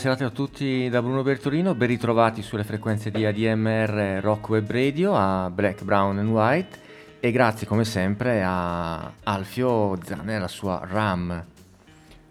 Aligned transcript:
Serata 0.00 0.24
a 0.24 0.30
tutti 0.30 0.88
da 0.88 1.02
Bruno 1.02 1.22
Bertolino, 1.22 1.74
ben 1.74 1.88
ritrovati 1.88 2.40
sulle 2.40 2.64
frequenze 2.64 3.10
di 3.10 3.26
ADMR 3.26 4.20
Rock 4.22 4.48
Web 4.48 4.70
Radio 4.70 5.14
a 5.14 5.50
Black, 5.50 5.84
Brown 5.84 6.16
and 6.16 6.30
White 6.30 6.78
e 7.20 7.30
grazie 7.30 7.66
come 7.66 7.84
sempre 7.84 8.42
a 8.42 9.12
Alfio 9.24 9.98
Zanne 10.02 10.32
e 10.32 10.36
alla 10.36 10.48
sua 10.48 10.80
RAM. 10.90 11.44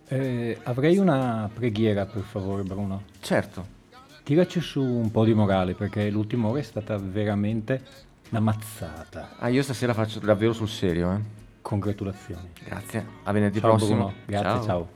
Eh, 0.08 0.58
avrei 0.64 0.98
una 0.98 1.48
preghiera 1.54 2.08
per 2.08 2.24
favore 2.24 2.64
Bruno. 2.64 3.04
Certo, 3.20 3.78
Tiraci 4.24 4.62
su 4.62 4.82
un 4.82 5.12
po' 5.12 5.24
di 5.24 5.36
morale 5.36 5.76
perché 5.76 6.10
l'ultima 6.10 6.48
ora 6.48 6.60
è 6.60 6.64
stata 6.64 6.98
veramente 6.98 7.84
una 8.32 8.40
mazzata. 8.40 9.36
ah, 9.38 9.50
io 9.50 9.62
stasera 9.62 9.94
faccio 9.94 10.20
davvero 10.20 10.54
sul 10.54 10.70
serio, 10.70 11.12
eh. 11.14 11.20
Congratulazioni. 11.62 12.50
Grazie, 12.64 13.06
a 13.26 13.32
venerdì 13.32 13.60
Ciao 13.60 13.76
prossimo. 13.76 13.96
Bruno, 13.96 14.14
grazie, 14.26 14.66
ciao. 14.66 14.90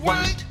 White, 0.00 0.46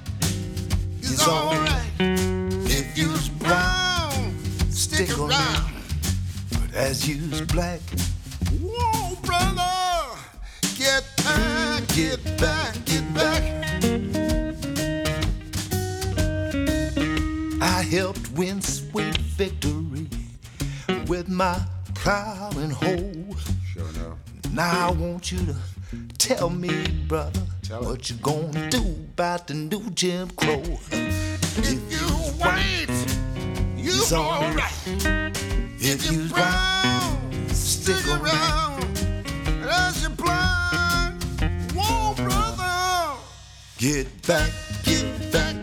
it's 1.10 1.28
alright. 1.28 1.92
If 2.00 2.98
you's 2.98 3.30
brown, 3.30 4.38
stick 4.70 5.18
around. 5.18 5.72
But 6.52 6.74
as 6.74 7.08
you's 7.08 7.42
black, 7.42 7.82
whoa, 8.62 9.16
brother, 9.24 10.18
get 10.78 11.04
back, 11.18 11.88
get 11.90 12.24
back, 12.38 12.76
get 12.86 13.14
back. 13.14 13.44
I 17.62 17.82
helped 17.82 18.32
win 18.34 18.62
sweet 18.62 19.18
victory 19.18 20.08
with 21.08 21.30
my 21.30 21.60
plow 21.96 22.50
and 22.58 22.74
hoe. 22.74 23.36
Sure 23.66 23.88
enough. 23.90 24.18
Now 24.52 24.90
I 24.90 24.92
want 24.92 25.32
you 25.32 25.40
to 25.46 25.56
tell 26.18 26.50
me, 26.50 26.88
brother, 27.08 27.47
what 27.70 28.10
you 28.10 28.16
gonna 28.18 28.70
do 28.70 28.80
about 29.14 29.48
the 29.48 29.54
new 29.54 29.82
Jim 29.92 30.30
Crow. 30.38 30.64
If 30.92 31.92
you 31.92 32.08
white, 32.40 32.88
you 33.76 34.04
alright. 34.16 34.74
If 35.80 36.10
you 36.12 36.30
brown, 36.30 37.50
stick 37.50 38.08
around. 38.08 38.86
As 39.70 40.02
you 40.02 40.10
blind, 40.10 41.24
whoa, 41.76 42.14
brother, 42.16 43.20
get 43.78 44.08
back, 44.26 44.52
get 44.84 45.32
back, 45.32 45.56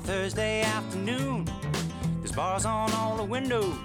a 0.00 0.06
Thursday 0.06 0.62
afternoon. 0.62 1.44
There's 2.18 2.32
bars 2.32 2.64
on 2.64 2.92
all 2.92 3.16
the 3.16 3.24
windows, 3.24 3.76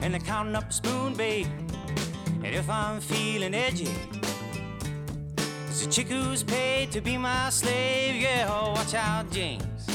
and 0.00 0.12
they're 0.12 0.20
counting 0.20 0.54
up 0.54 0.68
the 0.68 0.72
spoon, 0.72 1.14
babe. 1.14 1.46
And 2.44 2.54
if 2.54 2.68
I'm 2.68 3.00
feeling 3.00 3.54
edgy, 3.54 3.90
there's 5.36 5.86
a 5.86 5.90
chick 5.90 6.08
who's 6.08 6.42
paid 6.42 6.90
to 6.92 7.00
be 7.00 7.16
my 7.16 7.50
slave. 7.50 8.20
Yeah, 8.20 8.48
oh, 8.50 8.72
watch 8.72 8.94
out, 8.94 9.30
James. 9.30 9.86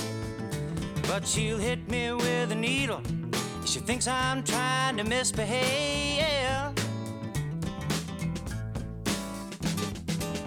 But 1.07 1.27
she'll 1.27 1.57
hit 1.57 1.89
me 1.89 2.11
with 2.13 2.51
a 2.51 2.55
needle. 2.55 3.01
She 3.65 3.79
thinks 3.79 4.07
I'm 4.07 4.43
trying 4.43 4.97
to 4.97 5.03
misbehave. 5.03 6.17
Yeah. 6.17 6.73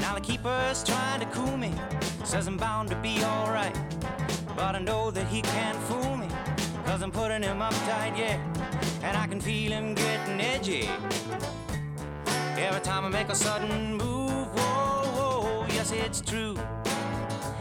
Now 0.01 0.15
the 0.15 0.21
keeper's 0.21 0.83
trying 0.85 1.21
to 1.21 1.27
cool 1.27 1.57
me. 1.57 1.73
Says 2.25 2.47
I'm 2.47 2.57
bound 2.57 2.91
to 2.91 2.97
be 2.97 3.23
alright. 3.23 3.77
But 4.57 4.75
I 4.75 4.79
know 4.79 5.11
that 5.11 5.27
he 5.29 5.43
can't 5.43 5.79
fool 5.89 6.17
me. 6.17 6.29
Cause 6.85 7.03
I'm 7.03 7.11
putting 7.11 7.43
him 7.43 7.63
up 7.63 7.75
tight, 7.87 8.15
yeah. 8.17 8.39
And 9.03 9.17
I 9.17 9.27
can 9.27 9.41
feel 9.41 9.73
him 9.73 9.95
getting 9.95 10.41
edgy. 10.41 10.89
Every 12.57 12.81
time 12.81 13.05
I 13.05 13.09
make 13.09 13.29
a 13.29 13.35
sudden 13.35 13.97
move, 13.97 14.49
whoa, 14.55 15.03
whoa, 15.17 15.67
yes, 15.69 15.93
it's 15.93 16.21
true. 16.21 16.57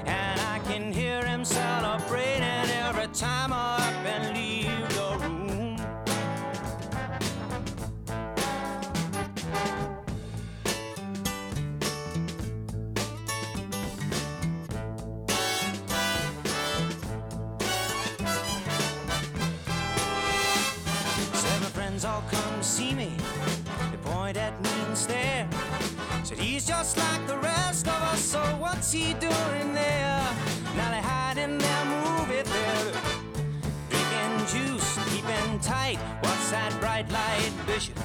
And 0.06 0.42
I 0.42 0.60
can 0.68 0.92
hear 0.92 1.24
him 1.26 1.46
celebrating 1.46 2.70
every 2.88 3.08
time 3.08 3.54
I 3.54 3.79
just 26.70 26.98
like 26.98 27.26
the 27.26 27.38
rest 27.40 27.88
of 27.88 28.00
us, 28.14 28.22
so 28.22 28.40
what's 28.60 28.92
he 28.92 29.16
doing 29.16 29.74
there? 29.74 30.22
Now 30.78 30.92
they 30.92 31.02
hide 31.02 31.40
in 31.40 31.58
their 31.58 31.86
movie 31.86 32.44
theater. 32.44 33.00
Drinking 33.90 34.38
juice, 34.54 34.90
keeping 35.10 35.60
tight. 35.62 35.98
What's 36.22 36.52
that 36.52 36.72
bright 36.80 37.10
light, 37.12 37.52
Bishop? 37.66 37.98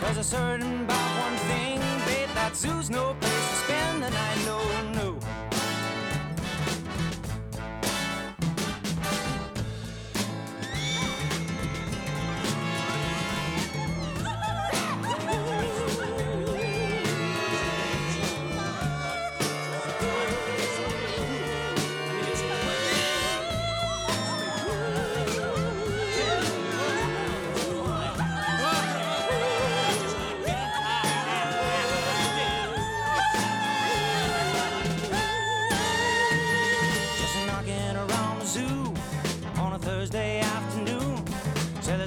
Cause 0.00 0.16
I'm 0.16 0.24
certain 0.24 0.80
about 0.80 1.10
one 1.26 1.36
thing, 1.50 1.78
babe, 2.06 2.28
that 2.34 2.56
zoo's 2.56 2.90
no 2.90 3.14
place 3.20 3.48
to 3.50 3.56
spend 3.64 4.02
the 4.02 4.10
night, 4.10 4.38
no, 4.44 4.58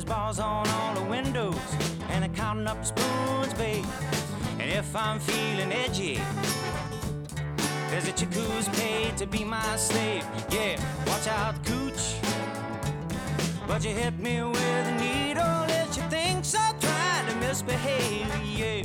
no. 0.06 0.10
bars 0.10 0.40
on 0.40 0.68
all 0.68 0.94
the 0.96 1.04
windows, 1.04 1.60
and 2.10 2.24
I'm 2.24 2.34
counting 2.36 2.68
up 2.68 2.86
spoons, 2.86 3.54
babe. 3.54 3.86
And 4.60 4.70
if 4.70 4.96
I'm 4.96 5.20
feeling 5.20 5.72
edgy, 5.72 6.20
there's 7.90 8.08
a 8.08 8.12
chick 8.12 8.34
who's 8.34 8.68
paid 8.80 9.18
to 9.18 9.26
be 9.26 9.44
my 9.44 9.76
slave. 9.78 10.26
Yeah, 10.50 10.80
watch 11.08 11.28
out, 11.28 11.56
cooch. 11.66 12.16
But 13.68 13.84
you 13.84 13.92
hit 13.92 14.20
me 14.20 14.42
with 14.42 14.88
a 14.88 14.96
needle 15.00 15.66
if 15.70 15.98
you 15.98 16.04
think 16.10 16.46
so, 16.46 16.60
trying 16.80 17.28
to 17.28 17.36
misbehave, 17.36 18.28
yeah. 18.46 18.84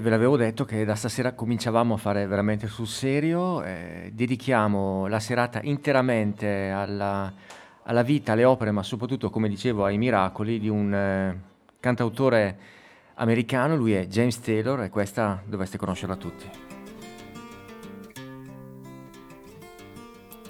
Ve 0.00 0.08
l'avevo 0.08 0.38
detto 0.38 0.64
che 0.64 0.86
da 0.86 0.94
stasera 0.94 1.34
cominciavamo 1.34 1.92
a 1.92 1.96
fare 1.98 2.26
veramente 2.26 2.68
sul 2.68 2.86
serio, 2.86 3.62
eh, 3.62 4.10
dedichiamo 4.14 5.06
la 5.08 5.20
serata 5.20 5.60
interamente 5.62 6.70
alla, 6.70 7.30
alla, 7.82 8.02
vita, 8.02 8.32
alle 8.32 8.44
opere, 8.44 8.70
ma 8.70 8.82
soprattutto, 8.82 9.28
come 9.28 9.46
dicevo, 9.46 9.84
ai 9.84 9.98
miracoli 9.98 10.58
di 10.58 10.70
un 10.70 10.94
eh, 10.94 11.40
cantautore 11.80 12.58
americano, 13.16 13.76
lui 13.76 13.92
è 13.92 14.06
James 14.06 14.40
Taylor 14.40 14.82
e 14.84 14.88
questa 14.88 15.42
dovreste 15.44 15.76
conoscerla 15.76 16.16
tutti. 16.16 16.48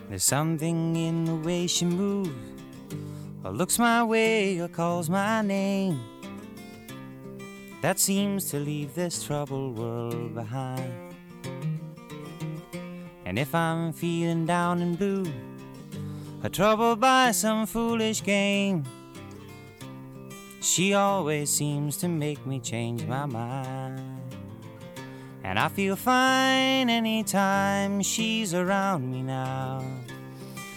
There's 0.07 0.23
something 0.23 0.95
in 0.95 1.25
the 1.25 1.41
way 1.45 1.67
she 1.67 1.87
moves, 1.87 2.31
or 3.43 3.53
looks 3.53 3.79
my 3.79 4.03
way, 4.03 4.61
or 4.61 4.71
calls 4.71 5.09
my 5.09 5.43
name. 5.43 6.10
That 7.83 7.99
seems 7.99 8.51
to 8.51 8.59
leave 8.59 8.95
this 8.95 9.25
troubled 9.25 9.79
world 9.79 10.35
behind. 10.35 11.15
And 13.25 13.39
if 13.39 13.55
I'm 13.55 13.93
feeling 13.93 14.45
down 14.45 14.83
and 14.83 14.99
blue, 14.99 15.33
or 16.43 16.49
troubled 16.49 17.01
by 17.01 17.31
some 17.31 17.67
foolish 17.67 18.23
game, 18.23 18.85
she 20.61 20.95
always 20.95 21.51
seems 21.51 21.97
to 21.99 22.09
make 22.09 22.45
me 22.47 22.61
change 22.61 23.07
my 23.07 23.27
mind. 23.27 24.21
And 25.43 25.59
I 25.59 25.69
feel 25.69 25.97
fine 25.97 26.91
anytime 26.91 28.03
she's 28.03 28.53
around 28.53 29.11
me 29.11 29.23
now. 29.23 29.83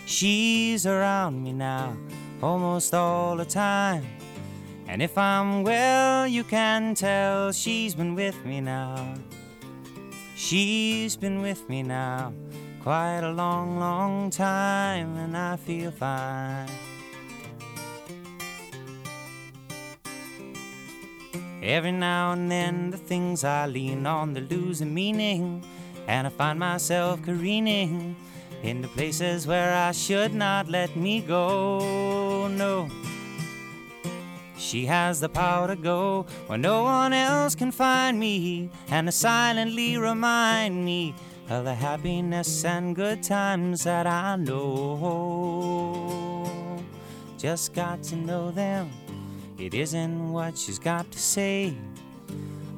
She's 0.06 0.86
around 0.86 1.44
me 1.44 1.54
now, 1.54 1.98
almost 2.42 2.94
all 2.94 3.36
the 3.36 3.46
time. 3.46 4.06
And 4.94 5.02
if 5.02 5.18
I'm 5.18 5.64
well, 5.64 6.28
you 6.28 6.44
can 6.44 6.94
tell 6.94 7.52
she's 7.52 7.96
been 7.96 8.14
with 8.14 8.46
me 8.46 8.62
now. 8.62 9.16
She's 10.36 11.16
been 11.16 11.42
with 11.42 11.68
me 11.68 11.82
now 11.82 12.32
quite 12.80 13.22
a 13.22 13.32
long, 13.32 13.80
long 13.80 14.30
time, 14.30 15.18
and 15.18 15.36
I 15.36 15.56
feel 15.56 15.90
fine. 15.90 16.70
Every 21.64 21.92
now 21.92 22.34
and 22.34 22.52
then, 22.52 22.92
the 22.92 22.98
things 22.98 23.44
I 23.44 23.66
lean 23.66 24.06
on, 24.06 24.36
they 24.36 24.42
lose 24.42 24.82
a 24.82 24.86
meaning, 24.86 25.66
and 26.08 26.28
I 26.28 26.30
find 26.30 26.60
myself 26.60 27.20
careening 27.24 28.16
into 28.62 28.90
places 28.90 29.48
where 29.48 29.74
I 29.74 29.92
should 29.92 30.36
not 30.36 30.70
let 30.70 30.96
me 30.96 31.20
go. 31.20 32.48
No. 32.48 32.92
She 34.64 34.86
has 34.86 35.20
the 35.20 35.28
power 35.28 35.68
to 35.68 35.76
go 35.76 36.26
where 36.48 36.58
no 36.58 36.84
one 36.84 37.12
else 37.12 37.54
can 37.54 37.72
find 37.72 38.18
me, 38.18 38.70
and 38.90 39.08
to 39.08 39.12
silently 39.12 39.98
remind 39.98 40.86
me 40.86 41.14
of 41.50 41.66
the 41.66 41.76
happiness 41.76 42.64
and 42.64 42.96
good 42.96 43.22
times 43.22 43.84
that 43.84 44.08
I 44.08 44.38
know. 44.38 45.34
Just 47.38 47.74
got 47.74 48.02
to 48.04 48.16
know 48.16 48.52
them. 48.52 48.90
It 49.60 49.74
isn't 49.74 50.32
what 50.32 50.58
she's 50.58 50.80
got 50.80 51.12
to 51.12 51.20
say, 51.20 51.76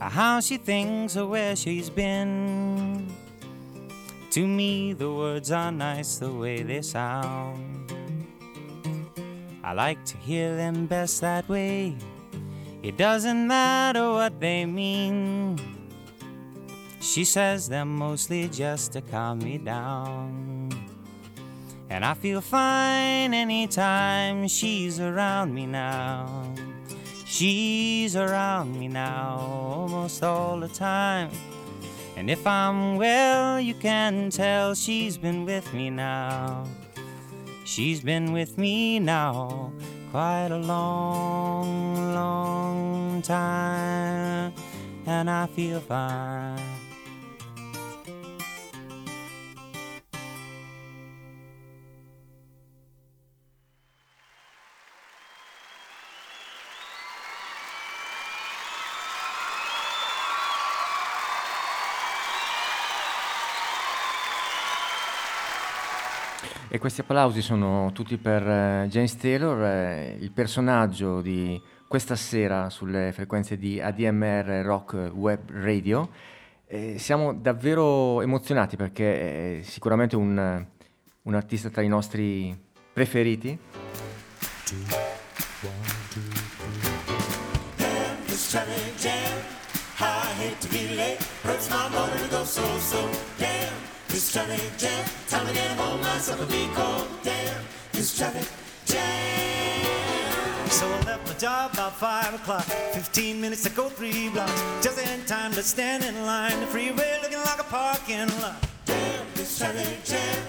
or 0.02 0.10
how 0.10 0.40
she 0.40 0.58
thinks, 0.58 1.16
or 1.16 1.28
where 1.28 1.56
she's 1.56 1.92
been. 1.92 3.08
To 4.32 4.48
me, 4.48 4.94
the 4.94 5.12
words 5.12 5.52
are 5.52 5.72
nice 5.72 6.18
the 6.18 6.32
way 6.32 6.64
they 6.64 6.82
sound. 6.82 7.85
I 9.66 9.74
like 9.74 10.06
to 10.06 10.18
hear 10.18 10.56
them 10.56 10.86
best 10.86 11.22
that 11.22 11.50
way. 11.50 11.96
It 12.84 12.98
doesn't 12.98 13.48
matter 13.48 14.12
what 14.12 14.40
they 14.40 14.64
mean. 14.64 15.60
She 17.02 17.26
says 17.26 17.68
they're 17.68 17.84
mostly 17.84 18.48
just 18.48 18.94
to 18.94 19.02
calm 19.02 19.40
me 19.40 19.58
down. 19.58 20.70
And 21.90 22.06
I 22.06 22.14
feel 22.14 22.42
fine 22.42 23.34
anytime 23.34 24.48
she's 24.48 25.00
around 25.00 25.52
me 25.52 25.66
now. 25.66 26.54
She's 27.26 28.16
around 28.16 28.80
me 28.80 28.88
now 28.88 29.40
almost 29.40 30.22
all 30.22 30.60
the 30.60 30.68
time. 30.68 31.32
And 32.16 32.30
if 32.30 32.46
I'm 32.46 32.98
well, 32.98 33.60
you 33.60 33.74
can 33.74 34.30
tell 34.30 34.76
she's 34.76 35.18
been 35.18 35.44
with 35.44 35.74
me 35.74 35.90
now. 35.90 36.68
She's 37.66 38.00
been 38.00 38.32
with 38.32 38.60
me 38.60 39.00
now 39.00 39.74
quite 40.12 40.50
a 40.52 40.58
long, 40.58 42.14
long 42.14 43.24
time, 43.24 44.54
and 45.08 45.28
I 45.28 45.48
feel 45.48 45.80
fine. 45.80 46.85
E 66.76 66.78
questi 66.78 67.00
applausi 67.00 67.42
sono 67.42 67.94
tutti 67.94 68.18
per 68.18 68.46
eh, 68.46 68.88
James 68.90 69.16
Taylor, 69.16 69.64
eh, 69.64 70.18
il 70.20 70.32
personaggio 70.32 71.22
di 71.22 71.58
questa 71.88 72.18
sera 72.18 72.70
sulle 72.70 73.14
frequenze 73.14 73.58
di 73.58 73.80
ADMR 73.80 74.62
Rock 74.62 75.10
Web 75.14 75.52
Radio. 75.52 76.10
Eh, 76.68 77.00
siamo 77.00 77.34
davvero 77.34 78.22
emozionati 78.22 78.76
perché 78.76 79.60
è 79.60 79.62
sicuramente 79.62 80.18
un, 80.18 80.66
un 81.22 81.34
artista 81.34 81.70
tra 81.70 81.82
i 81.82 81.88
nostri 81.88 82.54
preferiti. 82.92 83.58
Damn, 87.78 88.18
This 88.26 88.50
traffic 88.50 88.96
home, 96.16 96.22
myself 96.22 96.42
a 96.42 96.76
cold. 96.76 97.08
Damn, 97.24 97.64
this 97.92 98.18
traffic 98.18 98.48
jam. 98.86 100.70
So 100.70 100.88
I 100.88 101.02
left 101.04 101.28
my 101.28 101.34
job 101.38 101.74
about 101.74 101.96
five 101.98 102.34
o'clock. 102.34 102.64
Fifteen 102.94 103.42
minutes 103.42 103.64
to 103.64 103.70
go 103.70 103.90
three 103.90 104.30
blocks. 104.30 104.62
Just 104.82 105.00
in 105.00 105.26
time 105.26 105.52
to 105.54 105.64
stand 105.64 106.04
in 106.04 106.26
line. 106.26 106.60
The 106.60 106.68
freeway 106.68 107.20
looking 107.22 107.40
like 107.40 107.60
a 107.60 107.64
parking 107.64 108.28
lot. 108.42 108.56
Damn, 108.86 109.26
this 109.36 109.58
traffic 109.58 110.04
jam. 110.04 110.44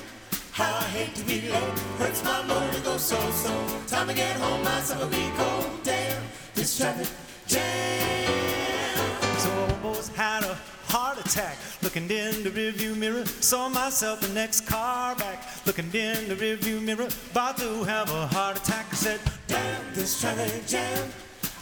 How 0.53 0.75
I 0.75 0.85
hate 0.85 1.15
to 1.17 1.25
be 1.25 1.41
late. 1.51 1.79
Hurts 1.99 2.25
my 2.25 2.43
motor 2.47 2.79
to 2.79 2.81
go 2.83 2.97
so 2.97 3.19
so. 3.31 3.53
Time 3.87 4.09
to 4.09 4.15
get 4.15 4.37
home, 4.37 4.63
myself 4.65 5.03
a 5.03 5.07
be 5.07 5.31
cold. 5.37 5.71
Damn, 5.83 6.23
this 6.55 6.77
traffic 6.79 7.09
jam. 7.47 8.56
Attack. 11.27 11.57
Looking 11.83 12.09
in 12.11 12.43
the 12.43 12.51
rearview 12.51 12.97
mirror, 12.97 13.25
saw 13.27 13.69
myself 13.69 14.21
the 14.21 14.29
next 14.29 14.67
car 14.67 15.15
back. 15.17 15.43
Looking 15.67 15.91
in 15.93 16.29
the 16.29 16.37
rearview 16.37 16.81
mirror, 16.83 17.09
about 17.33 17.59
to 17.59 17.85
have 17.85 18.11
a 18.11 18.27
heart 18.29 18.57
attack. 18.57 18.87
I 18.93 18.95
said, 18.95 19.21
Damn 19.47 19.95
this 19.95 20.21
traffic 20.21 20.67
jam. 20.67 21.09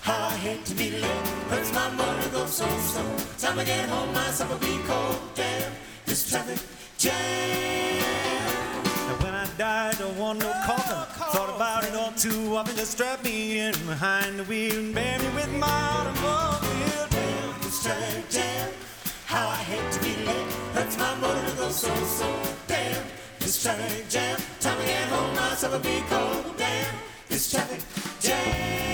How 0.02 0.28
I 0.28 0.36
hate 0.36 0.64
to 0.66 0.74
be 0.74 0.90
late. 0.90 1.26
Hurts 1.48 1.72
my 1.72 1.90
motor 1.90 2.28
go 2.30 2.46
so 2.46 2.66
slow. 2.78 3.16
Time 3.38 3.58
to 3.58 3.64
get 3.64 3.88
home, 3.88 4.12
myself 4.12 4.50
will 4.50 4.58
be 4.58 4.78
cold. 4.86 5.18
Damn 5.34 5.72
this 6.04 6.28
traffic 6.28 6.60
jam. 6.98 7.14
And 9.10 9.22
when 9.22 9.34
I 9.34 9.46
died, 9.56 9.94
I 9.94 9.98
don't 9.98 10.18
want 10.18 10.40
no 10.40 10.52
coffin. 10.66 11.00
Thought 11.32 11.56
about 11.56 11.84
it 11.84 11.94
all 11.94 12.12
too 12.12 12.54
often. 12.56 12.76
Just 12.76 12.92
strap 12.92 13.24
me 13.24 13.60
in 13.60 13.72
behind 13.86 14.38
the 14.38 14.44
wheel 14.44 14.78
and 14.78 14.94
bury 14.94 15.18
me 15.22 15.34
with 15.34 15.52
my 15.54 15.80
automobile. 15.96 17.06
Damn 17.10 17.60
this 17.62 17.82
traffic 17.82 18.33
so, 21.70 21.88
so, 21.88 22.04
so 22.04 22.42
damn. 22.66 23.02
This 23.38 23.62
traffic 23.62 24.08
jam. 24.08 24.38
Time 24.60 24.78
to 24.78 24.84
get 24.84 25.08
home, 25.08 25.30
I'll 25.30 25.50
myself 25.50 25.74
a 25.74 25.78
big 25.78 26.04
cold 26.06 26.56
damn. 26.56 26.94
This 27.28 27.50
traffic 27.50 27.80
jam. 28.20 28.84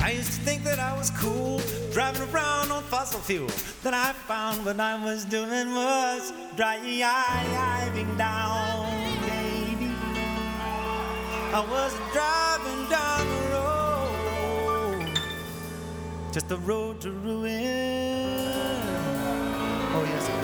I 0.00 0.12
used 0.12 0.32
to 0.32 0.40
think 0.40 0.64
that 0.64 0.78
I 0.78 0.96
was 0.96 1.10
cool 1.10 1.60
driving 1.92 2.22
around 2.30 2.70
on 2.70 2.82
fossil 2.84 3.20
fuel. 3.20 3.50
Then 3.82 3.94
I 3.94 4.12
found 4.12 4.64
what 4.64 4.80
I 4.80 5.02
was 5.02 5.24
doing 5.24 5.74
was 5.74 6.32
driving 6.56 7.00
down, 8.16 8.86
baby. 9.26 9.90
I 11.52 11.64
was 11.68 11.92
driving 12.12 12.88
down 12.88 13.26
the 13.28 13.54
road 13.54 13.85
just 16.36 16.50
the 16.50 16.58
road 16.58 17.00
to 17.00 17.10
ruin. 17.10 17.50
Oh, 19.94 20.04
yes. 20.04 20.35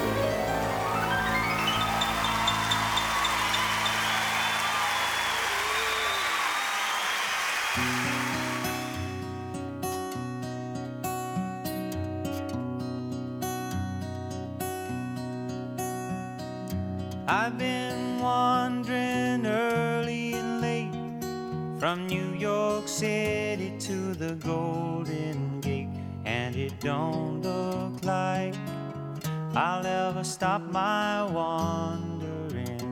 Stop 30.43 30.73
my 30.73 31.23
wandering. 31.23 32.83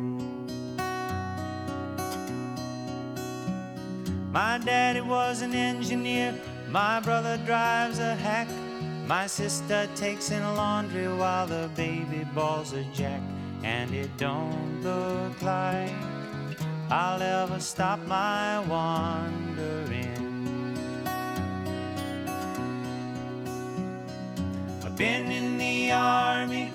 My 4.31 4.59
daddy 4.59 5.01
was 5.01 5.43
an 5.43 5.53
engineer, 5.53 6.33
my 6.69 7.01
brother 7.01 7.41
drives 7.45 7.99
a 7.99 8.15
hack. 8.15 8.47
My 9.09 9.27
sister 9.27 9.89
takes 9.97 10.31
in 10.31 10.45
laundry 10.55 11.13
while 11.13 11.49
the 11.49 11.69
baby 11.75 12.25
balls 12.37 12.73
a 12.73 12.85
jack 12.95 13.21
and 13.65 13.93
it 13.93 14.17
don't 14.17 14.85
look 14.85 15.43
like 15.43 15.91
I'll 16.89 17.21
ever 17.21 17.59
stop 17.59 17.99
my 18.07 18.61
wandering. 18.61 20.23
I've 24.85 24.97
been 24.97 25.33
in 25.33 25.59
the 25.59 25.91
army, 25.91 26.71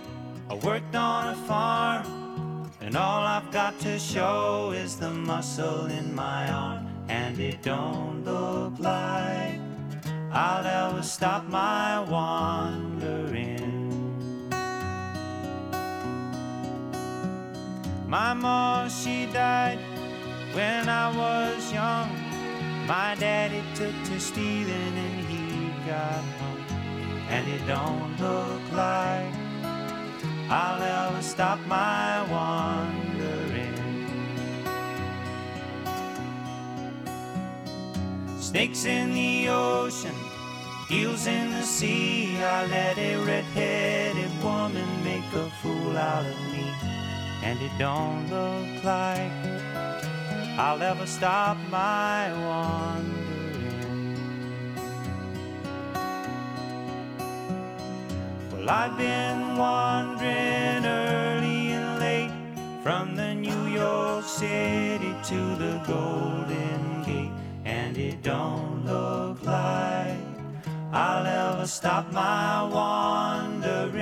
I 0.48 0.54
worked 0.54 0.96
on 0.96 1.30
a 1.34 1.36
farm, 1.48 2.72
and 2.80 2.96
all 2.96 3.24
I've 3.24 3.52
got 3.52 3.80
to 3.80 3.98
show 3.98 4.74
is 4.76 4.96
the 4.96 5.10
muscle 5.10 5.88
in 5.88 6.14
my 6.14 6.52
arm, 6.52 6.88
and 7.10 7.40
it 7.40 7.64
don't 7.64 8.24
look 8.24 8.78
like 8.78 9.60
I'll 10.32 10.92
ever 10.92 11.02
stop 11.02 11.46
my 11.46 12.00
wandering. 12.02 13.72
My 18.08 18.34
mom, 18.34 18.90
she 18.90 19.26
died 19.34 19.80
when 20.54 20.88
I 20.88 21.10
was 21.16 21.74
young. 21.74 22.10
My 22.86 23.16
daddy 23.18 23.64
took 23.74 23.96
to 24.06 24.20
stealing 24.20 24.96
and 24.96 25.26
he 25.26 25.70
got 25.90 26.24
hung. 26.40 26.64
And 27.30 27.48
it 27.48 27.66
don't 27.66 28.20
look 28.20 28.62
like 28.74 29.45
I'll 30.50 30.82
ever 30.82 31.22
stop 31.22 31.60
my 31.68 32.24
wandering. 32.30 33.76
Snakes 38.40 38.86
in 38.86 39.14
the 39.14 39.50
ocean, 39.50 40.16
eels 40.92 41.28
in 41.28 41.52
the 41.52 41.64
sea. 41.64 42.38
I 42.38 42.66
let 42.68 42.98
a 42.98 43.18
red-headed 43.18 44.44
woman 44.44 45.04
make 45.04 45.34
a 45.34 45.50
fool 45.62 45.98
out 45.98 46.26
of 46.26 46.40
me 46.54 46.66
and 47.46 47.62
it 47.62 47.72
don't 47.78 48.28
look 48.30 48.84
like 48.84 49.32
I'll 50.58 50.82
ever 50.82 51.06
stop 51.06 51.58
my 51.70 52.32
wandering. 52.34 53.25
Well, 58.66 58.74
I've 58.74 58.98
been 58.98 59.58
wandering 59.58 60.86
early 60.88 61.74
and 61.74 62.00
late 62.00 62.32
from 62.82 63.16
the 63.16 63.36
New 63.36 63.68
York 63.68 64.26
City 64.26 65.14
to 65.26 65.56
the 65.56 65.80
Golden 65.86 67.04
Gate, 67.04 67.30
and 67.64 67.96
it 67.96 68.24
don't 68.24 68.84
look 68.84 69.44
like 69.44 70.18
I'll 70.92 71.28
ever 71.28 71.68
stop 71.68 72.12
my 72.12 72.64
wandering. 72.64 74.02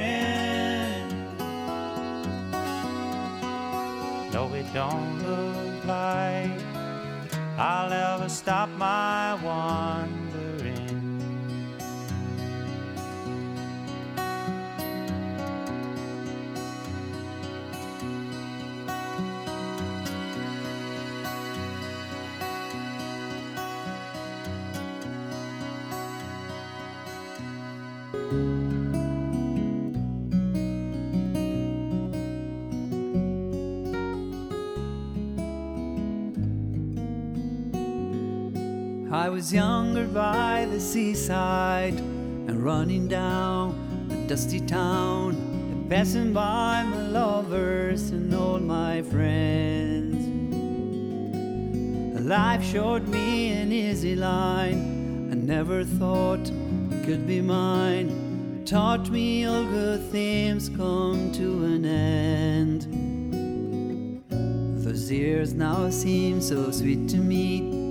No, 4.31 4.49
it 4.53 4.73
don't 4.73 5.27
look 5.27 5.83
like 5.83 6.57
I'll 7.57 7.91
ever 7.91 8.29
stop 8.29 8.69
my 8.69 9.33
wandering. 9.43 10.22
I 39.13 39.29
was 39.29 39.53
younger 39.53 40.07
by 40.07 40.65
the 40.71 40.79
seaside 40.79 41.93
and 41.93 42.63
running 42.63 43.07
down 43.07 44.07
the 44.09 44.15
dusty 44.25 44.59
town 44.59 45.35
and 45.35 45.87
passing 45.87 46.33
by 46.33 46.81
my 46.81 47.01
lovers 47.09 48.09
and 48.09 48.33
all 48.33 48.57
my 48.57 49.03
friends. 49.03 50.17
Life 52.19 52.63
showed 52.63 53.07
me 53.07 53.51
an 53.51 53.71
easy 53.71 54.15
line 54.15 55.29
I 55.31 55.35
never 55.35 55.83
thought 55.83 56.51
could 57.05 57.27
be 57.27 57.39
mine. 57.39 58.63
Taught 58.65 59.11
me 59.11 59.45
all 59.45 59.63
good 59.63 60.01
things 60.09 60.69
come 60.69 61.31
to 61.33 61.65
an 61.65 61.85
end. 61.85 62.87
Those 64.83 65.11
years 65.11 65.53
now 65.53 65.91
seem 65.91 66.41
so 66.41 66.71
sweet 66.71 67.07
to 67.09 67.17
me. 67.17 67.82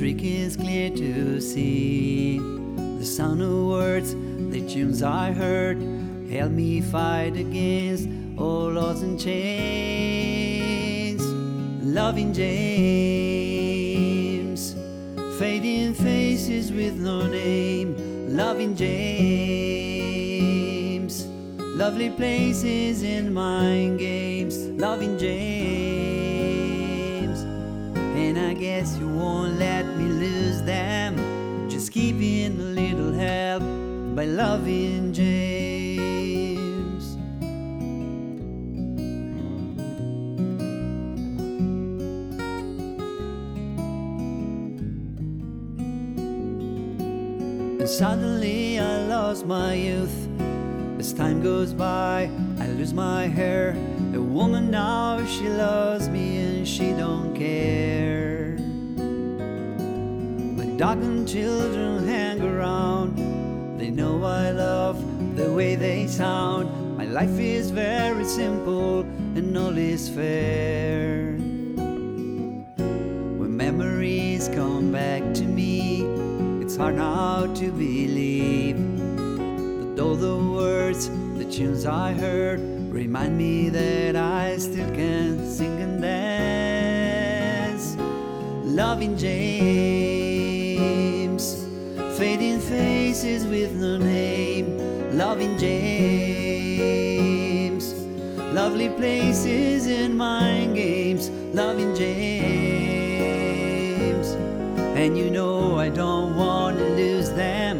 Trick 0.00 0.24
is 0.24 0.56
clear 0.56 0.88
to 0.88 1.42
see. 1.42 2.38
The 2.38 3.04
sound 3.04 3.42
of 3.42 3.66
words, 3.66 4.14
the 4.14 4.66
tunes 4.66 5.02
I 5.02 5.32
heard, 5.32 5.76
help 6.30 6.52
me 6.52 6.80
fight 6.80 7.36
against 7.36 8.08
all 8.38 8.72
laws 8.72 9.02
and 9.02 9.20
chains. 9.20 11.22
Loving 11.84 12.32
James, 12.32 12.94
fading 15.38 15.92
faces 15.92 16.72
with 16.72 16.94
no 16.94 17.26
name. 17.26 17.94
Loving 18.34 18.74
James, 18.74 19.36
lovely 21.76 22.08
places 22.08 23.02
in 23.02 23.34
mind 23.34 23.98
games. 23.98 24.56
Loving 24.80 25.18
James, 25.18 25.50
and 28.16 28.38
I 28.38 28.54
guess 28.54 28.96
you 28.96 29.08
won't 29.08 29.58
let 29.58 29.89
them. 30.70 31.68
Just 31.68 31.92
keeping 31.92 32.52
a 32.60 32.70
little 32.80 33.12
help 33.12 33.62
by 34.14 34.24
loving 34.24 35.12
James. 35.12 37.04
And 47.80 47.88
suddenly 47.88 48.78
I 48.78 49.06
lost 49.14 49.46
my 49.46 49.74
youth. 49.74 50.18
As 50.98 51.12
time 51.12 51.42
goes 51.42 51.72
by, 51.74 52.30
I 52.60 52.66
lose 52.78 52.92
my 52.92 53.26
hair. 53.26 53.70
A 54.14 54.20
woman 54.20 54.70
now, 54.70 55.24
she 55.24 55.48
loves 55.48 56.08
me 56.08 56.26
and 56.36 56.68
she 56.68 56.92
don't 56.92 57.34
care. 57.34 58.39
My 60.80 60.86
dog 60.94 61.02
and 61.02 61.28
children 61.28 62.08
hang 62.08 62.40
around. 62.40 63.18
They 63.78 63.90
know 63.90 64.24
I 64.24 64.50
love 64.50 64.96
the 65.36 65.52
way 65.52 65.74
they 65.74 66.06
sound. 66.06 66.96
My 66.96 67.04
life 67.04 67.38
is 67.38 67.70
very 67.70 68.24
simple 68.24 69.00
and 69.36 69.54
all 69.58 69.76
is 69.76 70.08
fair. 70.08 71.36
When 73.36 73.54
memories 73.54 74.48
come 74.54 74.90
back 74.90 75.22
to 75.34 75.42
me, 75.42 76.06
it's 76.64 76.76
hard 76.78 76.96
now 76.96 77.44
to 77.44 77.70
believe. 77.72 78.78
But 79.16 80.02
all 80.02 80.16
the 80.16 80.34
words, 80.34 81.10
the 81.36 81.44
tunes 81.44 81.84
I 81.84 82.14
heard, 82.14 82.58
remind 82.90 83.36
me 83.36 83.68
that 83.68 84.16
I 84.16 84.56
still 84.56 84.88
can 84.94 85.46
sing 85.46 85.78
and 85.82 86.00
dance. 86.00 87.98
Loving 88.64 89.18
James, 89.18 90.19
fading 92.20 92.60
faces 92.60 93.46
with 93.46 93.72
no 93.76 93.96
name. 93.96 94.76
Loving 95.16 95.56
James, 95.58 96.74
lovely 98.52 98.90
places 98.90 99.86
and 99.86 100.18
mind 100.18 100.74
games. 100.76 101.30
Loving 101.54 101.94
James, 101.96 102.26
and 104.98 105.16
you 105.16 105.30
know 105.30 105.78
I 105.78 105.88
don't 105.88 106.36
want 106.36 106.76
to 106.76 106.84
lose 106.90 107.30
them. 107.30 107.78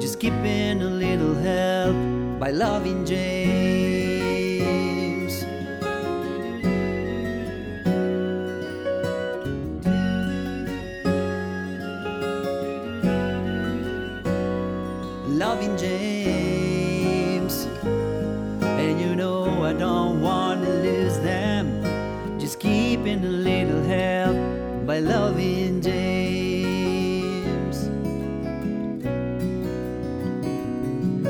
Just 0.00 0.20
keeping 0.20 0.80
a 0.80 0.90
little 1.04 1.34
help 1.34 1.96
by 2.38 2.52
loving 2.52 3.04
James. 3.04 3.45
I 19.66 19.72
don't 19.72 20.22
want 20.22 20.64
to 20.64 20.70
lose 20.70 21.18
them. 21.18 21.82
Just 22.38 22.60
keeping 22.60 23.24
a 23.24 23.28
little 23.28 23.82
help 23.82 24.36
by 24.86 25.00
loving 25.00 25.80
James. 25.80 27.10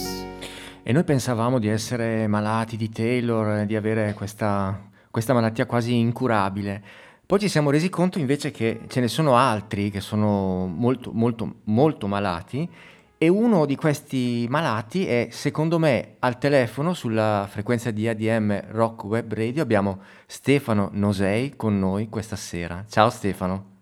E 0.82 0.92
noi 0.92 1.04
pensavamo 1.04 1.58
di 1.58 1.68
essere 1.68 2.26
malati 2.26 2.76
di 2.76 2.90
Taylor, 2.90 3.64
di 3.64 3.76
avere 3.76 4.12
questa, 4.12 4.78
questa 5.10 5.32
malattia 5.32 5.64
quasi 5.64 5.96
incurabile. 5.96 7.03
Poi 7.26 7.38
ci 7.38 7.48
siamo 7.48 7.70
resi 7.70 7.88
conto 7.88 8.18
invece 8.18 8.50
che 8.50 8.82
ce 8.86 9.00
ne 9.00 9.08
sono 9.08 9.34
altri 9.36 9.90
che 9.90 10.00
sono 10.00 10.66
molto, 10.66 11.10
molto, 11.12 11.56
molto 11.64 12.06
malati 12.06 12.68
e 13.16 13.28
uno 13.28 13.64
di 13.64 13.76
questi 13.76 14.46
malati 14.50 15.06
è, 15.06 15.28
secondo 15.30 15.78
me, 15.78 16.16
al 16.18 16.36
telefono 16.38 16.92
sulla 16.92 17.46
frequenza 17.48 17.90
di 17.90 18.06
ADM 18.06 18.72
Rock 18.72 19.04
Web 19.04 19.32
Radio. 19.32 19.62
Abbiamo 19.62 20.02
Stefano 20.26 20.90
Nosei 20.92 21.56
con 21.56 21.78
noi 21.78 22.10
questa 22.10 22.36
sera. 22.36 22.84
Ciao 22.86 23.08
Stefano. 23.08 23.72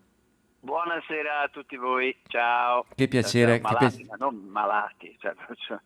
Buonasera 0.61 1.40
a 1.42 1.48
tutti 1.48 1.76
voi, 1.76 2.16
ciao. 2.28 2.85
Che 2.94 3.09
piacere, 3.09 3.57
che 3.57 3.62
malati, 3.62 3.78
piace- 3.96 4.05
ma 4.09 4.16
non 4.24 4.37
malati, 4.48 5.16
cioè, 5.18 5.35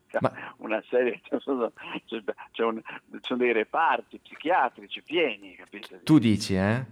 c'è 0.07 0.19
Ma- 0.21 0.33
una 0.59 0.83
serie, 0.91 1.23
c'è, 1.27 2.63
un- 2.63 2.83
ci 3.11 3.19
sono 3.23 3.39
dei 3.39 3.53
reparti 3.55 4.19
psichiatrici 4.23 5.03
pieni, 5.03 5.55
capito? 5.55 5.99
Tu 6.03 6.19
dici, 6.19 6.55
eh? 6.57 6.85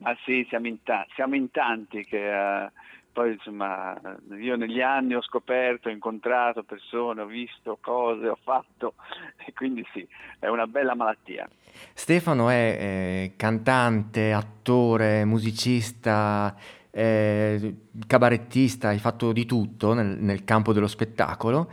Ma 0.00 0.16
sì, 0.24 0.46
siamo 0.48 0.66
in, 0.66 0.82
ta- 0.82 1.06
siamo 1.14 1.34
in 1.34 1.50
tanti 1.50 2.04
che 2.04 2.64
eh, 2.64 2.70
poi 3.12 3.32
insomma 3.32 3.98
io 4.38 4.56
negli 4.56 4.80
anni 4.80 5.14
ho 5.14 5.22
scoperto, 5.22 5.88
ho 5.88 5.92
incontrato 5.92 6.62
persone, 6.62 7.20
ho 7.20 7.26
visto 7.26 7.76
cose, 7.80 8.28
ho 8.28 8.38
fatto 8.42 8.94
e 9.44 9.52
quindi 9.52 9.84
sì, 9.92 10.06
è 10.38 10.48
una 10.48 10.66
bella 10.66 10.94
malattia. 10.94 11.48
Stefano 11.92 12.48
è 12.48 12.76
eh, 12.80 13.32
cantante, 13.36 14.32
attore, 14.32 15.24
musicista, 15.24 16.56
eh, 16.90 17.74
cabarettista, 18.06 18.88
hai 18.88 18.98
fatto 18.98 19.32
di 19.32 19.44
tutto 19.44 19.92
nel, 19.92 20.16
nel 20.18 20.44
campo 20.44 20.72
dello 20.72 20.86
spettacolo, 20.86 21.70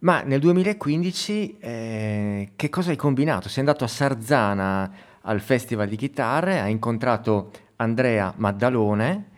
ma 0.00 0.22
nel 0.22 0.40
2015 0.40 1.58
eh, 1.58 2.52
che 2.56 2.68
cosa 2.70 2.90
hai 2.90 2.96
combinato? 2.96 3.48
Sei 3.48 3.60
andato 3.60 3.84
a 3.84 3.88
Sarzana 3.88 4.90
al 5.22 5.40
Festival 5.40 5.88
di 5.88 5.96
Chitarre, 5.96 6.60
hai 6.60 6.70
incontrato 6.70 7.50
Andrea 7.80 8.32
Maddalone 8.36 9.30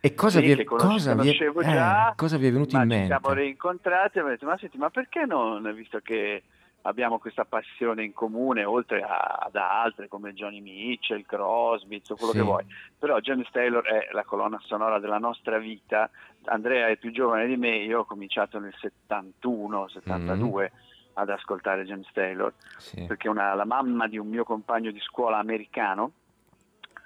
e 0.00 0.14
cosa, 0.14 0.38
Sì, 0.38 0.44
vi 0.46 0.52
è, 0.62 0.64
cosa 0.64 0.86
vi 1.14 1.28
è- 1.30 1.42
eh, 1.48 1.72
già, 1.72 2.12
cosa 2.16 2.36
vi 2.36 2.46
è 2.46 2.52
venuto 2.52 2.76
in 2.76 2.82
ci 2.82 2.86
mente? 2.86 3.06
siamo 3.06 3.32
rincontrati 3.32 4.18
e 4.18 4.22
ho 4.22 4.26
detto, 4.28 4.46
ma 4.46 4.56
senti, 4.58 4.78
ma 4.78 4.88
perché 4.90 5.24
non, 5.26 5.68
visto 5.74 5.98
che 6.00 6.44
abbiamo 6.82 7.18
questa 7.18 7.44
passione 7.44 8.04
in 8.04 8.12
comune, 8.12 8.62
oltre 8.64 9.02
a- 9.02 9.38
ad 9.40 9.56
altre 9.56 10.06
come 10.06 10.32
Johnny 10.34 10.60
Mitchell, 10.60 11.24
Crosby, 11.26 12.00
quello 12.06 12.30
Sì. 12.32 12.38
che 12.38 12.44
vuoi, 12.44 12.64
però 12.96 13.18
James 13.18 13.50
Taylor 13.50 13.84
è 13.84 14.08
la 14.12 14.22
colonna 14.22 14.60
sonora 14.62 15.00
della 15.00 15.18
nostra 15.18 15.58
vita, 15.58 16.08
Andrea 16.44 16.86
è 16.86 16.96
più 16.98 17.10
giovane 17.10 17.46
di 17.46 17.56
me, 17.56 17.74
io 17.78 18.00
ho 18.00 18.04
cominciato 18.04 18.60
nel 18.60 18.74
71, 18.78 19.88
72 19.88 20.70
ad 21.14 21.30
ascoltare 21.30 21.84
James 21.84 22.06
Taylor, 22.12 22.52
Sì. 22.76 23.04
perché 23.06 23.28
una- 23.28 23.54
la 23.54 23.64
mamma 23.64 24.06
di 24.06 24.18
un 24.18 24.28
mio 24.28 24.44
compagno 24.44 24.92
di 24.92 25.00
scuola 25.00 25.38
americano, 25.38 26.12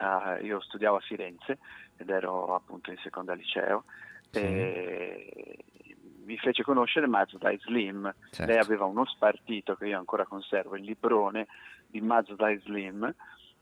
eh, 0.00 0.44
io 0.44 0.60
studiavo 0.60 0.96
a 0.96 1.00
Firenze 1.00 1.58
ed 1.96 2.08
ero 2.10 2.54
appunto 2.54 2.90
in 2.90 2.96
seconda 2.98 3.34
liceo, 3.34 3.84
Sì. 4.30 4.38
e 4.38 5.58
mi 6.24 6.36
fece 6.38 6.62
conoscere 6.62 7.06
Mazda 7.06 7.50
Slim. 7.58 8.12
Certo. 8.30 8.50
Lei 8.50 8.60
aveva 8.60 8.84
uno 8.84 9.04
spartito 9.04 9.74
che 9.76 9.86
io 9.88 9.98
ancora 9.98 10.24
conservo, 10.24 10.76
il 10.76 10.84
librone 10.84 11.46
di 11.86 12.00
Mazda 12.00 12.56
Slim, 12.60 13.12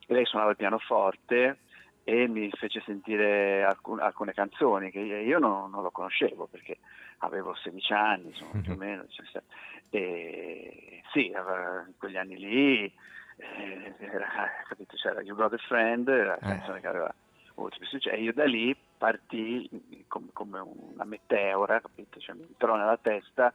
lei 0.06 0.24
suonava 0.24 0.50
il 0.52 0.56
pianoforte 0.56 1.58
e 2.04 2.26
mi 2.28 2.50
fece 2.52 2.80
sentire 2.86 3.64
alcun- 3.64 4.00
alcune 4.00 4.32
canzoni 4.32 4.90
che 4.90 5.00
io 5.00 5.38
non, 5.38 5.70
non 5.70 5.82
lo 5.82 5.90
conoscevo 5.90 6.46
perché 6.46 6.78
avevo 7.18 7.54
16 7.54 7.92
anni, 7.92 8.28
insomma, 8.28 8.60
più 8.62 8.72
o 8.72 8.74
Mhm. 8.74 8.80
meno. 8.80 9.02
17. 9.02 9.44
E 9.90 11.02
sì, 11.12 11.32
aveva- 11.34 11.84
in 11.86 11.94
quegli 11.98 12.16
anni 12.16 12.38
lì 12.38 12.92
eh, 13.38 13.94
era, 13.98 14.26
capito, 14.68 14.96
c'era 14.96 15.20
You 15.22 15.34
Got 15.36 15.52
a 15.54 15.58
Friend, 15.58 16.06
la 16.08 16.34
Eh. 16.36 16.40
canzone 16.40 16.80
che 16.80 16.86
aveva 16.86 17.14
avuto 17.58 17.76
più 17.78 17.86
successo, 17.86 18.14
e 18.16 18.20
io 18.22 18.32
da 18.32 18.44
lì 18.44 18.76
partii 18.98 20.04
com- 20.08 20.30
come 20.32 20.58
una 20.92 21.04
meteora, 21.04 21.80
capito? 21.80 22.18
Cioè, 22.18 22.34
mi 22.34 22.42
entrò 22.48 22.76
nella 22.76 22.96
testa 23.00 23.52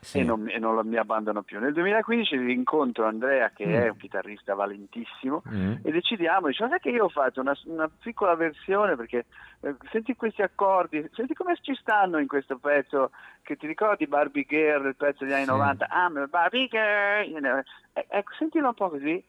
Sì. 0.00 0.18
e 0.18 0.22
non, 0.24 0.48
e 0.48 0.58
non 0.58 0.86
mi 0.86 0.96
abbandono 0.96 1.42
più. 1.42 1.58
Nel 1.60 1.72
2015 1.72 2.36
rincontro 2.36 3.06
Andrea, 3.06 3.50
che 3.50 3.66
Mm. 3.66 3.72
è 3.74 3.88
un 3.88 3.96
chitarrista 3.96 4.54
valentissimo, 4.54 5.42
Mm. 5.48 5.74
e 5.82 5.90
decidiamo, 5.90 6.48
diciamo, 6.48 6.70
sai 6.70 6.80
che 6.80 6.90
io 6.90 7.04
ho 7.04 7.08
fatto 7.08 7.40
una, 7.40 7.56
una 7.66 7.90
piccola 8.00 8.34
versione 8.34 8.96
perché 8.96 9.26
eh, 9.60 9.76
senti 9.90 10.14
questi 10.16 10.42
accordi, 10.42 11.08
senti 11.12 11.34
come 11.34 11.56
ci 11.60 11.74
stanno 11.74 12.18
in 12.18 12.26
questo 12.26 12.58
pezzo, 12.58 13.10
che 13.42 13.56
ti 13.56 13.66
ricordi 13.66 14.06
Barbie 14.06 14.44
Girl, 14.48 14.86
il 14.86 14.96
pezzo 14.96 15.24
degli 15.24 15.32
anni 15.34 15.44
Sì. 15.44 15.50
90, 15.50 15.86
I'm 15.90 16.16
a 16.16 16.26
Barbie 16.26 16.68
Girl, 16.68 17.28
you 17.28 17.38
know. 17.38 17.60
Ecco, 17.92 18.32
sentilo 18.38 18.68
un 18.68 18.74
po' 18.74 18.88
così, 18.90 19.22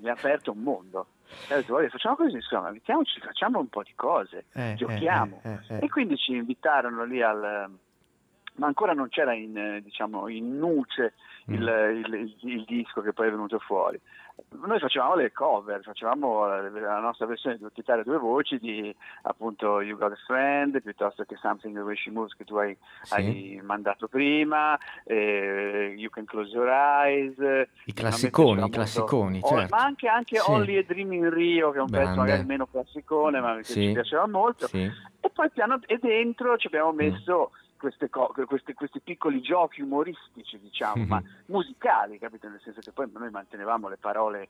mi 0.00 0.08
ha 0.08 0.12
aperto 0.12 0.52
un 0.52 0.62
mondo. 0.62 1.06
E 1.46 1.54
ho 1.54 1.56
detto, 1.58 1.72
"Guarda, 1.72 1.90
facciamo 1.90 2.16
così, 2.16 2.36
insomma, 2.36 2.70
mettiamoci, 2.70 3.20
facciamo 3.20 3.58
un 3.58 3.68
po' 3.68 3.82
di 3.82 3.92
cose, 3.94 4.46
Eh, 4.54 4.74
giochiamo. 4.76 5.40
eh, 5.44 5.50
eh, 5.68 5.74
eh. 5.76 5.84
E 5.84 5.88
quindi 5.88 6.16
ci 6.16 6.32
invitarono 6.32 7.04
lì 7.04 7.20
al... 7.22 7.70
ma 8.56 8.66
ancora 8.66 8.92
non 8.92 9.08
c'era 9.08 9.34
in, 9.34 9.56
eh, 9.58 9.82
diciamo, 9.82 10.28
in 10.28 10.56
nuce 10.58 11.14
il, 11.46 11.60
Mm. 11.60 12.04
il- 12.04 12.14
il- 12.14 12.48
il 12.52 12.64
disco 12.64 13.00
che 13.02 13.12
poi 13.12 13.26
è 13.28 13.30
venuto 13.30 13.58
fuori. 13.58 14.00
Noi 14.66 14.78
facevamo 14.80 15.14
le 15.14 15.30
cover, 15.30 15.82
facevamo 15.82 16.46
la, 16.46 16.98
nostra 16.98 17.26
versione 17.26 17.56
di 17.56 17.62
e 18.00 18.04
due 18.04 18.18
voci 18.18 18.58
di 18.58 18.94
appunto 19.22 19.80
You 19.80 19.96
Got 19.98 20.12
a 20.12 20.16
Friend 20.26 20.80
piuttosto 20.82 21.24
che 21.24 21.36
Something 21.36 21.74
the 21.74 21.80
Way 21.82 21.94
She 21.96 22.10
Moves 22.10 22.34
che 22.34 22.44
tu 22.44 22.56
hai, 22.56 22.76
Sì. 23.02 23.14
hai 23.14 23.60
mandato 23.62 24.08
prima, 24.08 24.76
eh, 25.04 25.94
You 25.96 26.08
Can 26.10 26.24
Close 26.24 26.50
Your 26.52 26.68
Eyes. 26.68 27.36
I 27.84 27.92
classiconi, 27.92 28.64
i 28.64 28.70
classiconi, 28.70 29.38
molto- 29.40 29.56
certo. 29.56 29.74
Ma 29.76 29.82
anche, 29.82 30.08
anche 30.08 30.36
Sì. 30.38 30.50
Only 30.50 30.76
a 30.78 30.82
Dream 30.84 31.12
in 31.12 31.30
Rio 31.30 31.70
che 31.70 31.78
è 31.78 31.80
un 31.82 31.90
pezzo 31.90 32.02
Grande. 32.02 32.20
magari 32.20 32.44
meno 32.44 32.66
classicone 32.66 33.40
ma 33.40 33.56
che 33.56 33.64
Sì. 33.64 33.86
ci 33.86 33.92
piaceva 33.92 34.26
molto. 34.26 34.66
E 34.72 35.30
poi 35.32 35.50
piano 35.50 35.78
e 35.86 35.98
dentro 35.98 36.56
ci 36.56 36.66
abbiamo 36.68 36.92
Mm. 36.92 36.96
messo 36.96 37.50
queste 37.50 37.63
co- 38.10 38.32
queste- 38.46 38.74
questi 38.74 39.00
piccoli 39.00 39.40
giochi 39.40 39.82
umoristici, 39.82 40.58
diciamo, 40.58 41.02
Mhm. 41.02 41.08
ma 41.08 41.22
musicali, 41.46 42.18
capito? 42.18 42.48
Nel 42.48 42.60
senso 42.62 42.80
che 42.80 42.92
poi 42.92 43.10
noi 43.12 43.30
mantenevamo 43.30 43.88
le 43.88 43.96
parole 43.98 44.48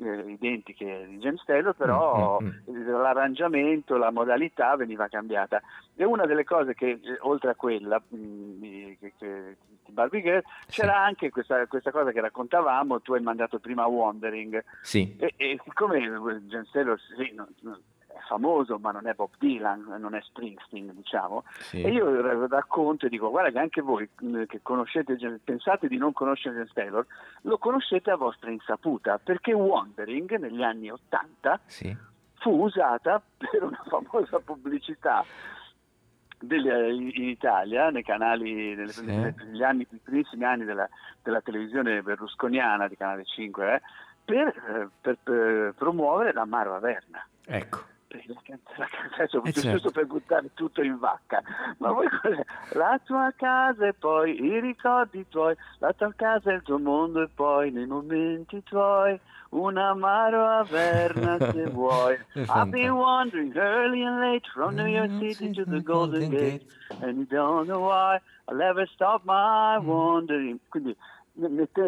eh, 0.00 0.30
identiche 0.30 1.04
di 1.06 1.18
James 1.18 1.44
Taylor, 1.44 1.74
però 1.76 2.40
Mm, 2.40 2.46
mm, 2.70 2.88
l'arrangiamento, 3.00 3.98
la 3.98 4.10
modalità 4.10 4.74
veniva 4.74 5.06
cambiata. 5.08 5.60
E 5.94 6.04
una 6.04 6.24
delle 6.24 6.44
cose 6.44 6.72
che, 6.72 6.92
eh, 7.02 7.18
oltre 7.20 7.50
a 7.50 7.54
quella 7.54 7.98
mh, 8.08 8.16
di, 8.58 8.98
Barbie 9.88 10.22
Girl, 10.22 10.42
c'era 10.68 10.98
anche 11.04 11.28
questa, 11.28 11.66
questa 11.66 11.90
cosa 11.90 12.10
che 12.12 12.20
raccontavamo, 12.22 13.02
tu 13.02 13.12
hai 13.12 13.20
mandato 13.20 13.58
prima 13.58 13.84
Wandering, 13.86 14.64
Sì. 14.80 15.14
e, 15.18 15.34
e 15.36 15.60
siccome 15.62 15.98
James 16.00 16.70
Taylor 16.70 16.98
sì, 16.98 17.30
non- 17.34 17.54
è 17.60 17.76
famoso, 18.26 18.78
ma 18.78 18.90
non 18.92 19.06
è 19.06 19.14
Bob 19.14 19.30
Dylan, 19.38 19.96
non 19.98 20.14
è 20.14 20.20
Springsteen, 20.22 20.92
diciamo. 20.94 21.44
Sì. 21.58 21.82
E 21.82 21.90
io 21.90 22.46
racconto 22.48 23.06
e 23.06 23.08
dico, 23.08 23.30
guarda 23.30 23.50
che 23.50 23.58
anche 23.58 23.80
voi 23.80 24.08
che 24.46 24.60
conoscete, 24.62 25.16
pensate 25.42 25.88
di 25.88 25.96
non 25.96 26.12
conoscere 26.12 26.54
James 26.54 26.72
Taylor, 26.72 27.06
lo 27.42 27.58
conoscete 27.58 28.10
a 28.10 28.16
vostra 28.16 28.50
insaputa, 28.50 29.18
perché 29.18 29.52
Wandering 29.52 30.36
negli 30.38 30.62
anni 30.62 30.90
80 30.90 31.60
Sì. 31.66 31.96
fu 32.34 32.62
usata 32.64 33.20
per 33.36 33.62
una 33.62 33.82
famosa 33.88 34.38
pubblicità 34.40 35.24
delle- 36.38 36.92
in 36.92 37.28
Italia, 37.28 37.90
nei 37.90 38.02
canali, 38.02 38.74
nelle- 38.74 38.88
Sì. 38.92 39.04
negli 39.06 39.62
anni, 39.62 39.86
primissimi 40.02 40.44
anni 40.44 40.64
della, 40.64 40.88
della 41.22 41.40
televisione 41.40 42.02
berlusconiana 42.02 42.88
di 42.88 42.96
Canale 42.96 43.24
5, 43.24 43.74
eh, 43.74 43.82
per, 44.24 44.46
eh, 44.48 44.88
per- 45.00 45.18
per 45.22 45.74
promuovere 45.76 46.32
la 46.32 46.44
Marva 46.44 46.78
Verna. 46.80 47.24
Ecco. 47.44 47.90
Perché 48.12 48.28
La 48.34 48.40
can- 48.44 48.60
la 48.76 48.86
can- 48.86 49.10
adesso, 49.14 49.38
Eh, 49.38 49.52
giusto 49.52 49.60
certo. 49.70 49.90
per 49.90 50.04
buttare 50.06 50.50
tutto 50.52 50.82
in 50.82 50.98
vacca, 50.98 51.42
ma 51.78 51.92
voi 51.92 52.06
cos'è? 52.20 52.44
La 52.72 53.00
tua 53.02 53.32
casa 53.34 53.86
e 53.86 53.94
poi 53.94 54.38
i 54.38 54.60
ricordi 54.60 55.24
tuoi, 55.30 55.56
la 55.78 55.94
tua 55.94 56.12
casa 56.14 56.50
è 56.50 56.54
il 56.56 56.62
tuo 56.62 56.78
mondo 56.78 57.22
e 57.22 57.28
poi 57.34 57.70
nei 57.70 57.86
momenti 57.86 58.62
tuoi 58.64 59.18
una 59.50 59.94
marva 59.94 60.62
verna 60.68 61.38
se 61.56 61.70
vuoi. 61.70 62.18
I've 62.34 62.66
been 62.70 62.90
wandering 62.92 63.56
early 63.56 64.04
and 64.04 64.18
late 64.20 64.46
from 64.52 64.74
New 64.74 64.86
York 64.86 65.10
City 65.18 65.50
to 65.52 65.64
the 65.64 65.82
Golden 65.82 66.28
Gate 66.28 66.66
and 67.00 67.16
you 67.16 67.26
don't 67.30 67.66
know 67.66 67.80
why 67.88 68.20
I'll 68.46 68.60
ever 68.60 68.86
stop 68.88 69.22
my 69.24 69.78
Mm. 69.78 69.86
wandering. 69.86 70.58
Quindi 70.68 70.94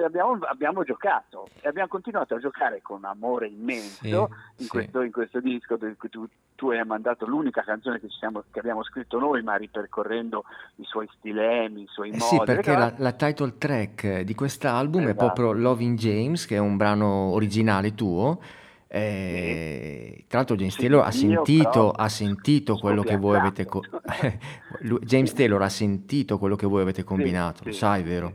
abbiamo, 0.04 0.38
abbiamo 0.48 0.84
giocato 0.84 1.48
e 1.60 1.68
abbiamo 1.68 1.88
continuato 1.88 2.34
a 2.34 2.38
giocare 2.38 2.80
con 2.82 3.04
amore 3.04 3.48
immenso 3.48 3.96
Sì, 4.00 4.08
in, 4.08 4.28
sì. 4.56 4.68
questo, 4.68 5.02
in 5.02 5.12
questo 5.12 5.40
disco 5.40 5.76
tu, 6.10 6.26
tu 6.54 6.70
hai 6.70 6.84
mandato 6.84 7.26
l'unica 7.26 7.62
canzone 7.62 8.00
che, 8.00 8.08
ci 8.08 8.16
siamo- 8.18 8.44
che 8.50 8.58
abbiamo 8.58 8.82
scritto 8.84 9.18
noi, 9.18 9.42
ma 9.42 9.56
ripercorrendo 9.56 10.44
i 10.76 10.84
suoi 10.84 11.08
stilemi, 11.18 11.82
i 11.82 11.86
suoi 11.88 12.08
Eh 12.10 12.12
modi. 12.18 12.24
sì, 12.24 12.40
perché 12.44 12.74
la, 12.74 12.94
la 12.96 13.12
title 13.12 13.58
track 13.58 14.20
di 14.20 14.34
quest'album 14.34 15.02
è 15.02 15.04
Esatto. 15.10 15.32
proprio 15.32 15.52
Loving 15.52 15.98
James, 15.98 16.46
che 16.46 16.56
è 16.56 16.60
un 16.60 16.76
brano 16.76 17.06
originale 17.32 17.94
tuo. 17.94 18.40
Eh, 18.86 20.24
tra 20.28 20.38
l'altro 20.38 20.54
James 20.56 20.72
Sì, 20.74 20.80
Taylor 20.82 21.04
ha 21.04 21.10
sentito, 21.10 21.90
ha 21.90 22.08
sentito 22.08 22.76
quello 22.78 23.02
che 23.02 23.16
voi 23.16 23.36
avete 23.36 23.64
co- 23.66 23.82
James 25.02 25.32
Taylor 25.32 25.60
ha 25.62 25.68
sentito 25.68 26.38
quello 26.38 26.54
che 26.54 26.66
voi 26.66 26.82
avete 26.82 27.02
combinato, 27.02 27.64
lo 27.64 27.72
sai, 27.72 28.02
vero? 28.04 28.32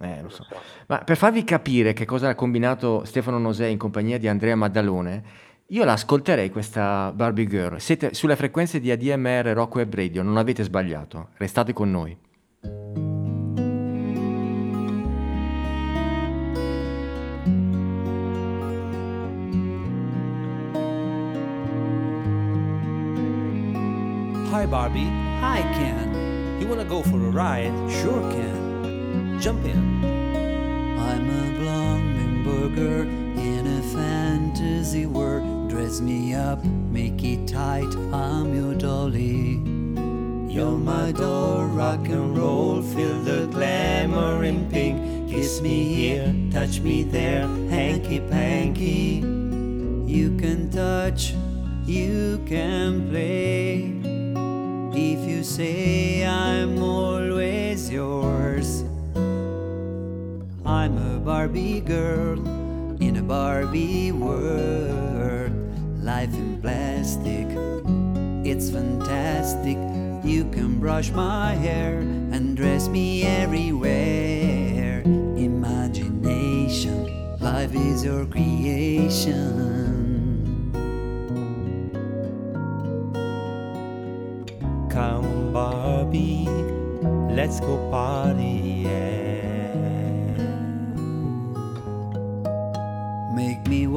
Eh, 0.00 0.22
lo 0.22 0.28
so. 0.28 0.44
Ma 0.88 0.98
per 0.98 1.16
farvi 1.16 1.44
capire 1.44 1.92
che 1.92 2.04
cosa 2.04 2.28
ha 2.28 2.34
combinato 2.34 3.04
Stefano 3.04 3.38
Nosè 3.38 3.66
in 3.66 3.78
compagnia 3.78 4.18
di 4.18 4.28
Andrea 4.28 4.54
Maddalone, 4.54 5.22
io 5.68 5.84
l'ascolterei 5.84 6.50
questa 6.50 7.12
Barbie 7.14 7.46
Girl. 7.46 7.78
Siete 7.78 8.14
sulle 8.14 8.36
frequenze 8.36 8.78
di 8.78 8.90
ADMR 8.90 9.46
Rock 9.48 9.76
Web 9.76 9.94
Radio, 9.94 10.22
non 10.22 10.36
avete 10.36 10.62
sbagliato. 10.62 11.30
Restate 11.36 11.72
con 11.72 11.90
noi. 11.90 12.16
Hi, 24.52 24.66
Barbie. 24.66 25.10
Hi, 25.40 25.60
Ken. 25.74 26.60
You 26.60 26.68
wanna 26.68 26.84
go 26.84 27.02
for 27.02 27.20
a 27.20 27.30
ride? 27.30 27.72
Sure, 27.90 28.22
Ken. 28.32 28.65
Jump 29.38 29.64
in. 29.66 30.04
I'm 30.98 31.28
a 31.30 31.58
blonde 31.58 32.44
burger 32.44 33.02
in 33.02 33.66
a 33.66 33.82
fantasy 33.94 35.06
world. 35.06 35.68
Dress 35.68 36.00
me 36.00 36.34
up, 36.34 36.64
make 36.64 37.22
it 37.22 37.46
tight. 37.46 37.94
I'm 38.12 38.54
your 38.54 38.74
dolly. 38.74 39.60
You're 40.52 40.78
my 40.78 41.12
doll, 41.12 41.66
rock 41.66 42.08
and 42.08 42.36
roll. 42.36 42.80
Feel 42.80 43.22
the 43.22 43.46
glamour 43.48 44.42
in 44.42 44.68
pink. 44.70 45.30
Kiss 45.30 45.60
me 45.60 45.94
here, 45.94 46.34
touch 46.50 46.80
me 46.80 47.02
there, 47.02 47.46
hanky 47.68 48.20
panky. 48.20 49.22
You 50.10 50.34
can 50.38 50.70
touch, 50.70 51.34
you 51.84 52.42
can 52.46 53.10
play. 53.10 53.92
If 54.98 55.28
you 55.28 55.44
say 55.44 56.24
I'm 56.24 56.82
always 56.82 57.90
yours. 57.90 58.85
I'm 60.76 60.98
a 60.98 61.18
Barbie 61.18 61.80
girl 61.80 62.38
in 63.00 63.16
a 63.16 63.22
Barbie 63.22 64.12
world. 64.12 65.50
Life 66.04 66.34
in 66.34 66.60
plastic, 66.60 67.46
it's 68.44 68.68
fantastic. 68.68 69.78
You 70.22 70.44
can 70.52 70.78
brush 70.78 71.10
my 71.12 71.54
hair 71.54 72.00
and 72.00 72.54
dress 72.58 72.88
me 72.88 73.22
everywhere. 73.22 75.00
Imagination, 75.50 77.08
life 77.40 77.74
is 77.74 78.04
your 78.04 78.26
creation. 78.26 79.40
Come, 84.90 85.54
Barbie. 85.54 86.46
Let's 87.34 87.60
go 87.60 87.78
party. 87.90 88.65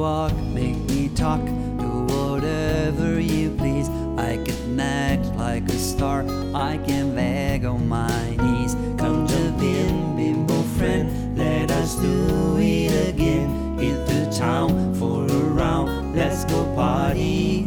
Walk, 0.00 0.34
make 0.54 0.78
me 0.88 1.10
talk, 1.14 1.44
do 1.78 1.90
whatever 2.14 3.20
you 3.20 3.50
please. 3.58 3.86
I 4.16 4.42
can 4.46 4.80
act 4.80 5.26
like 5.36 5.68
a 5.68 5.78
star, 5.78 6.24
I 6.54 6.78
can 6.78 7.14
beg 7.14 7.66
on 7.66 7.86
my 7.86 8.30
knees. 8.40 8.74
Come 8.96 9.26
jump 9.26 9.60
in, 9.60 10.16
bimbo 10.16 10.62
friend, 10.78 11.36
let 11.36 11.70
us 11.70 11.96
do 11.96 12.56
it 12.58 13.10
again. 13.10 13.78
Hit 13.78 14.06
the 14.06 14.24
town 14.34 14.94
for 14.94 15.26
a 15.26 15.40
round, 15.60 16.16
let's 16.16 16.46
go 16.46 16.64
party. 16.74 17.66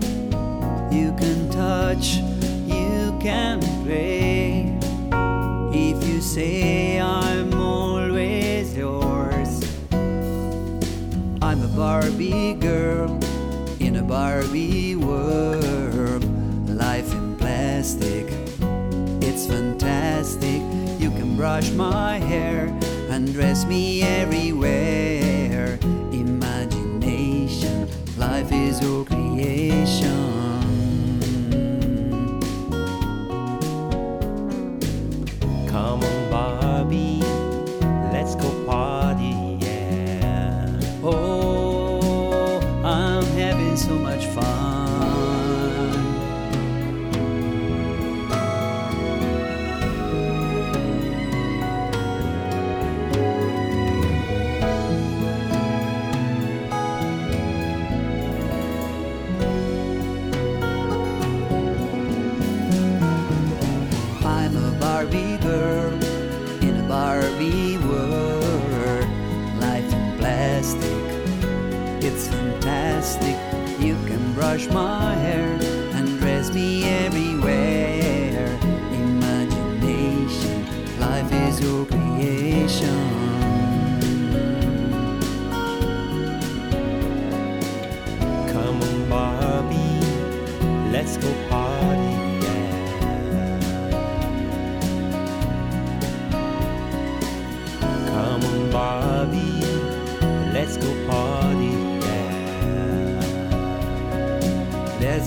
You 0.89 1.13
can 1.21 1.51
touch, 1.51 2.15
you 2.65 3.15
can 3.21 3.59
play. 3.83 4.75
If 5.71 6.03
you 6.07 6.19
say 6.19 6.82
Barbie 11.75 12.53
girl 12.53 13.19
in 13.79 13.95
a 13.95 14.03
Barbie 14.03 14.95
world. 14.95 16.23
Life 16.69 17.11
in 17.11 17.35
plastic, 17.35 18.27
it's 19.21 19.47
fantastic. 19.47 20.61
You 20.99 21.09
can 21.09 21.35
brush 21.35 21.71
my 21.71 22.19
hair 22.19 22.67
and 23.09 23.33
dress 23.33 23.65
me 23.65 24.03
everywhere. 24.03 25.79
Imagination, 26.11 27.89
life 28.17 28.51
is 28.51 28.79
your 28.79 29.03
creation. 29.05 30.32
Fantastic. 72.63 73.35
You 73.83 73.95
can 74.05 74.33
brush 74.33 74.67
my 74.69 75.15
hair 75.15 75.59
and 75.95 76.17
dress 76.19 76.53
me 76.53 76.85
everywhere. 76.85 77.22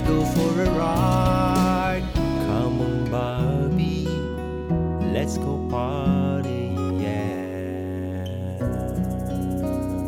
Go 0.07 0.23
for 0.23 0.61
a 0.61 0.69
ride. 0.71 2.03
Come 2.45 2.81
on, 2.81 3.09
Bobby, 3.09 4.07
let's 5.11 5.37
go 5.37 5.57
party, 5.67 6.71
yeah. 6.97 8.23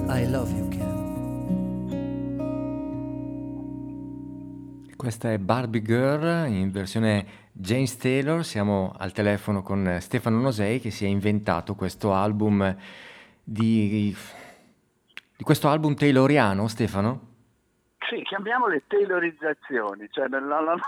I 0.08 0.26
love 0.26 0.52
you, 0.56 0.70
Ken. 0.70 0.88
Questa 4.96 5.34
è 5.34 5.38
Barbie 5.38 5.82
Girl 5.82 6.48
in 6.48 6.72
versione 6.72 7.26
James 7.52 7.98
Taylor. 7.98 8.46
Siamo 8.46 8.94
al 8.98 9.12
telefono 9.12 9.62
con 9.62 9.98
Stefano 10.00 10.40
Nosei 10.40 10.80
che 10.80 10.92
si 10.92 11.04
è 11.04 11.10
inventato 11.10 11.76
questo 11.76 12.14
album 12.14 12.74
di, 13.44 14.16
di 15.36 15.44
questo 15.44 15.68
album 15.68 15.94
tayloriano, 15.96 16.70
Stefano? 16.70 17.29
Sì, 18.10 18.24
chiamiamole 18.24 18.82
taylorizzazioni, 18.88 20.08
cioè 20.10 20.28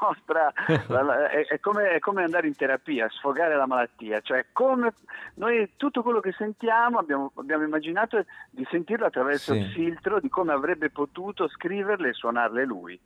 nostra 0.01 0.51
la- 0.87 1.29
è, 1.29 1.45
è 1.45 1.59
come, 1.59 1.91
è 1.91 1.99
come 1.99 2.23
andare 2.23 2.47
in 2.47 2.55
terapia, 2.55 3.07
sfogare 3.09 3.55
la 3.55 3.67
malattia, 3.67 4.21
cioè 4.21 4.47
come 4.51 4.91
noi 5.35 5.73
tutto 5.77 6.01
quello 6.01 6.19
che 6.19 6.31
sentiamo 6.31 6.97
abbiamo, 6.97 7.31
abbiamo 7.35 7.63
immaginato 7.63 8.25
di 8.49 8.65
sentirlo 8.71 9.05
attraverso 9.05 9.53
Sì. 9.53 9.59
il 9.59 9.69
filtro 9.71 10.19
di 10.19 10.29
come 10.29 10.51
avrebbe 10.51 10.89
potuto 10.89 11.47
scriverle 11.47 12.09
e 12.09 12.13
suonarle 12.13 12.65
lui. 12.65 12.99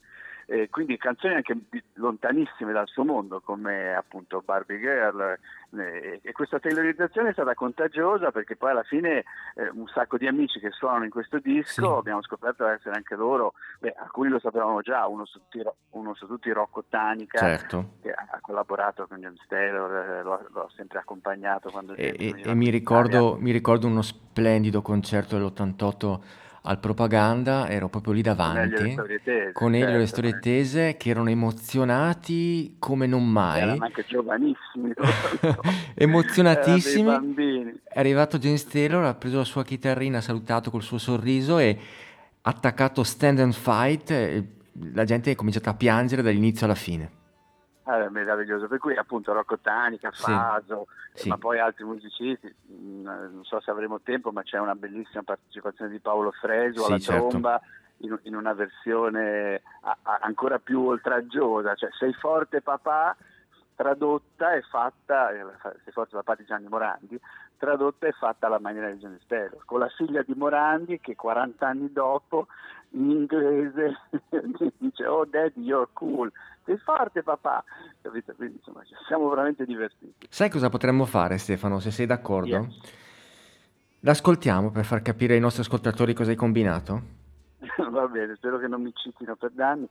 Eh, 0.47 0.69
quindi 0.69 0.95
canzoni 0.97 1.34
anche 1.34 1.58
lontanissime 1.93 2.71
dal 2.71 2.88
suo 2.88 3.03
mondo 3.03 3.41
come 3.41 3.95
appunto 3.95 4.43
Barbie 4.45 4.77
Girl 4.77 5.36
eh, 5.75 6.19
e 6.21 6.31
questa 6.34 6.60
taylorizzazione 6.60 7.29
è 7.29 7.34
stata 7.34 7.55
contagiosa 7.55 8.31
perché 8.31 8.55
poi 8.55 8.69
alla 8.69 8.84
fine 8.84 9.23
eh, 9.55 9.69
un 9.73 9.88
sacco 9.88 10.17
di 10.17 10.27
amici 10.27 10.60
che 10.60 10.69
suonano 10.69 11.03
in 11.05 11.10
questo 11.10 11.39
disco 11.39 11.71
Sì. 11.93 11.97
abbiamo 11.97 12.21
scoperto 12.21 12.67
essere 12.67 12.93
anche 12.95 13.15
loro 13.15 13.53
beh, 13.79 13.95
alcuni 13.97 14.29
lo 14.29 14.38
sapevamo 14.39 14.81
già 14.81 15.08
uno 15.08 15.25
su 15.25 15.39
tutti, 15.49 15.67
uno 15.91 16.13
su 16.13 16.27
tutti 16.27 16.51
Rocco 16.51 16.84
Tanica 16.88 17.39
Certo. 17.39 17.93
che 18.03 18.12
ha 18.12 18.38
collaborato 18.39 19.08
con 19.08 19.19
James 19.19 19.41
Taylor 19.47 19.91
eh, 20.19 20.21
l'ho, 20.21 20.45
l'ho 20.53 20.69
sempre 20.75 20.99
accompagnato 20.99 21.71
quando 21.71 21.95
E, 21.95 22.15
e- 22.19 22.41
e 22.43 22.53
mi, 22.53 22.69
ricordo, 22.69 23.36
mi 23.39 23.49
ricordo 23.51 23.88
uno 23.88 24.03
splendido 24.03 24.84
concerto 24.84 25.38
dell'88 25.38 26.43
al 26.67 26.80
Propaganda, 26.80 27.69
ero 27.69 27.89
proprio 27.89 28.13
lì 28.13 28.21
davanti 28.23 28.95
con 29.54 29.75
Elio 29.75 29.88
e 29.88 29.91
le 29.91 29.97
certo, 29.99 30.06
storie 30.08 30.32
con- 30.32 30.39
tese 30.41 30.97
che 30.97 31.10
erano 31.10 31.30
emozionati 31.30 32.75
come 32.80 33.06
non 33.06 33.30
mai. 33.30 33.62
erano 33.62 33.84
anche 33.84 34.04
giovanissimi. 34.08 34.91
Emozionatissimi. 35.93 37.82
È 37.84 37.99
arrivato 37.99 38.39
James 38.39 38.65
Taylor, 38.65 39.04
ha 39.04 39.13
preso 39.13 39.38
la 39.38 39.43
sua 39.43 39.63
chitarrina, 39.63 40.17
ha 40.17 40.21
salutato 40.21 40.71
col 40.71 40.82
suo 40.82 40.97
sorriso 40.97 41.60
e 41.60 41.78
ha 42.41 42.49
attaccato 42.49 43.04
Stand 43.04 43.39
and 43.39 43.54
Fight. 43.54 44.43
la 44.93 45.04
gente 45.04 45.32
è 45.32 45.36
cominciata 45.36 45.69
a 45.69 45.75
piangere 45.75 46.23
dall'inizio 46.23 46.65
alla 46.65 46.75
fine. 46.75 47.14
Eh, 47.87 48.09
meraviglioso, 48.09 48.67
per 48.67 48.79
cui 48.79 48.95
appunto 48.97 49.31
Rocco 49.31 49.59
Tanica, 49.59 50.11
Sì, 50.11 50.23
Faso, 50.23 50.87
eh, 51.13 51.19
sì. 51.19 51.29
ma 51.29 51.37
poi 51.37 51.59
altri 51.59 51.83
musicisti, 51.83 52.47
mh, 52.65 53.01
non 53.03 53.43
so 53.43 53.59
se 53.61 53.69
avremo 53.69 54.01
tempo, 54.01 54.31
ma 54.31 54.41
c'è 54.41 54.57
una 54.57 54.73
bellissima 54.73 55.21
partecipazione 55.21 55.91
di 55.91 55.99
Paolo 55.99 56.31
Fresu 56.31 56.79
Sì, 56.79 56.85
alla 56.87 56.97
certo. 56.99 57.27
tromba 57.27 57.61
in, 57.97 58.17
in 58.23 58.35
una 58.35 58.53
versione 58.53 59.61
a- 59.81 59.97
a- 60.01 60.17
ancora 60.23 60.57
più 60.57 60.81
oltraggiosa, 60.81 61.75
cioè 61.75 61.91
Sei 61.99 62.11
forte 62.13 62.61
papà, 62.63 63.15
tradotta 63.75 64.53
e 64.53 64.61
fatta, 64.63 65.29
eh, 65.29 65.45
Sei 65.83 65.93
forte 65.93 66.15
papà 66.15 66.33
di 66.33 66.45
Gianni 66.45 66.67
Morandi, 66.67 67.19
tradotta 67.57 68.07
e 68.07 68.11
fatta 68.11 68.47
alla 68.47 68.59
maniera 68.59 68.89
di 68.91 68.99
Gianni 68.99 69.19
Taylor, 69.27 69.63
con 69.65 69.79
la 69.79 69.89
figlia 69.89 70.21
di 70.21 70.33
Morandi 70.35 70.99
che 70.99 71.15
40 71.15 71.67
anni 71.67 71.91
dopo 71.91 72.47
in 72.91 73.09
inglese 73.09 73.97
dice 74.77 75.05
oh 75.05 75.25
daddy 75.25 75.61
you're 75.61 75.89
cool, 75.93 76.31
sei 76.63 76.77
forte 76.77 77.23
papà, 77.23 77.63
capito? 78.01 78.33
Quindi 78.35 78.57
insomma 78.57 78.83
ci 78.83 78.93
siamo 79.07 79.29
veramente 79.29 79.65
divertiti. 79.65 80.27
Sai 80.29 80.49
cosa 80.49 80.69
potremmo 80.69 81.05
fare, 81.05 81.37
Stefano, 81.37 81.79
se 81.79 81.91
sei 81.91 82.05
d'accordo? 82.05 82.55
Yes. 82.55 83.03
L'ascoltiamo 84.01 84.69
per 84.69 84.85
far 84.85 85.01
capire 85.01 85.33
ai 85.33 85.39
nostri 85.39 85.61
ascoltatori 85.61 86.13
cosa 86.13 86.29
hai 86.29 86.35
combinato? 86.35 87.01
Va 87.89 88.07
bene, 88.07 88.35
spero 88.35 88.59
che 88.59 88.67
non 88.67 88.81
mi 88.81 88.91
citino 88.93 89.35
per 89.35 89.51
danni. 89.51 89.87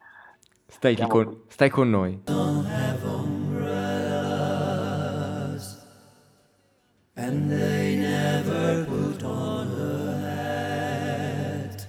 Stai, 0.66 0.96
con, 1.06 1.42
stai 1.48 1.68
con 1.68 1.90
noi. 1.90 2.22
And 7.26 7.50
they 7.50 7.96
never 7.96 8.84
put 8.84 9.24
on 9.24 9.66
her 9.68 10.20
hat. 11.70 11.86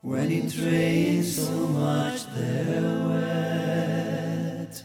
When 0.00 0.32
it 0.32 0.56
rains 0.58 1.36
so 1.36 1.52
much 1.68 2.24
they're 2.34 2.98
wet. 3.10 4.82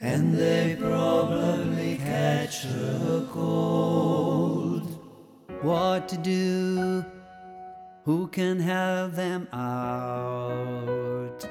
And 0.00 0.36
they 0.36 0.76
probably 0.76 1.98
catch 1.98 2.64
a 2.64 3.28
cold. 3.32 4.86
What 5.62 6.08
to 6.08 6.16
do? 6.16 7.04
Who 8.06 8.26
can 8.26 8.58
help 8.58 9.12
them 9.12 9.46
out? 9.52 11.46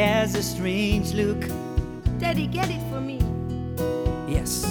Has 0.00 0.34
a 0.34 0.42
strange 0.42 1.12
look. 1.12 1.46
Daddy, 2.18 2.46
get 2.46 2.70
it 2.70 2.80
for 2.90 3.02
me. 3.02 3.18
Yes. 4.26 4.62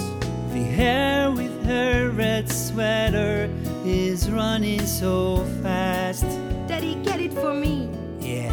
The 0.52 0.58
hair 0.58 1.30
with 1.30 1.64
her 1.64 2.10
red 2.10 2.50
sweater 2.50 3.48
is 3.84 4.28
running 4.28 4.84
so 4.84 5.44
fast. 5.62 6.24
Daddy, 6.66 6.96
get 7.04 7.20
it 7.20 7.32
for 7.32 7.54
me. 7.54 7.88
Yeah. 8.18 8.50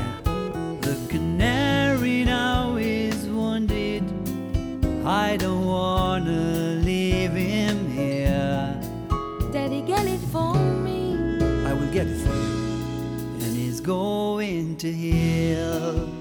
The 0.82 0.96
canary 1.10 2.24
now 2.24 2.76
is 2.76 3.26
wounded. 3.26 4.04
I 5.04 5.36
don't 5.38 5.66
wanna 5.66 6.80
leave 6.84 7.32
him 7.32 7.90
here. 7.90 8.80
Daddy, 9.52 9.82
get 9.82 10.06
it 10.06 10.20
for 10.32 10.54
me. 10.54 11.40
I 11.66 11.74
will 11.74 11.92
get 11.92 12.06
it 12.06 12.20
for 12.22 12.36
you. 12.36 13.46
And 13.46 13.58
he's 13.58 13.82
going 13.82 14.78
to 14.78 14.92
heal. 14.92 16.16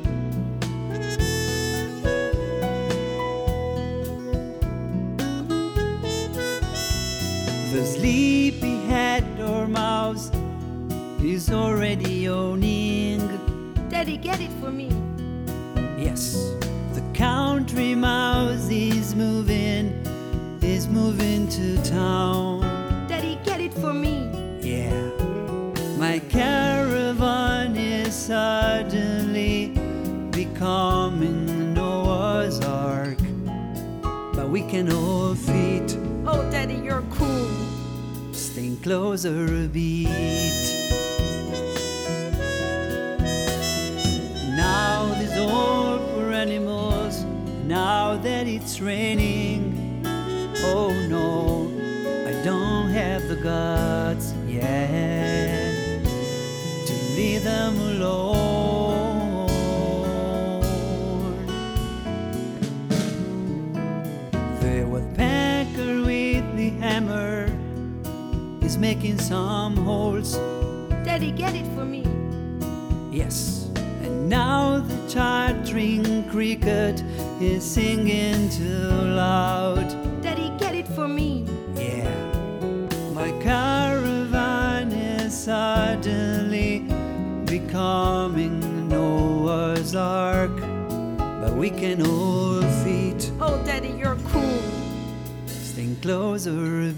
Yes, 16.17 16.55
the 16.95 17.03
country 17.13 17.95
mouse 17.95 18.71
is 18.71 19.15
moving, 19.15 19.93
is 20.63 20.89
moving 20.89 21.47
to 21.49 21.77
town. 21.83 22.61
Daddy, 23.07 23.39
get 23.45 23.61
it 23.61 23.75
for 23.75 23.93
me. 23.93 24.31
Yeah, 24.63 24.99
my 25.99 26.21
caravan 26.31 27.77
is 27.77 28.15
suddenly 28.15 29.75
becoming 30.31 31.75
Noah's 31.75 32.61
Ark, 32.65 33.19
but 34.33 34.49
we 34.49 34.63
can 34.63 34.91
all 34.91 35.35
fit, 35.35 35.99
Oh, 36.27 36.51
Daddy, 36.51 36.77
you're 36.77 37.05
cool. 37.11 37.51
staying 38.33 38.79
closer 38.79 39.45
a 39.65 39.69
bit. 39.69 40.57
Now 44.57 45.13
all 45.39 45.96
for 45.96 45.96
animals. 46.47 47.25
Now 47.65 48.17
that 48.19 48.47
it's 48.47 48.81
raining, 48.81 50.01
oh 50.59 50.93
no, 51.09 51.69
I 52.29 52.33
don't 52.45 52.89
have 52.91 53.27
the 53.29 53.35
guts 53.37 54.33
yet 54.47 56.05
to 56.87 56.93
leave 57.17 57.43
them 57.43 57.75
alone. 57.81 59.49
The 64.61 64.85
woodpecker 64.85 66.03
with 66.07 66.57
the 66.57 66.71
hammer 66.79 67.51
is 68.65 68.79
making 68.79 69.19
some 69.19 69.77
holes. 69.77 70.37
Daddy, 71.05 71.33
get 71.33 71.57
it 71.57 71.67
for 71.75 71.85
me. 71.85 72.16
Now 74.37 74.81
the 74.81 74.99
chattering 75.09 76.29
cricket 76.29 77.03
is 77.41 77.65
singing 77.65 78.51
too 78.51 78.91
loud. 79.25 79.89
Daddy, 80.21 80.53
get 80.59 80.75
it 80.75 80.87
for 80.89 81.09
me. 81.09 81.47
Yeah. 81.75 82.13
My 83.15 83.31
caravan 83.41 84.93
is 84.93 85.33
suddenly 85.33 86.85
becoming 87.47 88.91
Noah's 88.91 89.95
Ark, 89.95 90.57
but 91.41 91.55
we 91.57 91.71
can 91.71 92.07
all 92.07 92.61
fit. 92.85 93.33
Oh, 93.41 93.57
Daddy, 93.65 93.95
you're 94.01 94.19
cool. 94.33 94.61
Staying 95.47 95.97
closer 96.03 96.83
a 96.83 96.93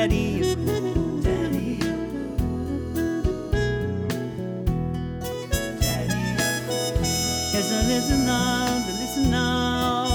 Daddy? 0.00 0.40
you're 0.40 0.56
cool? 0.56 1.20
Daddy, 1.20 1.76
you're 1.76 2.00
cool. 2.40 3.20
Daddy, 5.76 6.20
you're 6.32 6.56
cool. 6.64 7.04
Yes, 7.52 7.68
I 7.70 7.84
listen 7.84 8.24
now, 8.24 8.80
listen 8.96 9.28
now. 9.28 10.06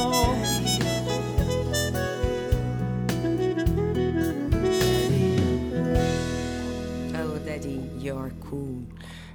Oh, 7.13 7.37
Daddy, 7.45 7.77
you're 7.99 8.33
cool. 8.39 8.87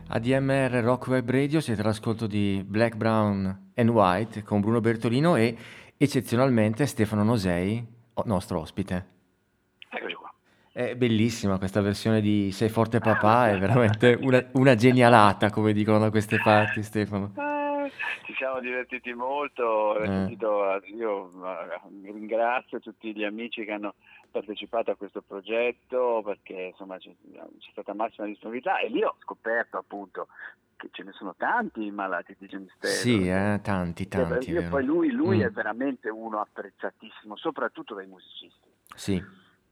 ADMR 0.09 0.83
Rock 0.83 1.07
Web 1.07 1.31
Radio 1.31 1.61
siete 1.61 1.81
all'ascolto 1.83 2.27
di 2.27 2.65
Black, 2.67 2.97
Brown 2.97 3.71
and 3.77 3.89
White 3.89 4.43
con 4.43 4.61
Bruno 4.61 4.81
Bertolino 4.81 5.37
e 5.37 5.57
eccezionalmente 5.97 6.87
Stefano 6.87 7.23
Nosei, 7.23 7.87
nostro 8.25 8.59
ospite. 8.59 9.20
È 10.73 10.95
bellissima 10.95 11.59
questa 11.59 11.81
versione 11.81 12.21
di 12.21 12.53
Sei 12.53 12.69
forte 12.69 13.01
papà, 13.01 13.51
è 13.51 13.59
veramente 13.59 14.17
una, 14.21 14.41
una 14.53 14.77
genialata, 14.77 15.51
come 15.51 15.73
dicono 15.73 15.99
da 15.99 16.11
queste 16.11 16.39
parti, 16.41 16.83
Stefano. 16.85 17.33
Eh, 17.37 17.91
Ci 18.25 18.35
siamo 18.35 18.61
divertiti 18.61 19.13
molto, 19.13 20.01
Eh. 20.01 20.37
io 20.95 21.31
eh, 21.45 21.81
ringrazio 22.13 22.79
tutti 22.79 23.13
gli 23.13 23.25
amici 23.25 23.65
che 23.65 23.73
hanno 23.73 23.95
partecipato 24.31 24.93
a 24.93 24.95
questo 24.95 25.23
progetto 25.23 26.23
perché 26.25 26.69
insomma 26.71 26.99
c'è, 26.99 27.11
c'è 27.33 27.71
stata 27.73 27.93
massima 27.93 28.29
disponibilità 28.29 28.79
e 28.79 28.89
lì 28.91 29.03
ho 29.03 29.17
scoperto 29.23 29.77
appunto 29.77 30.29
che 30.77 30.89
ce 30.93 31.03
ne 31.03 31.11
sono 31.13 31.35
tanti 31.37 31.91
malati 31.91 32.37
di 32.39 32.47
Taylor. 32.47 32.69
Sì, 32.79 33.29
eh, 33.29 33.59
tanti, 33.61 34.09
Cioè, 34.09 34.23
tanti, 34.29 34.51
io 34.53 34.61
vero? 34.61 34.71
poi 34.71 34.85
lui, 34.85 35.11
lui 35.11 35.39
Mm, 35.39 35.43
è 35.43 35.51
veramente 35.51 36.09
uno 36.09 36.39
apprezzatissimo, 36.41 37.37
soprattutto 37.37 37.95
dai 37.95 38.07
musicisti 38.07 38.69
Sì, 38.95 39.21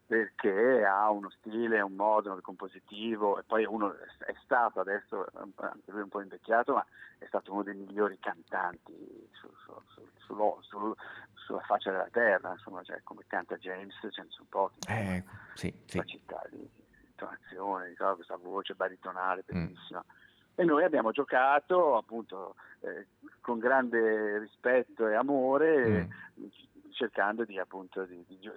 perché 0.09 0.83
ha 0.87 1.11
uno 1.11 1.29
stile, 1.29 1.83
un 1.83 1.93
modo 1.95 2.41
compositivo 2.41 3.39
e 3.39 3.43
poi 3.43 3.67
uno 3.67 3.93
è 3.93 4.35
stato 4.43 4.81
adesso, 4.81 5.27
anche 5.57 5.91
lui 5.93 6.01
un 6.01 6.09
po' 6.09 6.23
invecchiato, 6.23 6.73
ma 6.73 6.85
è 7.19 7.27
stato 7.27 7.53
uno 7.53 7.63
dei 7.63 7.75
migliori 7.75 8.19
cantanti 8.19 9.29
su- 9.33 9.53
su- 10.17 10.59
su- 10.63 10.95
sulla 11.35 11.61
faccia 11.61 11.91
della 11.91 12.09
terra, 12.11 12.53
insomma, 12.53 12.83
cioè, 12.85 13.03
come 13.03 13.25
canta 13.27 13.57
James 13.59 13.95
ce 14.11 14.23
ne 14.23 14.29
sono 14.31 14.47
pochi, 14.49 14.79
eh, 14.89 15.23
sì, 15.55 15.71
sì. 15.85 15.99
capacità 15.99 16.43
di 16.49 16.67
intonazione, 17.11 17.95
questa 17.95 18.37
voce 18.37 18.75
baritonale 18.75 19.45
Mm. 19.53 19.65
bellissima. 19.67 20.03
E 20.55 20.65
noi 20.65 20.85
abbiamo 20.85 21.11
giocato 21.13 21.97
appunto 21.99 22.55
eh, 22.81 23.09
con 23.43 23.59
grande 23.59 24.39
rispetto 24.39 25.07
e 25.07 25.15
amore 25.15 26.09
Mm. 26.41 26.47
cercando 26.93 27.45
di 27.45 27.59
appunto 27.59 28.05
di, 28.05 28.25
di- 28.27 28.51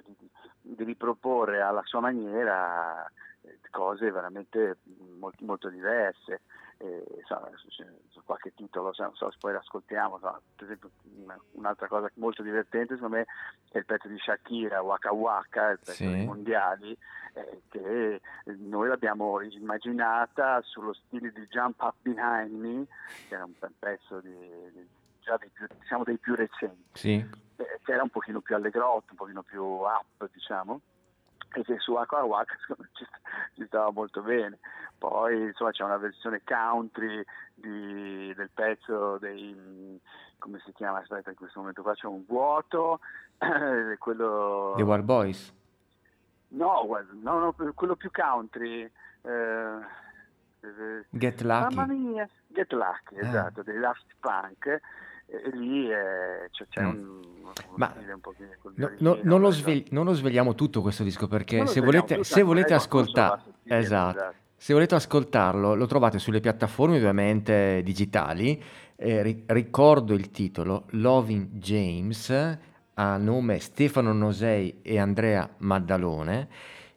di- 0.84 0.92
riproporre 0.92 1.62
alla 1.62 1.82
sua 1.86 2.00
maniera 2.00 3.06
eh, 3.42 3.60
cose 3.70 4.12
veramente 4.12 4.78
molto, 5.18 5.44
molto 5.46 5.70
diverse. 5.70 6.42
E, 6.78 7.06
insomma, 7.20 7.48
c'è 7.68 7.86
qualche 8.26 8.54
titolo, 8.56 8.92
so 8.94 9.12
se 9.14 9.38
poi 9.40 9.54
l'ascoltiamo, 9.54 10.16
insomma, 10.16 10.42
per 10.56 10.66
esempio 10.66 10.90
una- 11.24 11.40
un'altra 11.52 11.88
cosa 11.88 12.10
molto 12.16 12.42
divertente 12.42 12.96
secondo 12.96 13.18
me 13.18 13.26
è 13.72 13.78
il 13.78 13.86
pezzo 13.86 14.08
di 14.08 14.18
Shakira, 14.18 14.82
Waka 14.82 15.12
Waka, 15.14 15.70
il 15.70 15.78
pezzo 15.80 15.94
Sì. 15.94 16.08
dei 16.08 16.26
mondiali, 16.26 16.98
eh, 17.34 17.62
che 17.70 18.22
noi 18.58 18.88
l'abbiamo 18.88 19.40
immaginata 19.42 20.60
sullo 20.64 20.94
stile 20.94 21.32
di 21.32 21.46
Jump 21.48 21.80
Up 21.82 21.96
Behind 22.02 22.52
Me, 22.52 22.88
che 23.28 23.36
era 23.36 23.44
un 23.46 23.54
pezzo 23.78 24.20
di, 24.20 24.36
di- 24.74 24.88
già 25.20 25.38
dei 25.38 25.50
più, 25.50 25.68
diciamo 25.80 26.04
dei 26.04 26.18
più 26.18 26.34
recenti 26.34 26.90
Sì, 26.94 27.14
eh, 27.14 27.30
che 27.84 27.92
era 27.94 28.04
un 28.04 28.10
pochino 28.10 28.40
più 28.42 28.56
allegrotto, 28.56 29.08
un 29.12 29.18
pochino 29.18 29.42
più 29.44 29.64
up, 29.64 30.30
diciamo, 30.32 30.80
e 31.54 31.64
che 31.64 31.78
su 31.80 31.94
Aqua 31.96 32.24
Waka 32.24 32.56
ci, 32.94 33.06
ci 33.56 33.66
stava 33.66 33.92
molto 33.92 34.22
bene. 34.22 34.60
Poi 34.98 35.42
insomma 35.48 35.72
c'è 35.72 35.84
una 35.84 35.98
versione 35.98 36.42
country 36.46 37.24
di- 37.56 38.34
del 38.36 38.50
pezzo 38.54 39.18
dei 39.18 40.00
come 40.38 40.60
si 40.66 40.72
chiama? 40.74 41.00
Aspetta, 41.00 41.30
in 41.32 41.36
questo 41.36 41.60
momento 41.60 41.82
qua 41.82 41.94
c'è 41.94 42.08
un 42.08 42.24
vuoto, 42.28 43.00
quello 44.00 44.74
The 44.78 44.84
War 44.84 45.02
Boys. 45.04 45.54
no, 46.50 46.88
no, 47.22 47.40
no, 47.40 47.54
quello 47.76 47.96
più 47.96 48.10
country. 48.12 48.90
eh, 49.24 49.78
eh, 50.62 51.06
Get 51.10 51.42
Lucky. 51.42 51.76
Mamma 51.76 51.94
mia, 51.94 52.28
Get 52.48 52.72
Lucky, 52.74 53.18
Ah. 53.18 53.28
esatto, 53.28 53.64
dei 53.64 53.80
Daft 53.80 54.06
Punk. 54.20 54.80
E, 55.32 55.50
lì 55.58 55.90
eh, 55.90 56.50
c'è, 56.52 56.66
c'è 56.70 56.82
Mm. 56.82 56.88
un, 56.90 57.20
Ma 57.76 57.94
No- 58.76 58.92
no- 59.00 59.20
non, 59.24 59.42
lo 59.42 59.50
svegli- 59.52 59.88
non 59.92 60.06
lo 60.06 60.14
svegliamo 60.14 60.56
tutto 60.56 60.82
questo 60.82 61.04
disco 61.04 61.28
perché 61.28 61.66
se 61.68 61.80
volete, 61.82 62.24
se 62.24 62.42
volete 62.44 62.74
ascoltare, 62.74 63.42
esatto, 63.64 64.18
esatto. 64.20 64.36
se 64.56 64.74
volete 64.74 64.96
ascoltarlo 64.96 65.76
lo 65.76 65.86
trovate 65.86 66.18
sulle 66.20 66.40
piattaforme 66.40 66.96
ovviamente 66.98 67.82
digitali. 67.84 68.62
Eh, 68.96 69.22
ri- 69.24 69.44
ricordo 69.48 70.14
il 70.14 70.30
titolo 70.32 70.86
Loving 70.92 71.48
James 71.54 72.58
a 72.94 73.18
nome 73.18 73.60
Stefano 73.60 74.14
Nosei 74.14 74.80
e 74.82 75.00
Andrea 75.00 75.50
Maddalone. 75.60 76.48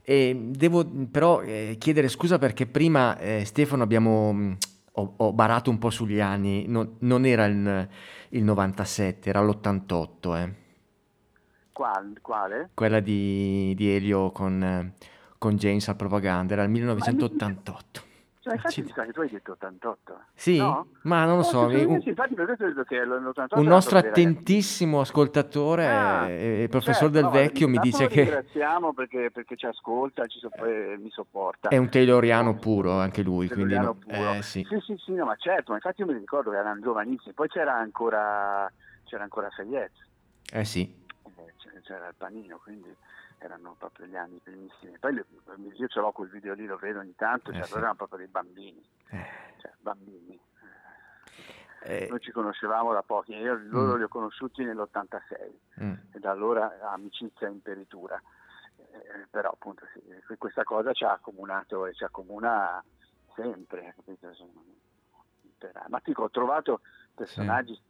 E 0.03 0.39
devo 0.51 0.85
però 1.11 1.41
eh, 1.43 1.76
chiedere 1.78 2.09
scusa 2.09 2.39
perché 2.39 2.66
prima 2.66 3.16
eh, 3.18 3.45
Stefano 3.47 3.82
abbiamo 3.82 4.32
mh, 4.35 4.57
ho, 4.97 5.14
ho 5.16 5.32
barato 5.32 5.70
un 5.70 5.78
po' 5.78 5.90
sugli 5.90 6.20
anni, 6.20 6.66
non, 6.68 6.97
non 7.01 7.24
era 7.26 7.47
il, 7.47 7.88
il 8.30 8.42
97, 8.45 9.28
era 9.28 9.42
l'88, 9.42 10.36
eh 10.36 10.53
Qual- 11.72 12.18
quale? 12.20 12.70
quella 12.74 13.01
di, 13.01 13.74
di 13.76 13.90
Elio 13.90 14.30
con, 14.30 14.92
con 15.38 15.57
James 15.57 15.88
al 15.88 15.97
propaganda, 15.97 16.53
era 16.55 16.62
il 16.62 16.70
1988. 16.70 18.12
Cioè, 18.45 18.53
infatti 18.57 18.80
Accidenti. 18.80 18.82
mi 18.82 18.92
sa 19.01 19.07
che 19.07 19.12
tu 19.14 19.20
hai 19.22 19.28
detto 19.30 19.53
88. 19.53 20.20
Sì? 20.34 20.59
No? 20.59 20.86
Ma 21.05 21.24
non 21.24 21.38
lo 21.38 21.42
so, 21.45 21.66
me 21.66 21.82
un, 21.84 22.03
sì, 22.03 22.11
infatti 22.11 22.34
per 22.34 22.45
questo 22.45 22.64
ho 22.64 22.66
detto 22.66 22.82
che 22.82 23.03
l'88 23.03 23.59
un 23.59 23.64
nostro 23.64 23.97
attentissimo 23.97 25.01
ascoltatore, 25.01 25.86
Ah, 25.86 26.28
eh, 26.28 26.62
il 26.64 26.68
professor 26.68 27.11
certo, 27.11 27.14
Del 27.14 27.22
no, 27.24 27.30
Vecchio, 27.30 27.68
mi 27.68 27.78
dice 27.78 28.07
che 28.07 28.20
ringraziamo 28.24 28.92
perché, 28.92 29.30
perché 29.30 29.57
ci 29.57 29.64
ascolta, 29.64 30.26
ci 30.26 30.38
soppo- 30.40 30.66
eh, 30.66 30.99
mi 31.01 31.09
sopporta. 31.09 31.70
è 31.70 31.78
un 31.78 31.88
tayloriano 31.88 32.55
puro 32.57 32.92
anche 33.01 33.22
lui, 33.22 33.47
quindi 33.49 33.72
Tayloriano 33.72 33.97
no- 34.07 34.14
puro. 34.14 34.34
eh, 34.34 34.42
sì. 34.42 34.66
sì, 34.68 34.78
sì, 34.80 34.95
sì, 34.99 35.12
no, 35.14 35.24
ma 35.24 35.36
certo, 35.36 35.70
ma 35.70 35.76
infatti 35.76 36.03
io 36.03 36.07
mi 36.07 36.12
ricordo 36.18 36.51
che 36.51 36.59
erano 36.59 36.78
giovanissimi, 36.82 37.32
poi 37.32 37.49
c'era 37.49 37.74
ancora, 37.74 38.70
c'era 39.05 39.22
ancora 39.22 39.49
Sayed, 39.57 39.90
Eh 40.53 40.64
sì, 40.66 40.82
eh, 41.38 41.80
c'era 41.82 42.09
il 42.09 42.14
panino, 42.18 42.61
quindi 42.62 42.95
erano 43.45 43.74
proprio 43.78 44.07
gli 44.07 44.16
anni 44.16 44.38
primissimi. 44.38 44.99
Poi 44.99 45.14
io 45.14 45.86
ce 45.88 46.01
l'ho 46.01 46.12
quel 46.12 46.28
video 46.30 46.55
lì, 46.55 46.66
lo 46.66 46.76
vedo 46.76 47.01
ogni 47.01 47.14
tanto, 47.14 47.51
Eh 47.51 47.55
cioè, 47.55 47.64
sì. 47.64 47.68
loro 47.70 47.80
erano 47.82 47.97
proprio 47.97 48.18
dei 48.18 48.28
bambini, 48.28 48.82
Eh, 49.11 49.55
cioè 49.59 49.72
bambini. 49.78 50.40
eh, 51.82 52.07
Noi 52.09 52.20
ci 52.20 52.30
conoscevamo 52.32 52.92
da 52.92 53.03
pochi, 53.03 53.34
io 53.34 53.55
loro 53.66 53.95
Mm. 53.95 53.97
li 53.99 54.03
ho 54.05 54.09
conosciuti 54.09 54.64
nell'86 54.64 55.61
mm, 55.80 55.92
e 56.12 56.18
da 56.18 56.30
allora 56.30 56.78
amicizia 56.90 57.49
in 57.49 57.61
peritura. 57.61 58.20
Eh, 58.76 59.26
però 59.30 59.51
appunto 59.51 59.86
sì, 59.92 60.01
que- 60.26 60.36
questa 60.36 60.64
cosa 60.64 60.92
ci 60.92 61.05
ha 61.05 61.12
accomunato 61.12 61.86
e 61.86 61.92
ci 61.95 62.05
accomuna 62.05 62.82
sempre, 63.34 63.95
capito? 63.97 64.32
Ma 65.88 66.01
dico, 66.03 66.24
ho 66.24 66.30
trovato 66.30 66.80
personaggi 67.14 67.80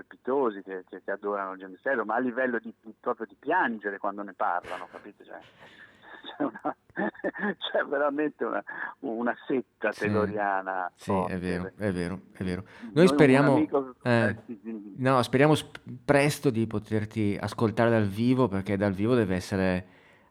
strepitosi 0.00 0.62
che, 0.62 0.84
che- 0.88 1.00
che 1.02 1.10
adorano 1.10 1.56
Taylor, 1.82 2.04
ma 2.04 2.16
a 2.16 2.18
livello 2.18 2.58
di, 2.58 2.72
di- 2.82 2.94
proprio 3.00 3.26
di 3.26 3.36
piangere 3.38 3.98
quando 3.98 4.22
ne 4.22 4.34
parlano, 4.34 4.86
capite? 4.90 5.24
Cioè, 5.24 5.38
c'è, 6.36 6.42
una- 6.42 6.76
c'è 7.56 7.84
veramente 7.88 8.44
una, 8.44 8.62
una 9.00 9.34
setta 9.46 9.92
Sì. 9.92 10.00
tayloriana. 10.00 10.90
Sì, 10.94 11.04
forte. 11.10 11.32
è 11.34 11.38
vero, 11.38 11.70
è 11.76 11.92
vero, 11.92 12.20
è 12.32 12.44
vero. 12.44 12.64
Noi 12.82 12.92
Noi 12.94 13.06
speriamo, 13.08 13.54
amico- 13.54 13.94
eh, 14.02 14.36
eh, 14.46 14.80
no, 14.98 15.22
speriamo 15.22 15.54
sp- 15.54 15.80
presto 16.04 16.50
di 16.50 16.66
poterti 16.66 17.36
ascoltare 17.40 17.88
dal 17.90 18.06
vivo 18.06 18.48
perché 18.48 18.76
dal 18.76 18.92
vivo 18.92 19.14
deve 19.14 19.34
essere 19.36 19.86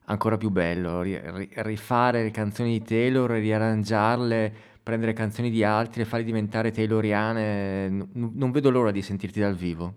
ancora 0.07 0.37
più 0.37 0.51
bello, 0.51 1.01
ri- 1.01 1.19
rifare 1.55 2.21
le 2.21 2.29
canzoni 2.31 2.77
di 2.77 2.83
Taylor, 2.85 3.31
riarrangiarle, 3.31 4.53
prendere 4.85 5.13
canzoni 5.13 5.49
di 5.49 5.63
altri 5.63 6.03
e 6.03 6.05
farle 6.05 6.23
diventare 6.23 6.71
tayloriane. 6.71 7.89
N- 7.89 8.31
non 8.35 8.51
vedo 8.51 8.69
l'ora 8.69 8.91
di 8.91 9.01
sentirti 9.01 9.39
dal 9.39 9.55
vivo. 9.55 9.93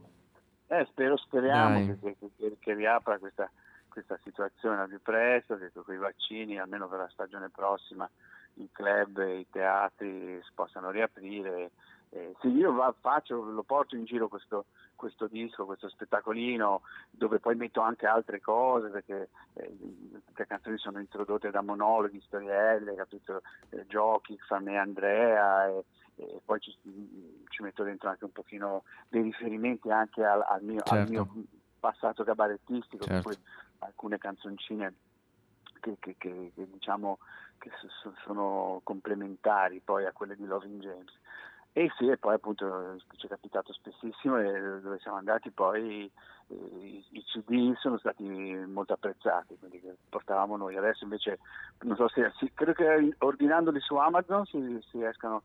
Eh, 0.69 0.87
spero, 0.91 1.19
speriamo 1.19 1.99
che, 2.01 2.17
che- 2.39 2.57
che- 2.59 2.75
riapra 2.75 3.19
questa, 3.19 3.51
questa 3.87 4.19
situazione 4.25 4.81
al 4.81 4.89
più 4.89 5.01
presto, 5.03 5.59
che 5.59 5.71
con 5.75 5.95
i 5.95 5.99
vaccini, 5.99 6.59
almeno 6.59 6.89
per 6.89 7.01
la 7.01 7.09
stagione 7.11 7.51
prossima, 7.51 8.09
i 8.55 8.69
club 8.73 9.19
e 9.19 9.41
i 9.41 9.47
teatri 9.51 10.41
si 10.43 10.51
possano 10.55 10.91
riaprire. 10.91 11.71
Eh, 12.09 12.35
sì, 12.41 12.49
io 12.49 12.73
va- 12.73 12.95
faccio, 12.99 13.43
lo 13.43 13.63
porto 13.65 13.95
in 13.95 14.07
giro 14.07 14.29
questo, 14.29 14.65
questo 14.99 15.29
disco, 15.29 15.65
questo 15.65 15.89
spettacolino, 15.89 16.83
dove 17.09 17.39
poi 17.39 17.55
metto 17.55 17.81
anche 17.81 18.07
altre 18.07 18.41
cose, 18.41 18.89
perché 18.89 19.31
eh, 19.55 19.77
le 20.35 20.47
canzoni 20.47 20.77
sono 20.77 20.99
introdotte 20.99 21.51
da 21.51 21.63
monologhi, 21.63 22.21
storielle, 22.21 22.97
capito? 22.97 23.43
Eh, 23.71 23.87
giochi, 23.87 24.37
fra 24.39 24.59
me 24.59 24.73
e 24.73 24.77
Andrea, 24.77 25.69
e, 25.69 25.85
e 26.17 26.41
poi 26.45 26.59
ci, 26.59 26.77
ci 27.49 27.63
metto 27.63 27.85
dentro 27.85 28.09
anche 28.09 28.25
un 28.25 28.33
pochino 28.33 28.83
dei 29.09 29.23
riferimenti 29.23 29.89
anche 29.91 30.25
al, 30.25 30.43
al 30.47 30.63
mio, 30.63 30.81
al 30.85 31.07
Certo. 31.07 31.11
mio 31.11 31.29
passato 31.79 32.25
cabarettistico, 32.25 33.05
Certo. 33.05 33.31
alcune 33.79 34.19
canzoncine 34.19 34.95
che, 35.81 35.97
che- 36.01 36.17
che- 36.19 36.51
che 36.55 36.69
diciamo 36.71 37.19
sono 38.25 38.81
complementari 38.85 39.81
poi 39.81 40.07
a 40.07 40.13
quelle 40.13 40.35
di 40.37 40.45
Loving 40.45 40.81
James. 40.81 41.13
E 41.79 41.93
sì, 41.97 42.09
e 42.09 42.17
poi 42.17 42.35
appunto 42.35 42.97
ci 43.19 43.27
è 43.27 43.29
capitato 43.29 43.73
spessissimo 43.73 44.37
e 44.37 44.81
dove 44.81 44.99
siamo 44.99 45.17
andati 45.17 45.53
poi 45.53 46.11
eh, 46.49 46.55
i, 46.55 47.05
i 47.11 47.23
CD 47.23 47.73
sono 47.77 47.99
stati 47.99 48.25
molto 48.25 48.95
apprezzati, 48.95 49.57
che 49.71 49.95
portavamo 50.09 50.57
noi. 50.57 50.77
Adesso 50.77 51.05
invece 51.05 51.39
non 51.83 51.95
so 51.95 52.09
se 52.09 52.33
credo 52.53 52.73
che 52.73 53.15
ordinandoli 53.19 53.79
su 53.79 53.95
Amazon 53.95 54.45
si, 54.47 54.59
si 54.91 54.99
riescano, 54.99 55.45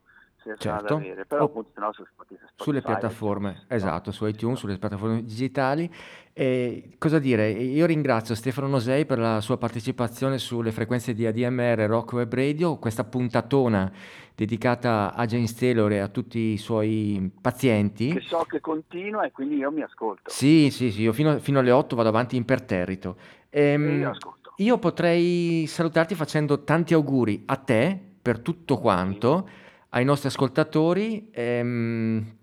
riescano 0.49 0.79
Certo. 0.79 0.95
avere, 0.95 1.25
però 1.25 1.43
O- 1.43 1.45
appunto 1.45 1.69
se 1.73 1.79
no 1.79 1.93
su 1.93 2.03
Spotify. 2.05 2.45
Sulle 2.55 2.81
piattaforme, 2.81 3.51
no? 3.67 3.75
esatto, 3.75 4.11
su 4.11 4.25
iTunes, 4.25 4.59
sulle 4.59 4.77
piattaforme 4.77 5.23
digitali. 5.23 5.91
E 6.35 6.95
cosa 6.97 7.19
dire? 7.19 7.49
Io 7.51 7.85
ringrazio 7.85 8.33
Stefano 8.35 8.67
Nosei 8.67 9.05
per 9.05 9.19
la 9.19 9.39
sua 9.41 9.57
partecipazione 9.57 10.37
sulle 10.39 10.71
frequenze 10.71 11.13
di 11.13 11.25
ADMR 11.27 11.85
Rock 11.87 12.13
Web 12.13 12.33
Radio, 12.33 12.77
questa 12.77 13.03
puntatona 13.03 13.91
dedicata 14.35 15.13
a 15.13 15.25
James 15.25 15.53
Taylor 15.55 15.91
e 15.91 15.99
a 15.99 16.07
tutti 16.07 16.39
i 16.39 16.57
suoi 16.57 17.29
pazienti. 17.39 18.13
Che 18.13 18.21
so 18.21 18.45
che 18.49 18.59
continua 18.61 19.25
e 19.25 19.31
quindi 19.31 19.57
io 19.57 19.71
mi 19.71 19.81
ascolto. 19.83 20.29
Sì, 20.31 20.69
sì, 20.71 20.91
sì, 20.91 21.01
io 21.03 21.13
fino, 21.13 21.37
fino 21.37 21.59
alle 21.59 21.71
8 21.71 21.95
vado 21.95 22.09
avanti 22.09 22.35
imperterrito. 22.35 23.15
Ehm, 23.51 23.99
io 23.99 24.09
ascolto. 24.09 24.53
io 24.57 24.77
potrei 24.79 25.65
salutarti 25.67 26.15
facendo 26.15 26.63
tanti 26.63 26.95
auguri 26.95 27.43
a 27.45 27.55
te 27.57 27.99
per 28.19 28.39
tutto 28.39 28.79
quanto, 28.79 29.47
ai 29.95 30.03
nostri 30.05 30.27
ascoltatori. 30.27 31.29
Ehm, 31.31 32.35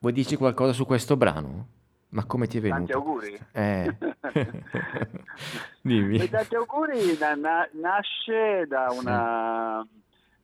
vuoi 0.00 0.12
dirci 0.12 0.36
qualcosa 0.36 0.72
su 0.72 0.84
questo 0.86 1.16
brano? 1.16 1.68
Ma 2.10 2.24
come 2.24 2.46
ti 2.46 2.58
è 2.58 2.60
venuto? 2.60 2.92
Tanti 2.92 2.92
auguri. 2.92 3.38
Eh. 3.52 3.96
Dimmi. 5.82 6.18
E 6.18 6.30
tanti 6.30 6.54
auguri 6.54 7.16
na- 7.18 7.34
na- 7.34 7.68
nasce 7.72 8.66
da 8.68 8.86
una... 8.90 9.86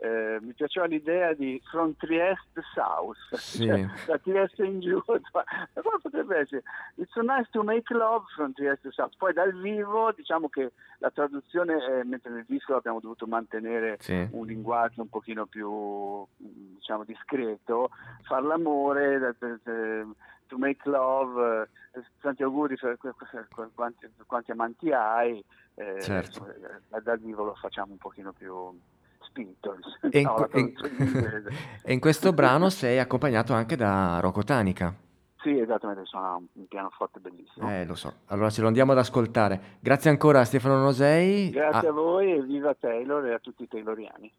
eh, 0.02 0.38
mi 0.40 0.52
piaceva 0.54 0.86
l'idea 0.86 1.34
di 1.34 1.60
From 1.70 1.94
Trieste 1.96 2.62
South, 2.74 3.18
Sì. 3.36 3.66
cioè, 3.66 3.84
da 4.06 4.18
Trieste 4.18 4.64
in 4.64 4.80
giù, 4.80 5.02
ma 5.06 5.44
come 5.82 5.98
potrebbe 6.00 6.38
essere? 6.38 6.62
It's 6.96 7.12
so 7.12 7.20
nice 7.20 7.48
to 7.50 7.62
make 7.62 7.92
love 7.92 8.24
from 8.34 8.52
Trieste 8.54 8.90
South. 8.92 9.14
Poi 9.18 9.32
dal 9.34 9.52
vivo 9.60 10.10
diciamo 10.12 10.48
che 10.48 10.72
la 10.98 11.10
traduzione, 11.10 11.84
eh, 11.84 12.04
mentre 12.04 12.30
nel 12.30 12.44
disco 12.46 12.76
abbiamo 12.76 13.00
dovuto 13.00 13.26
mantenere 13.26 13.96
Sì. 14.00 14.26
un 14.32 14.46
linguaggio 14.46 15.02
un 15.02 15.08
pochino 15.08 15.44
più 15.46 16.24
diciamo 16.36 17.04
discreto, 17.04 17.90
far 18.22 18.42
l'amore, 18.42 19.18
da- 19.18 19.34
da- 19.38 19.58
da- 19.62 20.06
to 20.46 20.58
make 20.58 20.88
love, 20.88 21.68
eh, 21.92 22.02
tanti 22.20 22.42
auguri 22.42 22.76
per 22.76 22.96
quanti, 23.74 24.08
quanti 24.26 24.50
amanti 24.50 24.90
hai, 24.92 25.42
eh, 25.74 26.00
Certo. 26.00 26.52
dal 27.02 27.18
vivo 27.20 27.44
lo 27.44 27.54
facciamo 27.54 27.92
un 27.92 27.98
pochino 27.98 28.32
più 28.32 28.76
spinto. 29.30 29.76
E 30.10 30.18
in, 30.20 30.26
No, 30.26 30.48
in- 30.54 30.72
e 31.84 31.92
in 31.92 32.00
questo 32.00 32.32
brano 32.32 32.68
sei 32.68 32.98
accompagnato 32.98 33.52
anche 33.52 33.76
da 33.76 34.18
Rocco 34.20 34.42
Tanica. 34.42 34.94
Sì, 35.42 35.58
esattamente, 35.58 36.04
suona 36.04 36.34
un, 36.34 36.44
un 36.52 36.66
pianoforte 36.68 37.18
bellissimo. 37.18 37.70
Eh, 37.70 37.86
lo 37.86 37.94
so. 37.94 38.12
Allora 38.26 38.50
ce 38.50 38.60
lo 38.60 38.66
andiamo 38.66 38.92
ad 38.92 38.98
ascoltare. 38.98 39.78
Grazie 39.80 40.10
ancora 40.10 40.40
a 40.40 40.44
Stefano 40.44 40.76
Nosei. 40.82 41.48
Grazie 41.50 41.88
a- 41.88 41.90
a 41.90 41.94
voi 41.94 42.32
e 42.32 42.42
viva 42.42 42.74
Taylor 42.74 43.24
e 43.26 43.32
a 43.32 43.38
tutti 43.38 43.62
i 43.62 43.68
tayloriani. 43.68 44.30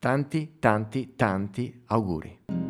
Tanti, 0.00 0.58
tanti, 0.58 1.14
tanti 1.14 1.82
auguri. 1.86 2.67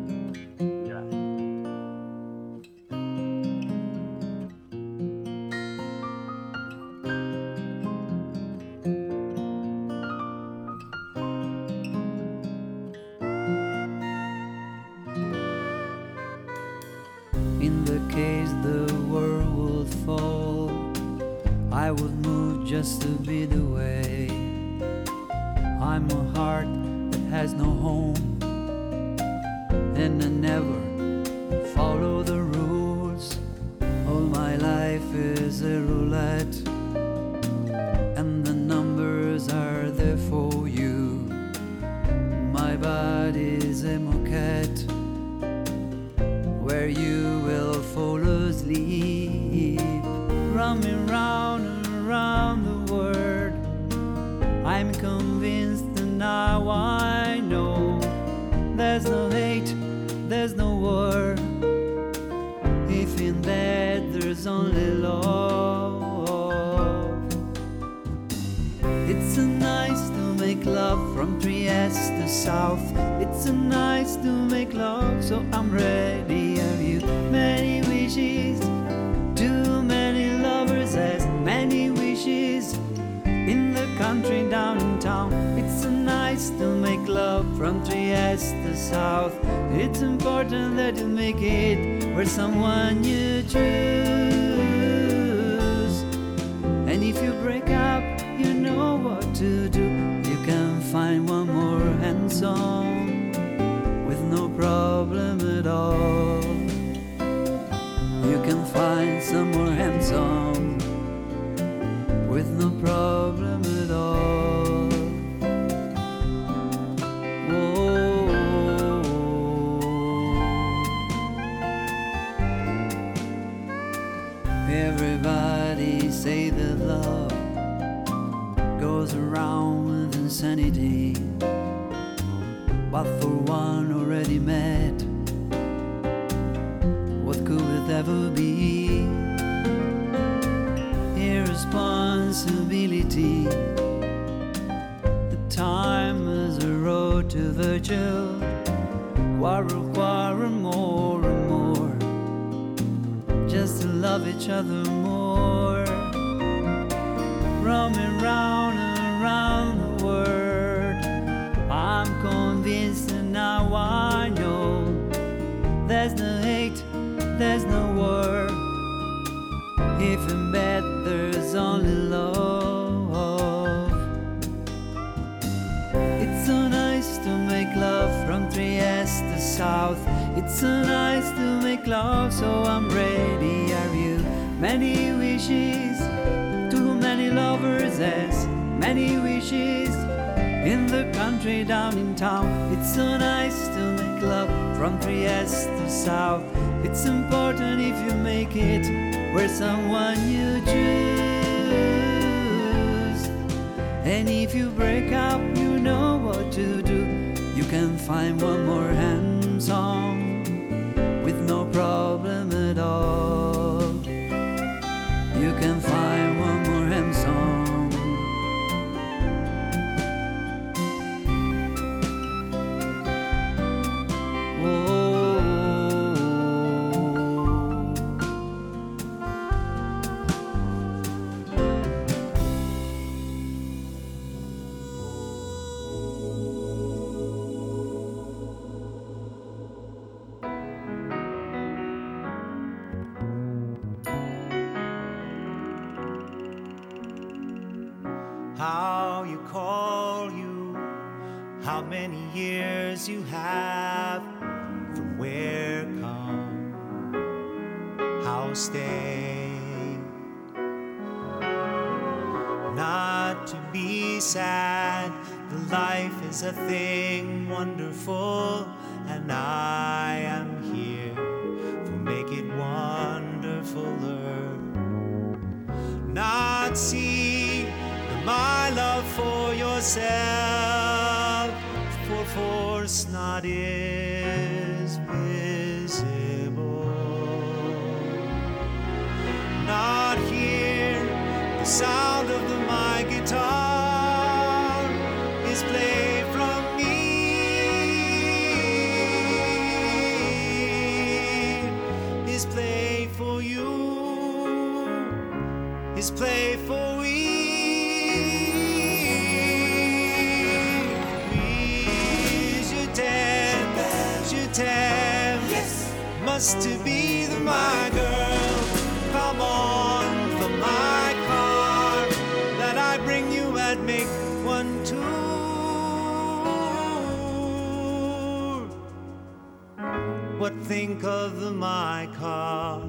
but 330.49 330.67
think 330.67 331.03
of 331.03 331.53
my 331.53 332.09
car 332.17 332.81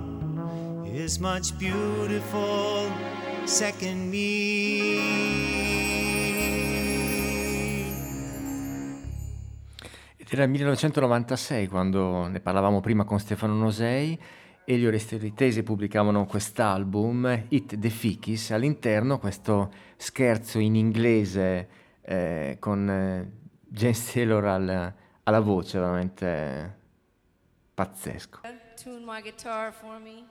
is 0.85 1.19
much 1.19 1.55
beautiful 1.57 2.91
second 3.45 4.09
me. 4.09 4.99
Era 10.33 10.45
il 10.45 10.51
1996 10.51 11.67
quando 11.67 12.29
ne 12.29 12.41
parlavamo 12.41 12.81
prima 12.81 13.05
con 13.05 13.19
Stefano 13.19 13.55
Nosei. 13.55 14.19
e 14.65 14.75
Elio 14.75 14.91
Restoritese 14.91 15.63
pubblicavano 15.65 16.27
quest'album, 16.27 17.47
It 17.49 17.79
the 17.79 17.91
Fickies, 17.91 18.53
all'interno 18.53 19.19
questo 19.19 19.73
scherzo 19.97 20.61
in 20.61 20.77
inglese 20.77 21.69
eh, 22.03 22.57
con 22.61 22.89
eh, 22.89 23.31
James 23.67 24.13
Taylor 24.13 24.45
al, 24.45 24.95
alla 25.25 25.41
voce, 25.41 25.79
veramente 25.81 26.79
pazzesco. 27.81 28.41
Tune 28.77 29.05
my 29.05 29.23
guitar 29.23 29.73
for 29.73 29.99
me. 29.99 30.25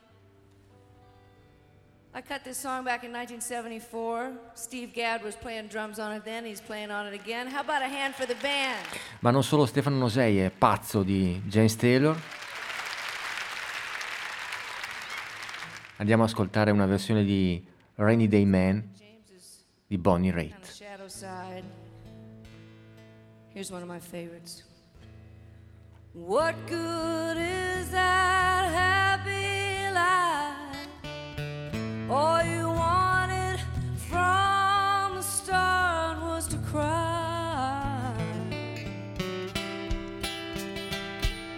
I 2.14 2.22
cut 2.22 2.44
this 2.44 2.58
song 2.58 2.84
back 2.84 3.04
in 3.04 3.12
1974. 3.12 4.32
Steve 4.54 4.92
Gadd 4.94 5.24
was 5.24 5.36
playing 5.36 5.68
drums 5.68 6.00
on 6.00 6.12
it 6.12 6.24
then, 6.24 6.46
he's 6.46 6.62
playing 6.62 6.92
on 6.92 7.08
it 7.08 7.14
again. 7.14 7.48
How 7.48 7.62
about 7.62 7.82
a 7.82 7.88
hand 7.88 8.14
for 8.14 8.26
the 8.26 8.36
band? 8.42 8.86
Ma 9.22 9.32
non 9.32 9.44
solo 9.44 9.66
Stefano 9.66 9.98
Nosei 9.98 10.40
è 10.40 10.52
pazzo 10.52 11.04
di 11.04 11.42
James 11.46 11.76
Taylor. 11.76 12.20
Andiamo 15.98 16.24
ad 16.24 16.30
ascoltare 16.30 16.72
una 16.72 16.86
versione 16.86 17.24
di 17.24 17.64
Rainy 17.96 18.28
Day 18.28 18.46
Man 18.46 18.94
di 19.88 19.98
Bonnie 19.98 20.32
Raitt. 20.32 20.78
Here's 23.52 23.72
one 23.72 23.82
of 23.82 23.90
my 23.90 24.00
favorites. 24.00 24.69
What 26.14 26.56
good 26.66 27.38
is 27.38 27.92
that 27.92 28.72
happy 28.74 29.94
life? 29.94 30.88
All 32.10 32.44
you 32.44 32.68
wanted 32.68 33.60
from 34.10 35.18
the 35.18 35.22
start 35.22 36.20
was 36.20 36.48
to 36.48 36.58
cry. 36.58 38.16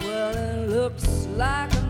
Well, 0.02 0.36
it 0.36 0.68
looks 0.68 1.26
like 1.28 1.81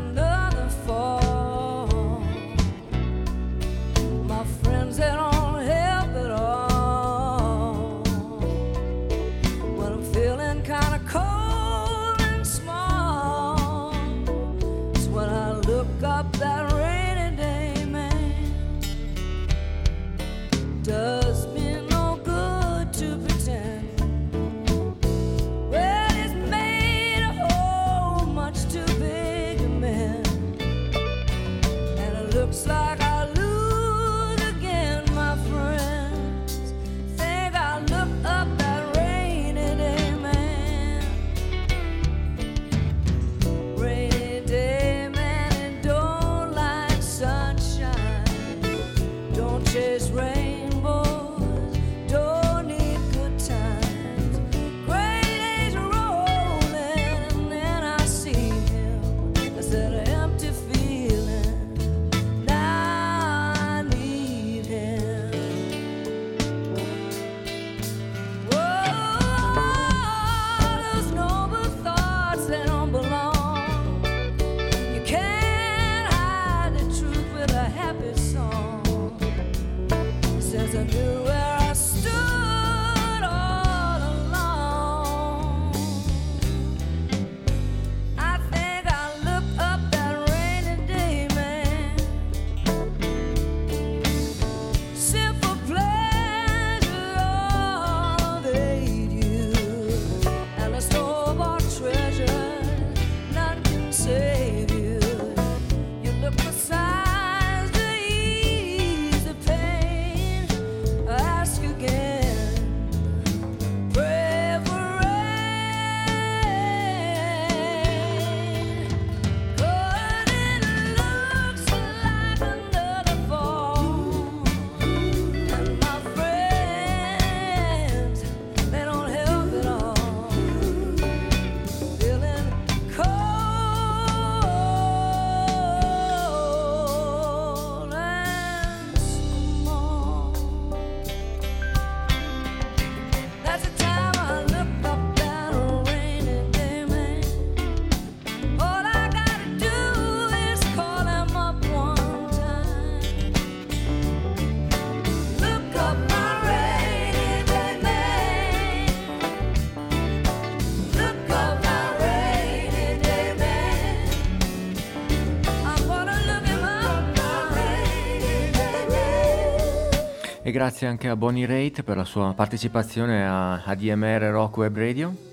Grazie 170.53 170.87
anche 170.87 171.09
a 171.09 171.17
Bonnie 171.17 171.47
Raitt 171.47 171.83
per 171.83 171.97
la 171.97 172.05
sua 172.05 172.35
partecipazione 172.35 173.27
a 173.27 173.65
ADMR 173.65 174.25
Rock 174.25 174.59
Web 174.59 174.77
Radio. 174.77 175.32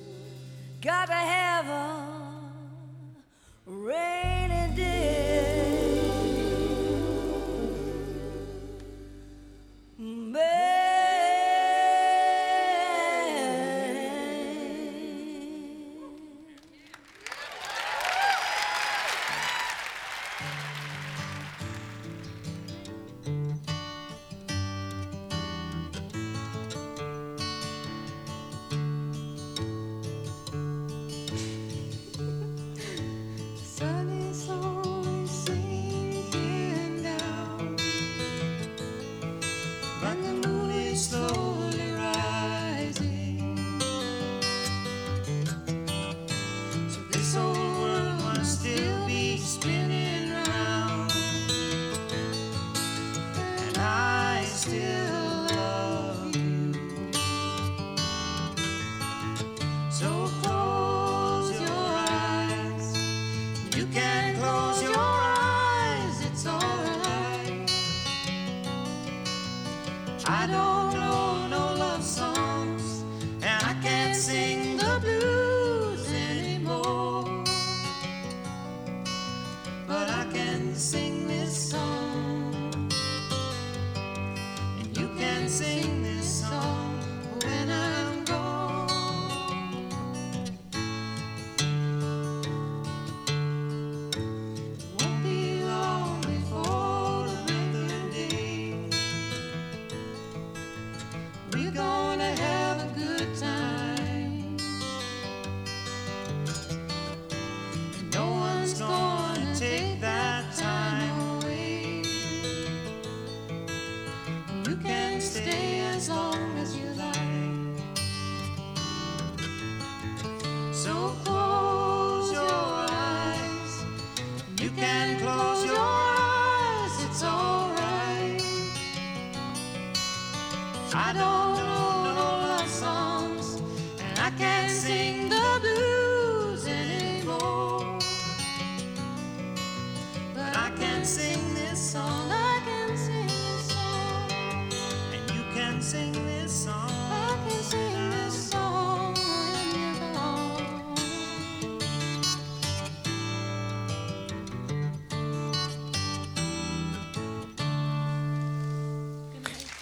I 70.41 70.47
don't 70.47 70.78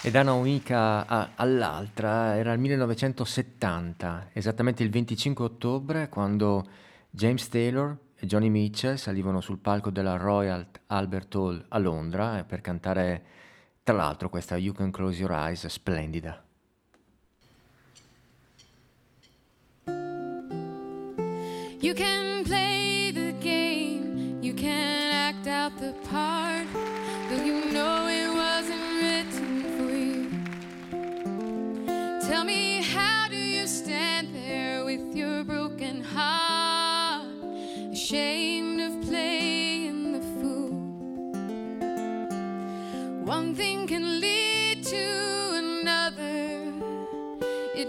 e 0.08 0.10
da 0.10 0.22
una 0.22 0.32
amica 0.32 1.36
all'altra 1.36 2.38
era 2.38 2.54
il 2.54 2.60
1970, 2.60 4.30
esattamente 4.32 4.82
il 4.82 4.90
25 4.90 5.44
ottobre, 5.44 6.08
quando 6.08 6.66
James 7.10 7.50
Taylor 7.50 7.98
e 8.16 8.26
Johnny 8.26 8.48
Mitchell 8.48 8.96
salivano 8.96 9.42
sul 9.42 9.58
palco 9.58 9.90
della 9.90 10.16
Royal 10.16 10.66
Albert 10.88 11.36
Hall 11.36 11.66
a 11.68 11.78
Londra 11.80 12.40
eh, 12.40 12.46
per 12.46 12.62
cantare, 12.62 13.24
tra 13.84 13.96
l'altro, 13.96 14.30
questa 14.30 14.56
You 14.56 14.74
Can 14.74 14.92
Close 14.92 15.20
Your 15.20 15.34
Eyes 15.34 15.68
splendida. 15.68 16.42
You 21.82 21.94
can 21.94 22.44
play 22.46 23.12
the 23.12 23.36
game, 23.42 24.38
you 24.40 24.54
can 24.54 25.12
act 25.12 25.48
out 25.48 25.78
the 25.82 25.94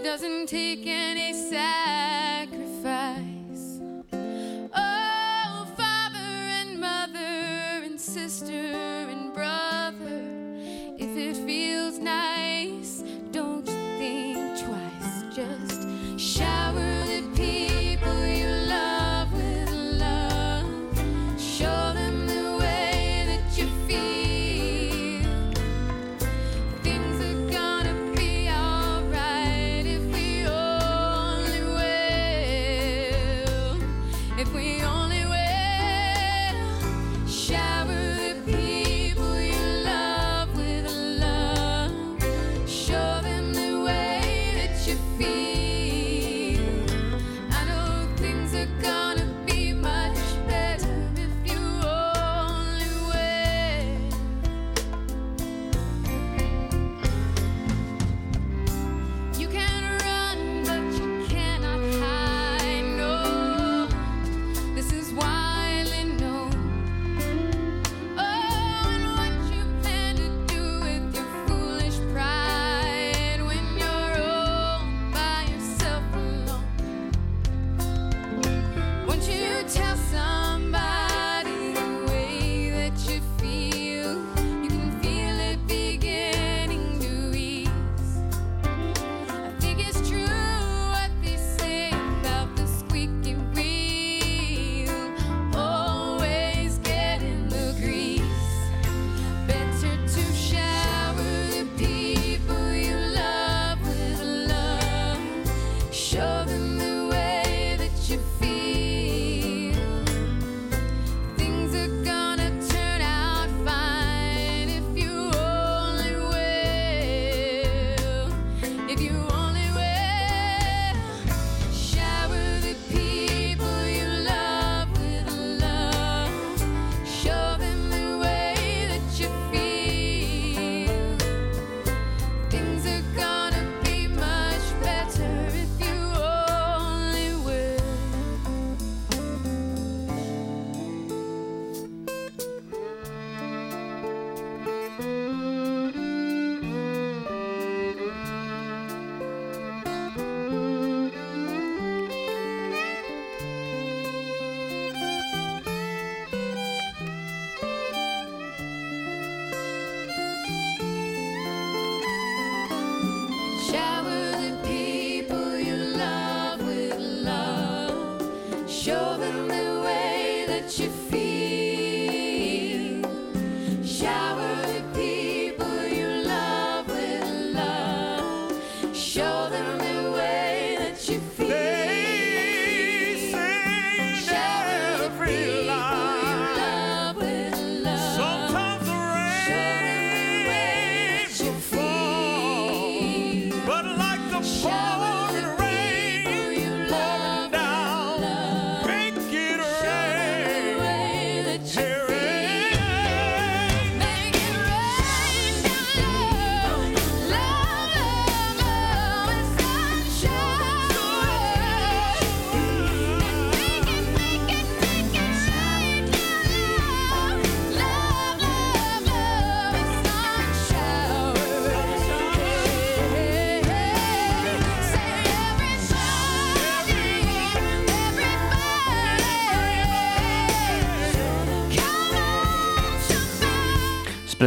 doesn't 0.09 0.47
take 0.49 0.87
any 0.87 1.33
side. 1.33 2.08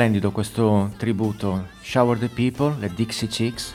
splendido 0.03 0.33
questo 0.33 0.91
tributo 0.97 1.69
Shower 1.81 2.19
the 2.19 2.27
People, 2.27 2.75
le 2.81 2.91
Dixie 2.93 3.29
Chicks. 3.29 3.73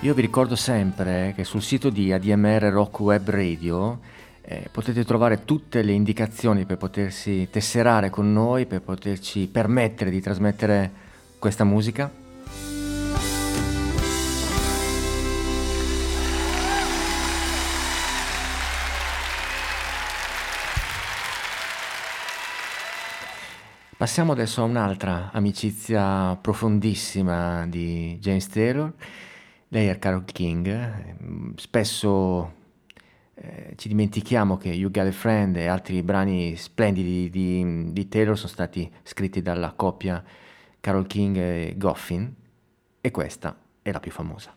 Io 0.00 0.14
vi 0.14 0.20
ricordo 0.22 0.56
sempre 0.56 1.34
che 1.36 1.44
sul 1.44 1.60
sito 1.60 1.90
di 1.90 2.10
ADMR 2.10 2.70
Rock 2.70 3.00
Web 3.00 3.28
Radio 3.28 3.98
eh, 4.40 4.70
potete 4.72 5.04
trovare 5.04 5.44
tutte 5.44 5.82
le 5.82 5.92
indicazioni 5.92 6.64
per 6.64 6.78
potersi 6.78 7.46
tesserare 7.50 8.08
con 8.08 8.32
noi, 8.32 8.64
per 8.64 8.80
poterci 8.80 9.48
permettere 9.48 10.08
di 10.08 10.22
trasmettere 10.22 10.90
questa 11.38 11.64
musica. 11.64 12.10
Passiamo 24.06 24.30
adesso 24.30 24.60
a 24.60 24.64
un'altra 24.66 25.32
amicizia 25.32 26.36
profondissima 26.36 27.66
di 27.66 28.16
James 28.20 28.46
Taylor. 28.46 28.92
Lei 29.66 29.88
è 29.88 29.98
Carol 29.98 30.24
King, 30.24 31.56
spesso 31.56 32.52
eh, 33.34 33.72
ci 33.74 33.88
dimentichiamo 33.88 34.58
che 34.58 34.68
You 34.68 34.92
Got 34.92 35.08
a 35.08 35.10
Friend 35.10 35.56
e 35.56 35.66
altri 35.66 36.04
brani 36.04 36.54
splendidi 36.54 37.28
di, 37.30 37.92
di 37.92 38.08
Taylor 38.08 38.38
sono 38.38 38.48
stati 38.48 38.88
scritti 39.02 39.42
dalla 39.42 39.72
coppia 39.72 40.22
Carol 40.78 41.08
King 41.08 41.36
e 41.36 41.74
Goffin 41.76 42.32
e 43.00 43.10
questa 43.10 43.58
è 43.82 43.90
la 43.90 43.98
più 43.98 44.12
famosa. 44.12 44.55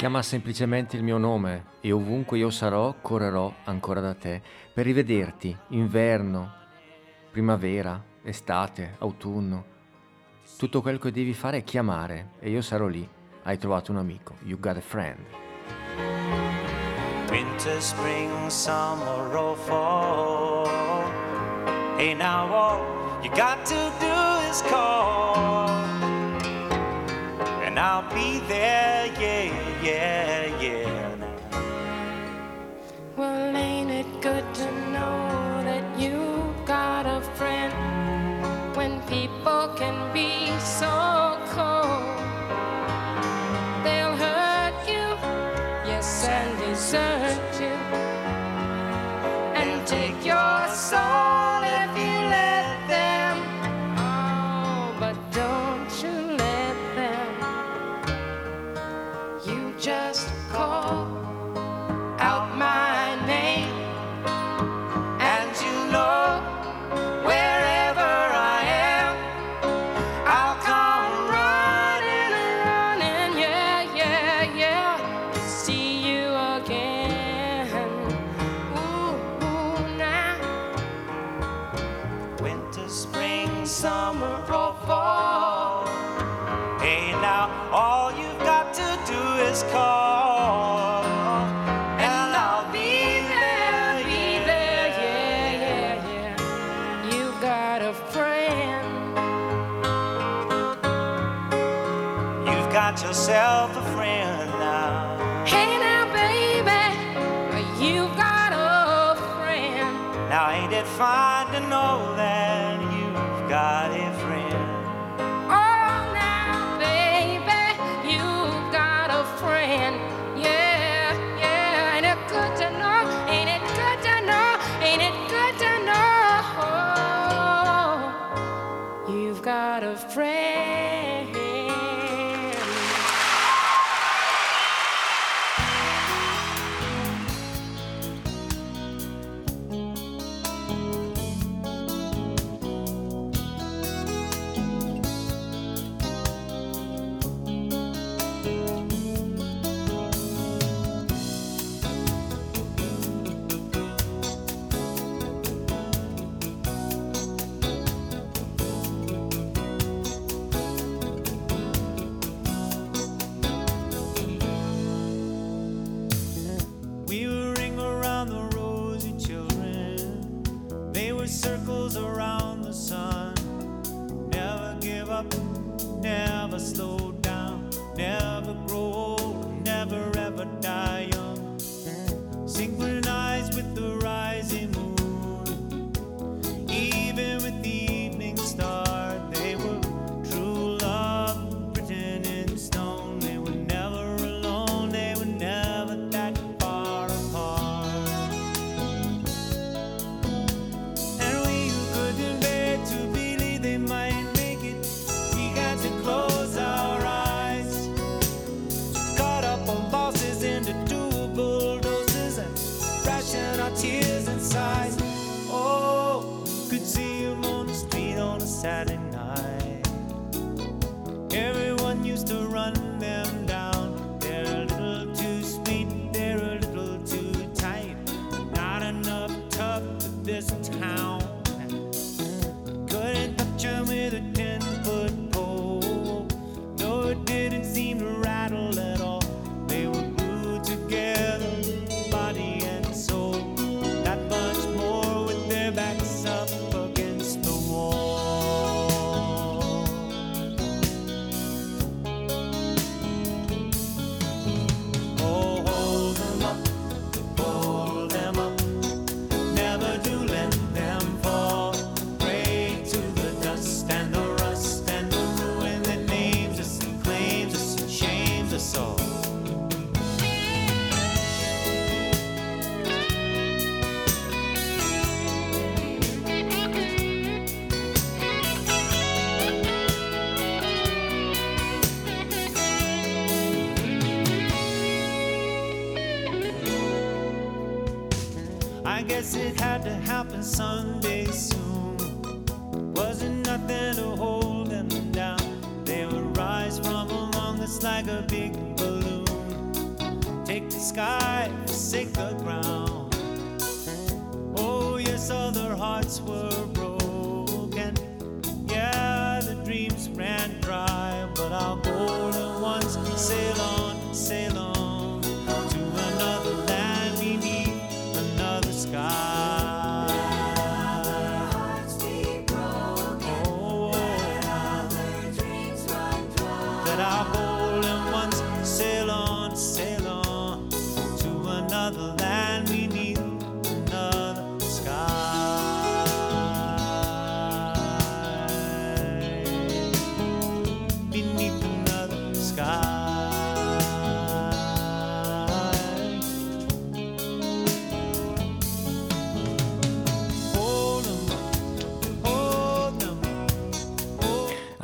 Chiama 0.00 0.22
semplicemente 0.22 0.96
il 0.96 1.02
mio 1.02 1.18
nome 1.18 1.66
e 1.82 1.92
ovunque 1.92 2.38
io 2.38 2.48
sarò, 2.48 2.94
correrò 3.02 3.52
ancora 3.64 4.00
da 4.00 4.14
te 4.14 4.40
per 4.72 4.86
rivederti 4.86 5.54
inverno, 5.68 6.54
primavera, 7.30 8.02
estate, 8.22 8.94
autunno. 9.00 9.62
Tutto 10.56 10.80
quello 10.80 10.96
che 10.96 11.10
devi 11.12 11.34
fare 11.34 11.58
è 11.58 11.64
chiamare 11.64 12.30
e 12.38 12.48
io 12.48 12.62
sarò 12.62 12.86
lì. 12.86 13.06
Hai 13.42 13.58
trovato 13.58 13.92
un 13.92 13.98
amico. 13.98 14.36
You 14.44 14.58
got 14.58 14.78
a 14.78 14.80
friend. 14.80 15.18
Winter, 17.28 17.82
spring, 17.82 18.48
summer 18.48 19.36
or 19.36 19.54
fall. 19.54 20.66
Hey 21.98 22.14
now 22.14 22.50
all 22.50 23.22
you 23.22 23.30
got 23.34 23.66
to 23.66 23.90
do 23.98 24.48
is 24.48 24.62
call. 24.62 25.68
And 27.62 27.78
I'll 27.78 28.08
be 28.14 28.40
there, 28.48 29.12
yeah. 29.20 29.69
yeah, 29.82 30.60
yeah. 30.60 31.16
Well, 33.16 33.56
ain't 33.56 33.90
it 33.90 34.06
good 34.20 34.44
to 34.54 34.72
know 34.92 35.62
that 35.64 35.98
you 35.98 36.54
got 36.66 37.06
a 37.06 37.20
friend 37.36 38.76
when 38.76 39.00
people 39.02 39.74
can 39.76 40.12
be 40.12 40.50
so 40.58 41.38
cold? 41.50 42.09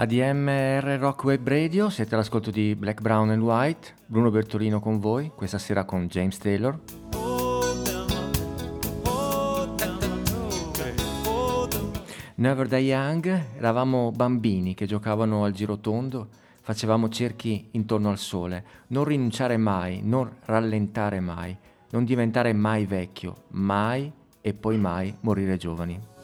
ADMR 0.07 0.99
Rock 1.01 1.25
Web 1.25 1.49
Radio, 1.49 1.91
siete 1.91 2.15
all'ascolto 2.15 2.53
di 2.53 2.77
Black, 2.77 3.01
Brown 3.01 3.31
and 3.31 3.43
White, 3.43 3.95
Bruno 4.07 4.31
Bertolino 4.31 4.79
con 4.79 5.01
voi, 5.01 5.33
questa 5.35 5.59
sera 5.59 5.85
con 5.85 6.07
James 6.07 6.39
Taylor. 6.39 6.79
Never 12.37 12.69
Die 12.69 12.79
Young, 12.79 13.47
eravamo 13.57 14.13
bambini 14.13 14.75
che 14.75 14.87
giocavano 14.87 15.43
al 15.43 15.51
girotondo, 15.51 16.29
facevamo 16.61 17.09
cerchi 17.09 17.71
intorno 17.73 18.09
al 18.09 18.19
sole, 18.19 18.65
non 18.89 19.03
rinunciare 19.03 19.57
mai, 19.57 20.03
non 20.05 20.31
rallentare 20.45 21.19
mai, 21.19 21.57
non 21.91 22.05
diventare 22.05 22.53
mai 22.53 22.87
vecchio, 22.87 23.47
mai 23.49 24.13
e 24.41 24.55
poi 24.55 24.79
mai 24.79 25.13
morire 25.23 25.57
giovani. 25.57 26.15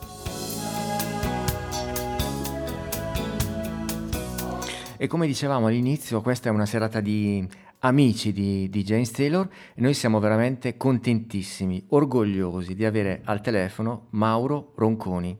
E 5.03 5.09
come 5.09 5.27
dicevamo 5.27 5.67
all'inizio, 5.67 6.21
questa 6.21 6.49
è 6.49 6.53
una 6.53 6.65
serata 6.65 7.01
di 7.01 7.45
amici 7.81 8.33
di, 8.33 8.71
di 8.71 8.85
James 8.85 9.11
Taylor 9.11 9.49
e 9.75 9.81
noi 9.81 9.95
siamo 9.95 10.21
veramente 10.21 10.77
contentissimi, 10.77 11.87
orgogliosi 11.89 12.77
di 12.77 12.85
avere 12.85 13.21
al 13.25 13.41
telefono 13.41 14.07
Mauro 14.11 14.75
Ronconi. 14.77 15.37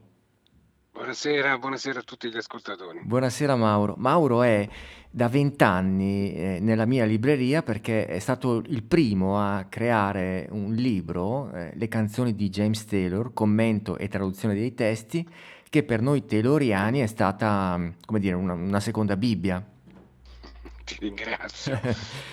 Buonasera, 0.91 1.57
buonasera 1.59 1.99
a 1.99 2.03
tutti 2.03 2.29
gli 2.29 2.35
ascoltatori. 2.35 3.03
Buonasera 3.05 3.55
Mauro. 3.55 3.95
Mauro 3.97 4.41
è 4.41 4.67
da 5.09 5.29
vent'anni 5.29 6.33
eh, 6.33 6.57
nella 6.59 6.85
mia 6.85 7.05
libreria 7.05 7.63
perché 7.63 8.05
è 8.05 8.19
stato 8.19 8.61
il 8.65 8.83
primo 8.83 9.39
a 9.39 9.67
creare 9.69 10.45
un 10.51 10.73
libro, 10.73 11.49
eh, 11.53 11.71
Le 11.73 11.87
canzoni 11.87 12.35
di 12.35 12.49
James 12.49 12.83
Taylor, 12.83 13.31
commento 13.31 13.97
e 13.97 14.09
traduzione 14.09 14.55
dei 14.55 14.73
testi, 14.73 15.25
che 15.73 15.81
per 15.81 16.01
noi 16.01 16.23
tayloriani 16.23 16.99
è 16.99 17.07
stata, 17.07 17.75
mm, 17.79 17.89
come 18.05 18.19
dire, 18.19 18.35
una, 18.35 18.53
una 18.53 18.79
seconda 18.79 19.17
Bibbia. 19.17 19.65
Ti 20.85 20.97
ringrazio. 20.99 21.79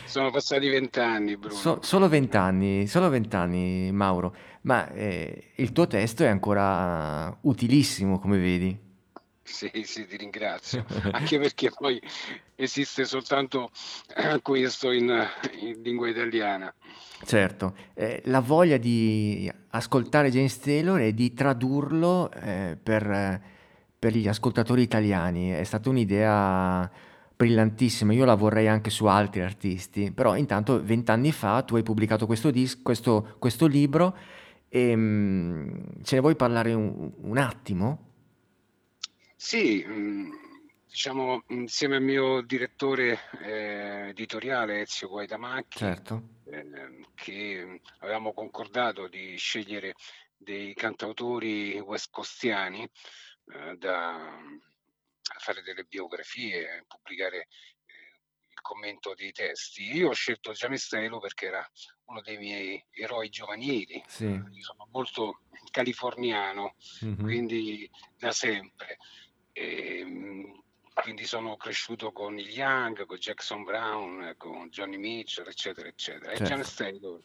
Sono 0.05 0.30
passati 0.30 0.68
vent'anni, 0.68 1.38
Bruno. 1.38 1.55
So- 1.55 1.78
solo 1.80 2.07
vent'anni, 2.07 2.86
solo 2.86 3.09
vent'anni, 3.09 3.91
Mauro, 3.93 4.36
ma 4.62 4.91
eh, 4.91 5.53
il 5.57 5.72
tuo 5.72 5.86
testo 5.86 6.22
è 6.22 6.26
ancora 6.26 7.34
utilissimo, 7.41 8.18
come 8.18 8.36
vedi. 8.36 8.78
Sì, 9.51 9.70
sì, 9.84 10.07
ti 10.07 10.16
ringrazio. 10.16 10.84
Anche 11.11 11.38
perché 11.38 11.70
poi 11.76 12.01
esiste 12.55 13.05
soltanto 13.05 13.70
eh, 14.16 14.40
questo 14.40 14.90
in, 14.92 15.12
in 15.61 15.82
lingua 15.82 16.09
italiana. 16.09 16.72
Certo, 17.24 17.74
eh, 17.94 18.22
la 18.26 18.40
voglia 18.40 18.78
di 18.78 19.51
ascoltare 19.70 20.30
James 20.30 20.59
Taylor 20.59 21.01
e 21.01 21.12
di 21.12 21.34
tradurlo 21.34 22.30
eh, 22.32 22.78
per, 22.82 23.11
eh, 23.11 23.40
per 23.98 24.14
gli 24.14 24.28
ascoltatori 24.28 24.82
italiani 24.82 25.51
è 25.51 25.64
stata 25.64 25.90
un'idea 25.90 26.90
brillantissima. 27.36 28.12
Io 28.12 28.24
la 28.24 28.34
vorrei 28.34 28.68
anche 28.68 28.90
su 28.90 29.07
altri 29.07 29.42
artisti, 29.42 30.12
però 30.12 30.36
intanto 30.36 30.82
vent'anni 30.82 31.32
fa 31.32 31.62
tu 31.62 31.76
hai 31.76 31.82
pubblicato 31.82 32.26
questo, 32.26 32.51
dis- 32.51 32.80
questo, 32.80 33.34
questo 33.38 33.66
libro 33.66 34.16
e 34.68 34.94
mm, 34.94 35.68
ce 36.03 36.14
ne 36.14 36.20
vuoi 36.20 36.36
parlare 36.36 36.72
un, 36.72 37.11
un 37.20 37.36
attimo? 37.38 38.09
Sì, 39.43 39.82
mh, 39.82 40.68
diciamo 40.86 41.45
insieme 41.49 41.97
al 41.97 42.03
mio 42.03 42.43
direttore 42.43 43.18
eh, 43.43 44.09
editoriale 44.11 44.82
Ezio 44.82 45.09
Guaitamacchi, 45.09 45.78
Certo. 45.78 46.28
ehm, 46.45 47.14
che 47.14 47.80
avevamo 48.01 48.34
concordato 48.34 49.09
di 49.09 49.38
scegliere 49.38 49.95
dei 50.36 50.74
cantautori 50.74 51.78
west 51.80 52.11
costiani 52.11 52.82
eh, 52.82 53.76
da 53.78 54.43
fare 55.38 55.62
delle 55.62 55.84
biografie, 55.84 56.84
pubblicare 56.86 57.38
eh, 57.38 58.20
il 58.47 58.61
commento 58.61 59.14
dei 59.14 59.32
testi. 59.32 59.91
Io 59.97 60.11
ho 60.11 60.12
scelto 60.12 60.53
James 60.53 60.86
Taylor 60.86 61.18
perché 61.18 61.47
era 61.47 61.66
uno 62.05 62.20
dei 62.20 62.36
miei 62.36 62.84
eroi 62.91 63.30
giovanili. 63.30 64.03
Sì. 64.07 64.38
Sono 64.61 64.86
molto 64.91 65.41
californiano, 65.70 66.74
Mhm. 67.01 67.22
quindi 67.22 67.91
da 68.18 68.32
sempre. 68.32 68.99
E, 69.61 70.04
mh, 70.04 70.62
quindi 70.94 71.24
sono 71.26 71.56
cresciuto 71.56 72.12
con 72.12 72.38
il 72.38 72.48
Young, 72.48 73.04
con 73.04 73.18
Jackson 73.18 73.62
Brown, 73.62 74.34
con 74.38 74.68
Johnny 74.70 74.96
Mitchell, 74.96 75.46
eccetera, 75.46 75.86
eccetera. 75.88 76.32
E 76.32 76.36
Certo. 76.36 76.52
James 76.52 76.74
Taylor, 76.74 77.20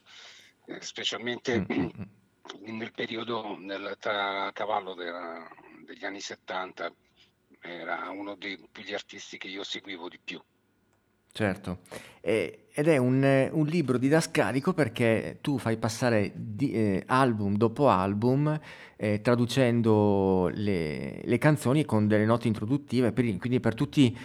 eh, 0.65 0.81
specialmente 0.81 1.65
Mm, 1.71 1.87
nel 2.77 2.91
periodo 2.91 3.57
nel, 3.57 3.95
tra 3.99 4.51
cavallo 4.53 4.93
della- 4.93 5.47
degli 5.83 6.05
anni 6.05 6.19
70, 6.19 6.93
era 7.61 8.09
uno 8.09 8.35
dei 8.35 8.55
degli 8.71 8.93
artisti 8.93 9.37
che 9.37 9.47
io 9.47 9.63
seguivo 9.63 10.09
di 10.09 10.19
più. 10.23 10.39
Certo, 11.37 11.79
E- 12.21 12.59
ed 12.71 12.87
è 12.87 12.95
un, 12.95 13.21
eh, 13.21 13.49
un 13.51 13.65
libro 13.65 13.97
didascalico 13.97 14.73
perché 14.73 15.39
tu 15.41 15.57
fai 15.57 15.75
passare 15.75 16.31
di- 16.33 16.71
eh, 16.71 17.03
album 17.07 17.57
dopo 17.57 17.89
album 17.89 18.57
eh, 18.95 19.19
traducendo 19.19 20.49
le, 20.53 21.19
le 21.25 21.37
canzoni 21.37 21.83
con 21.83 22.07
delle 22.07 22.23
note 22.23 22.47
introduttive, 22.47 23.11
per 23.11 23.25
quindi 23.35 23.59
per 23.59 23.73
tutti 23.75 24.17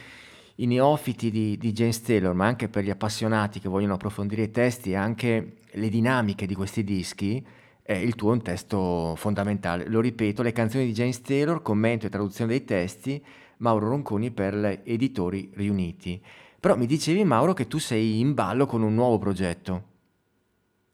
i 0.57 0.67
neofiti 0.67 1.33
di, 1.33 1.59
di 1.59 1.73
James 1.73 2.01
Taylor, 2.01 2.33
ma 2.33 2.47
anche 2.47 2.69
per 2.69 2.85
gli 2.85 2.91
appassionati 2.91 3.59
che 3.59 3.69
vogliono 3.69 3.95
approfondire 3.95 4.43
i 4.43 4.51
testi 4.53 4.93
e 4.93 4.95
anche 4.95 5.55
le 5.69 5.89
dinamiche 5.89 6.47
di 6.47 6.55
questi 6.55 6.85
dischi, 6.85 7.45
eh, 7.83 8.01
il 8.01 8.15
tuo 8.15 8.31
è 8.31 8.35
un 8.35 8.43
testo 8.43 9.17
fondamentale. 9.17 9.89
Lo 9.89 10.01
ripeto, 10.01 10.43
le 10.43 10.53
canzoni 10.53 10.87
di 10.87 10.93
James 10.93 11.21
Taylor, 11.23 11.61
commento 11.61 12.07
e 12.07 12.09
traduzione 12.09 12.53
dei 12.53 12.65
testi, 12.65 13.21
Mauro 13.59 13.89
Ronconi 13.89 14.31
per 14.31 14.83
Editori 14.85 15.51
Riuniti. 15.55 16.23
Però 16.61 16.77
mi 16.77 16.85
dicevi, 16.87 17.25
Mauro, 17.25 17.55
che 17.55 17.67
tu 17.67 17.79
sei 17.79 18.21
in 18.21 18.35
ballo 18.35 18.67
con 18.67 18.83
un 18.83 18.95
nuovo 18.95 19.17
progetto. 19.19 19.89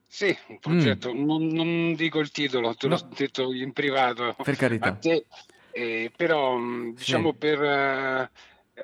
Sì, 0.09 0.35
un 0.49 0.59
progetto, 0.61 1.13
non, 1.13 1.49
non 1.49 1.95
dico 1.95 2.21
il 2.21 2.31
titolo, 2.31 2.75
te 2.75 2.87
l'ho 2.87 2.97
No. 3.03 3.09
detto 3.15 3.53
in 3.53 3.73
privato 3.73 4.35
Per 4.43 4.57
carità. 4.57 4.93
te, 4.93 5.27
eh, 5.73 6.11
però 6.17 6.57
mh, 6.57 6.95
diciamo 6.95 7.33
Sì. 7.33 7.37
per, 7.37 7.63
eh, 7.63 8.31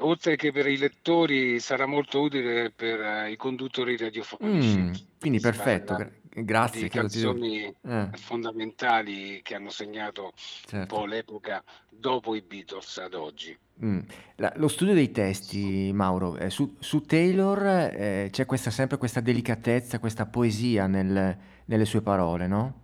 oltre 0.01 0.37
che 0.37 0.51
per 0.53 0.67
i 0.67 0.77
lettori 0.77 1.61
sarà 1.61 1.87
molto 1.87 2.21
utile 2.21 2.73
per 2.75 3.01
eh, 3.01 3.31
i 3.31 3.37
conduttori 3.37 3.97
radiofonici. 3.97 4.79
Mm, 4.79 4.93
quindi 5.21 5.41
perfetto, 5.41 5.95
parla 5.95 6.11
grazie. 6.35 6.83
di 6.83 6.89
canzoni 6.89 7.75
Eh, 7.87 8.09
fondamentali 8.15 9.41
che 9.43 9.55
hanno 9.55 9.71
segnato 9.71 10.25
un 10.25 10.31
certo. 10.67 10.95
po' 10.97 11.05
l'epoca 11.05 11.63
dopo 11.89 12.35
i 12.35 12.43
Beatles 12.43 12.99
ad 12.99 13.15
oggi. 13.15 13.57
Mm. 13.85 13.99
La- 14.37 14.53
lo 14.57 14.69
studio 14.69 14.95
dei 14.95 15.11
testi, 15.11 15.91
Mauro, 15.93 16.37
eh, 16.37 16.51
su, 16.51 16.77
su 16.79 17.01
Taylor 17.03 17.67
eh, 17.67 18.29
c'è 18.31 18.47
questa, 18.47 18.71
sempre 18.71 18.97
questa 18.99 19.21
delicatezza, 19.21 19.99
questa 19.99 20.27
poesia 20.27 20.87
nel- 20.87 21.37
nelle 21.65 21.85
sue 21.85 22.01
parole, 22.03 22.47
no? 22.47 22.81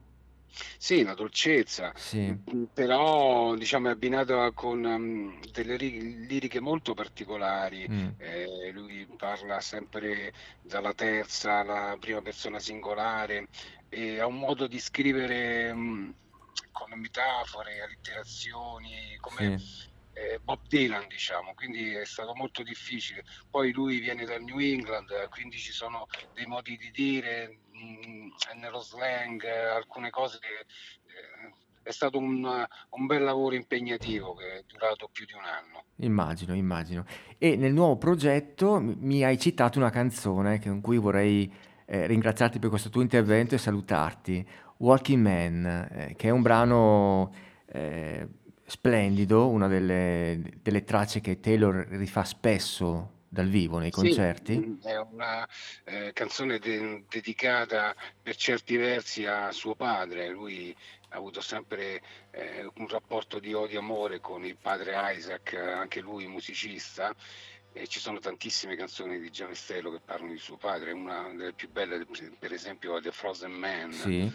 Sì, 0.79 1.03
una 1.03 1.15
dolcezza, 1.15 1.93
Sì. 1.95 2.27
mm, 2.27 2.65
però 2.73 3.55
diciamo 3.55 3.89
è 3.89 3.93
abbinata 3.93 4.51
con 4.53 4.85
um, 4.85 5.41
delle 5.53 5.77
ri- 5.77 6.27
liriche 6.27 6.61
molto 6.61 6.95
particolari. 6.95 7.87
Mm. 7.89 8.09
Eh, 8.19 8.71
lui 8.73 9.07
parla 9.17 9.61
sempre 9.61 10.33
dalla 10.61 10.95
terza 10.95 11.59
alla 11.59 11.97
prima 11.99 12.23
persona 12.23 12.59
singolare 12.59 13.49
e 13.89 14.19
ha 14.21 14.27
un 14.27 14.39
modo 14.39 14.67
di 14.67 14.79
scrivere 14.79 15.73
mm, 15.75 16.11
con 16.73 16.99
metafore, 16.99 17.81
allitterazioni, 17.81 19.17
come 19.21 19.59
Sì. 19.59 19.87
eh, 20.15 20.39
Bob 20.43 20.61
Dylan, 20.67 21.07
diciamo, 21.09 21.55
quindi 21.55 21.93
è 21.95 22.05
stato 22.05 22.35
molto 22.35 22.63
difficile. 22.63 23.25
Poi 23.51 23.73
lui 23.73 24.01
viene 24.01 24.25
dal 24.25 24.43
New 24.43 24.59
England, 24.59 25.29
quindi 25.29 25.59
ci 25.59 25.73
sono 25.73 26.07
dei 26.33 26.47
modi 26.47 26.77
di 26.77 26.91
dire 26.91 27.61
mh, 27.79 28.59
nello 28.61 28.81
slang, 28.81 29.43
eh, 29.45 29.67
alcune 29.67 30.11
cose 30.11 30.39
che 30.39 30.47
eh, 30.49 31.55
è 31.83 31.91
stato 31.91 32.19
un, 32.19 32.45
un 32.45 33.07
bel 33.07 33.23
lavoro 33.23 33.55
impegnativo 33.55 34.35
che 34.35 34.59
è 34.59 34.63
durato 34.67 35.09
più 35.11 35.25
di 35.25 35.33
un 35.33 35.45
anno. 35.45 35.85
Immagino, 35.97 36.55
immagino. 36.55 37.05
E 37.39 37.57
nel 37.57 37.73
nuovo 37.73 37.97
progetto 37.97 38.79
mi 38.81 39.25
hai 39.25 39.39
citato 39.39 39.79
una 39.79 39.91
canzone 39.91 40.61
con 40.61 40.81
cui 40.81 40.99
vorrei 40.99 41.51
eh, 41.87 42.07
ringraziarti 42.07 42.59
per 42.59 42.69
questo 42.69 42.91
tuo 42.91 43.01
intervento 43.01 43.55
e 43.55 43.59
salutarti. 43.59 44.47
Walking 44.79 45.23
Man, 45.23 45.89
eh, 45.91 46.15
che 46.15 46.29
è 46.29 46.31
un 46.31 46.43
brano 46.43 47.33
eh, 47.67 48.29
splendido, 48.67 49.49
una 49.49 49.67
delle, 49.67 50.59
delle 50.61 50.85
tracce 50.85 51.21
che 51.21 51.41
Taylor 51.41 51.87
rifà 51.89 52.23
spesso 52.23 53.18
dal 53.29 53.49
vivo 53.49 53.79
nei 53.79 53.91
Sì, 53.93 54.01
concerti. 54.01 54.57
mh, 54.57 54.83
è 54.83 54.97
una 54.99 55.47
eh, 55.85 56.13
canzone 56.13 56.59
de- 56.59 57.05
dedicata 57.09 57.95
per 58.23 58.37
certi 58.37 58.77
versi 58.77 59.27
a 59.27 59.53
suo 59.53 59.75
padre. 59.75 60.29
Lui 60.29 60.75
ha 61.11 61.17
avuto 61.17 61.41
sempre 61.41 62.01
eh, 62.31 62.69
un 62.77 62.89
rapporto 62.89 63.39
di 63.39 63.53
odio-amore 63.55 64.21
con 64.21 64.45
il 64.45 64.57
padre 64.57 64.95
Isaac, 65.15 65.55
anche 65.55 66.01
lui 66.01 66.27
musicista. 66.27 67.15
E 67.71 67.87
ci 67.87 68.01
sono 68.01 68.19
tantissime 68.19 68.75
canzoni 68.77 69.21
di 69.21 69.31
Taylor 69.31 69.93
che 69.93 70.01
parlano 70.05 70.33
di 70.33 70.39
suo 70.39 70.57
padre. 70.57 70.91
Una 70.93 71.29
delle 71.35 71.53
più 71.53 71.71
belle, 71.71 72.05
per 72.39 72.53
esempio, 72.53 72.97
è 72.97 73.01
The 73.03 73.13
Frozen 73.13 73.53
Man. 73.53 73.93
Sì, 73.93 74.33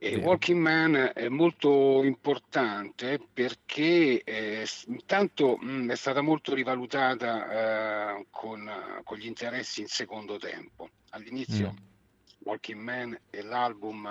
E. 0.00 0.16
Walking 0.16 0.60
Man 0.60 1.10
è 1.12 1.28
molto 1.28 2.04
importante 2.04 3.20
perché 3.32 4.22
eh, 4.22 4.66
intanto 4.86 5.56
mh, 5.56 5.90
è 5.90 5.96
stata 5.96 6.20
molto 6.20 6.54
rivalutata 6.54 8.16
eh, 8.16 8.26
con, 8.30 8.70
con 9.02 9.18
gli 9.18 9.26
interessi 9.26 9.80
in 9.80 9.88
secondo 9.88 10.38
tempo. 10.38 10.88
All'inizio 11.10 11.72
Mm. 11.72 11.86
Walking 12.48 12.80
Man 12.80 13.18
e 13.30 13.42
l'album 13.42 14.06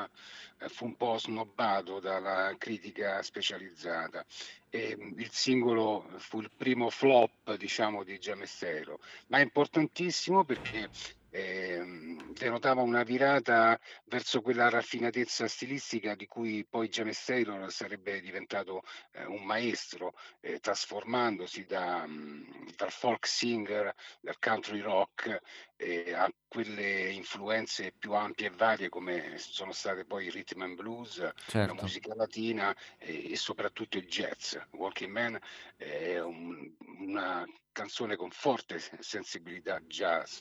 eh, 0.59 0.69
fu 0.69 0.85
un 0.85 0.95
po' 0.95 1.17
snobbato 1.17 1.99
dalla 1.99 2.53
critica 2.57 3.21
specializzata 3.23 4.25
e 4.69 4.95
mh, 4.95 5.19
il 5.19 5.31
singolo 5.31 6.07
fu 6.17 6.41
il 6.41 6.51
primo 6.55 6.89
flop, 6.89 7.55
diciamo, 7.55 8.03
di 8.03 8.19
Taylor, 8.19 8.97
ma 9.27 9.37
è 9.39 9.41
importantissimo 9.41 10.43
perché 10.43 10.89
ehm, 11.37 12.33
denotava 12.33 12.81
una 12.81 13.03
virata 13.03 13.79
verso 14.05 14.41
quella 14.41 14.69
raffinatezza 14.69 15.47
stilistica 15.47 16.15
di 16.15 16.25
cui 16.27 16.65
poi 16.69 16.87
James 16.89 17.23
Taylor 17.23 17.71
sarebbe 17.71 18.19
diventato 18.21 18.81
eh, 19.11 19.25
un 19.25 19.43
maestro, 19.43 20.13
eh, 20.41 20.59
trasformandosi 20.59 21.65
da, 21.65 22.05
mh, 22.05 22.73
dal 22.75 22.91
folk 22.91 23.25
singer, 23.27 23.93
dal 24.21 24.37
country 24.39 24.79
rock 24.81 25.39
eh, 25.75 26.13
a 26.13 26.29
quelle 26.47 27.11
influenze 27.11 27.93
più 27.97 28.13
ampie 28.13 28.47
e 28.47 28.49
varie 28.51 28.89
come 28.89 29.37
sono 29.37 29.71
state 29.71 30.05
poi 30.05 30.25
il 30.27 30.31
rhythm 30.31 30.61
and 30.61 30.75
blues, 30.75 31.19
la 31.19 31.31
Certo. 31.45 31.73
musica 31.73 32.13
latina 32.15 32.75
eh, 32.97 33.31
e 33.31 33.35
soprattutto 33.35 33.97
il 33.97 34.07
jazz. 34.07 34.55
Walking 34.71 35.11
Man 35.11 35.39
è 35.75 36.19
un- 36.19 36.75
una 36.99 37.45
canzone 37.71 38.15
con 38.15 38.31
forte 38.31 38.79
sensibilità 38.99 39.79
jazz. 39.81 40.39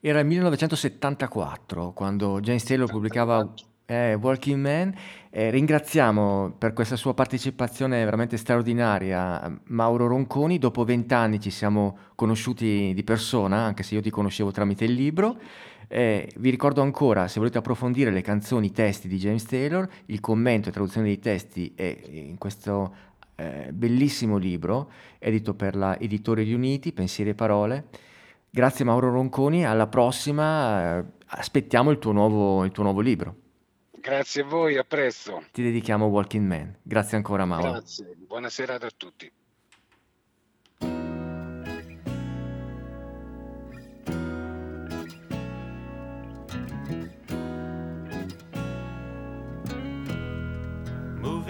Era 0.00 0.20
il 0.20 0.26
1974 0.26 1.92
quando 1.92 2.40
James 2.40 2.64
Taylor 2.64 2.88
pubblicava 2.88 3.52
eh, 3.90 4.14
Walking 4.14 4.60
Man. 4.60 4.94
Eh, 5.30 5.50
ringraziamo 5.50 6.54
per 6.56 6.72
questa 6.72 6.96
sua 6.96 7.12
partecipazione 7.12 8.04
veramente 8.04 8.36
straordinaria 8.36 9.60
Mauro 9.64 10.06
Ronconi. 10.06 10.58
Dopo 10.58 10.84
vent'anni 10.84 11.40
ci 11.40 11.50
siamo 11.50 11.98
conosciuti 12.14 12.92
di 12.94 13.02
persona, 13.02 13.58
anche 13.58 13.82
se 13.82 13.96
io 13.96 14.00
ti 14.00 14.10
conoscevo 14.10 14.52
tramite 14.52 14.84
il 14.84 14.92
libro. 14.92 15.38
Eh, 15.88 16.30
vi 16.36 16.50
ricordo 16.50 16.82
ancora, 16.82 17.26
se 17.26 17.40
volete 17.40 17.58
approfondire 17.58 18.12
le 18.12 18.20
canzoni, 18.20 18.66
i 18.66 18.72
testi 18.72 19.08
di 19.08 19.18
James 19.18 19.44
Taylor, 19.44 19.88
il 20.06 20.20
commento 20.20 20.68
e 20.68 20.72
traduzione 20.72 21.08
dei 21.08 21.18
testi 21.18 21.72
è 21.74 21.98
in 22.10 22.38
questo 22.38 22.94
eh, 23.34 23.70
bellissimo 23.72 24.36
libro, 24.36 24.92
edito 25.18 25.54
per 25.54 25.74
la 25.74 25.98
Editori 25.98 26.44
Riuniti, 26.44 26.92
Pensieri 26.92 27.30
e 27.30 27.34
Parole. 27.34 27.84
Grazie 28.50 28.84
Mauro 28.84 29.10
Ronconi, 29.10 29.64
alla 29.64 29.86
prossima, 29.86 30.98
eh, 30.98 31.04
aspettiamo 31.26 31.90
il 31.90 31.98
tuo 31.98 32.12
nuovo, 32.12 32.64
il 32.64 32.72
tuo 32.72 32.82
nuovo 32.82 33.00
libro. 33.00 33.36
Grazie 33.92 34.42
a 34.42 34.46
voi, 34.46 34.76
a 34.76 34.84
presto. 34.84 35.44
Ti 35.52 35.62
dedichiamo 35.62 36.06
Walking 36.06 36.46
Man. 36.46 36.76
Grazie 36.82 37.16
ancora 37.16 37.44
Mauro. 37.44 37.72
Grazie, 37.72 38.16
buona 38.26 38.48
serata 38.48 38.86
a 38.86 38.92
tutti. 38.96 39.30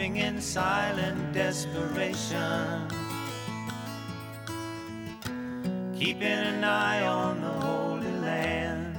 moving 0.00 0.16
in 0.16 0.40
silent 0.40 1.32
desperation, 1.34 2.88
keeping 6.00 6.22
an 6.22 6.64
eye 6.64 7.06
on 7.06 7.42
the 7.42 7.48
Holy 7.66 8.10
Land. 8.20 8.96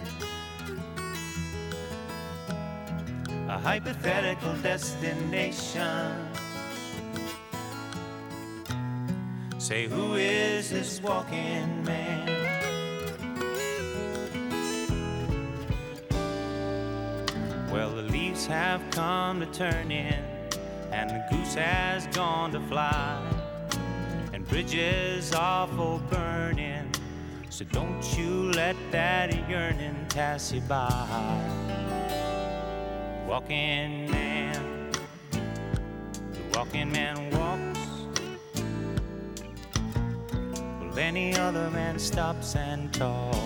a 3.50 3.58
hypothetical 3.58 4.54
destination. 4.62 6.16
Say, 9.58 9.88
who 9.88 10.14
is 10.14 10.70
this 10.70 11.02
walking 11.02 11.84
man? 11.84 12.28
Well, 17.72 17.90
the 17.96 18.04
leaves 18.04 18.46
have 18.46 18.82
come 18.92 19.40
to 19.40 19.48
turn 19.48 19.92
in, 19.92 20.24
and 20.92 21.10
the 21.10 21.26
goose 21.32 21.56
has 21.56 22.06
gone 22.16 22.52
to 22.52 22.62
fly, 22.62 23.20
and 24.34 24.48
bridges 24.48 25.34
are 25.34 25.68
for 25.68 26.00
burning. 26.12 26.71
So 27.62 27.68
don't 27.74 28.18
you 28.18 28.52
let 28.54 28.76
that 28.90 29.48
yearning 29.48 30.08
pass 30.10 30.52
you 30.52 30.62
by. 30.62 30.90
Walking 33.28 34.10
man, 34.10 34.92
the 35.30 36.58
walking 36.58 36.92
man 36.92 37.30
walks. 37.30 37.80
Well, 40.82 40.98
any 40.98 41.36
other 41.36 41.70
man 41.70 42.00
stops 42.00 42.56
and 42.56 42.92
talks. 42.92 43.38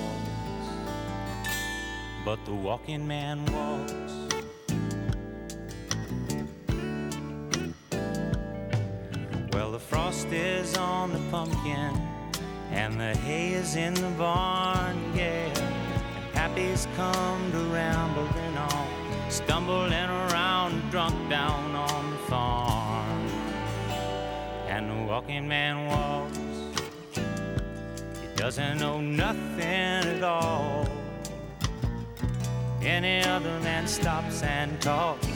But 2.23 2.39
the 2.45 2.53
walking 2.53 3.05
man 3.05 3.45
walks. 3.47 3.91
Well, 9.51 9.71
the 9.73 9.79
frost 9.79 10.27
is 10.27 10.77
on 10.77 11.11
the 11.11 11.19
pumpkin, 11.29 12.04
and 12.75 12.99
the 12.99 13.15
hay 13.19 13.53
is 13.53 13.77
in 13.77 13.93
the 13.93 14.09
barn, 14.17 14.97
yeah. 15.15 15.47
And 16.15 16.33
Pappy's 16.33 16.87
come 16.97 17.51
to 17.53 17.59
rambling 17.73 18.57
on, 18.57 18.87
stumbling 19.29 19.93
around, 19.93 20.91
drunk 20.91 21.15
down 21.29 21.73
on 21.73 22.11
the 22.11 22.17
farm. 22.29 23.27
And 24.67 24.91
the 24.91 25.05
walking 25.05 25.47
man 25.47 25.87
walks, 25.87 26.37
he 28.21 28.27
doesn't 28.35 28.77
know 28.77 28.99
nothing 28.99 29.63
at 29.63 30.21
all. 30.21 30.85
Any 32.81 33.23
other 33.23 33.57
man 33.61 33.87
stops 33.87 34.43
and 34.43 34.79
talks. 34.81 35.27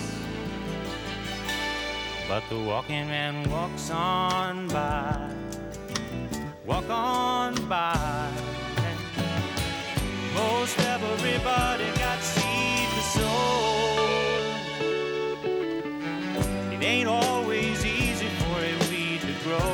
But 2.28 2.44
the 2.50 2.60
walking 2.60 3.08
man 3.08 3.50
walks 3.50 3.90
on 3.90 4.68
by, 4.68 5.34
walk 6.70 6.90
on 6.92 7.56
by. 7.68 8.30
Most 10.36 10.80
everybody 10.82 11.86
got 11.98 12.22
seed 12.22 12.88
to 12.96 13.04
sow. 13.16 13.82
It 16.72 16.84
ain't 16.84 17.10
always 17.10 17.84
easy 17.84 18.30
for 18.42 18.58
a 18.72 18.74
weed 18.90 19.22
to 19.22 19.34
grow. 19.44 19.74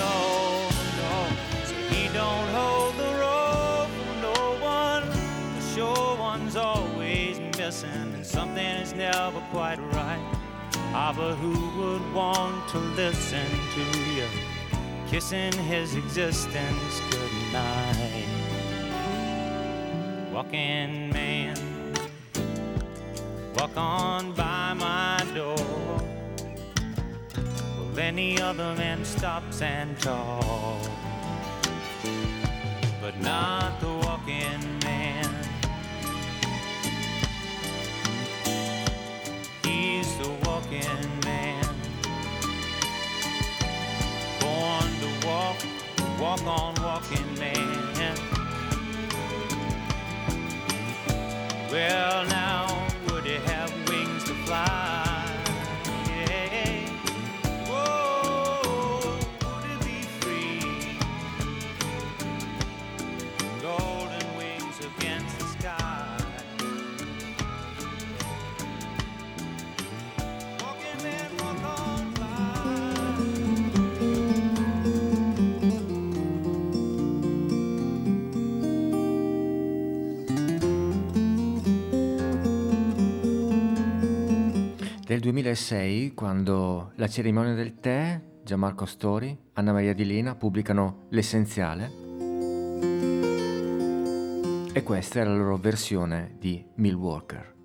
No, 0.00 0.14
no, 1.02 1.14
so 1.64 1.74
he 1.90 2.06
don't 2.14 2.48
hold 2.58 2.94
the 2.96 3.10
rope 3.24 3.90
no 4.22 4.40
one. 4.60 5.04
The 5.56 5.62
sure 5.74 6.16
one's 6.16 6.54
always 6.54 7.40
missing, 7.58 8.14
and 8.14 8.24
something 8.24 8.72
is 8.84 8.94
never 8.94 9.40
quite 9.50 9.80
right. 9.98 10.24
Ah, 10.94 11.12
but 11.16 11.34
who 11.34 11.54
would 11.78 12.14
want 12.14 12.68
to 12.68 12.78
listen 12.78 13.48
to 13.74 14.00
you 14.12 14.51
kissing 15.12 15.52
his 15.52 15.94
existence 15.94 17.02
goodnight? 17.10 18.24
Walking 20.32 21.10
man, 21.10 21.54
walk 23.54 23.76
on 23.76 24.32
by 24.32 24.72
my 24.72 25.22
door. 25.34 26.00
Well, 27.76 27.98
any 27.98 28.40
other 28.40 28.74
man 28.76 29.04
stops 29.04 29.60
and 29.60 29.98
talks, 30.00 30.88
but 33.02 33.20
not 33.20 33.78
the 33.80 33.92
walking 34.06 34.81
walk 46.22 46.46
on 46.46 46.74
walking 46.80 47.34
man. 47.36 48.16
Well, 51.72 52.21
Del 85.12 85.20
2006, 85.20 86.14
quando 86.14 86.92
la 86.94 87.06
cerimonia 87.06 87.52
del 87.52 87.74
tè, 87.74 88.18
Gianmarco 88.42 88.86
Stori, 88.86 89.38
Anna 89.52 89.72
Maria 89.74 89.92
Di 89.92 90.06
Lina 90.06 90.34
pubblicano 90.36 91.04
L'essenziale. 91.10 91.90
E 94.72 94.82
questa 94.82 95.20
è 95.20 95.24
la 95.24 95.34
loro 95.34 95.58
versione 95.58 96.36
di 96.38 96.64
Milwaukee. 96.76 97.61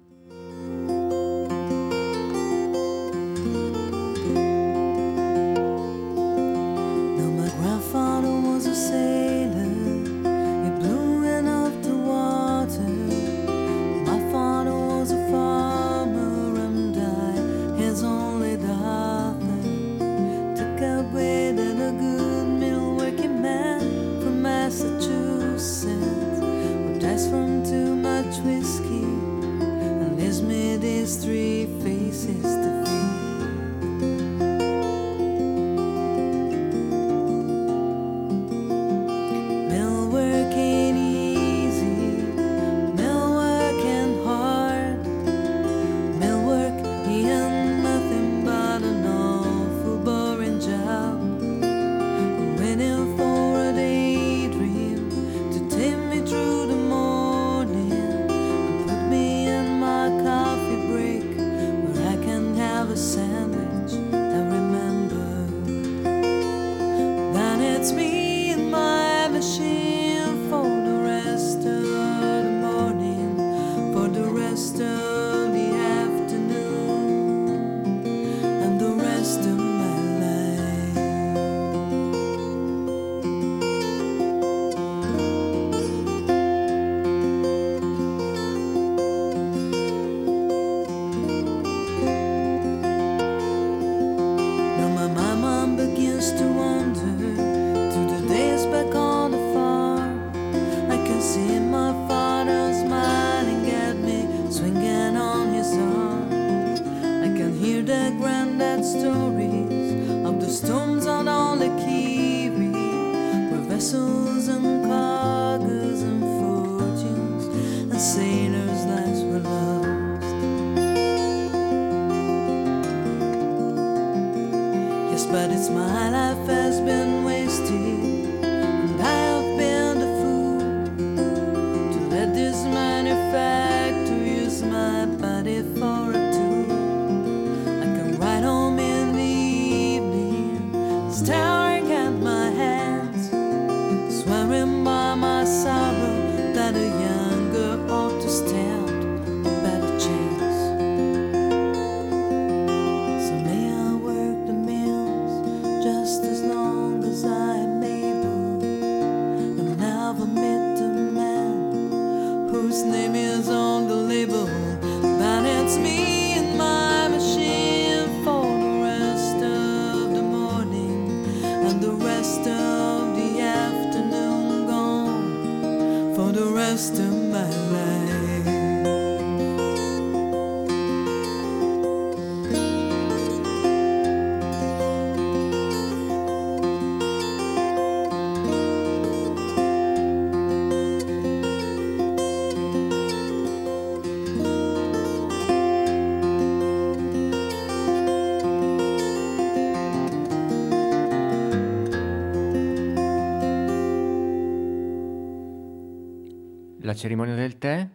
Cerimonia 206.97 207.35
del 207.35 207.57
tè? 207.57 207.87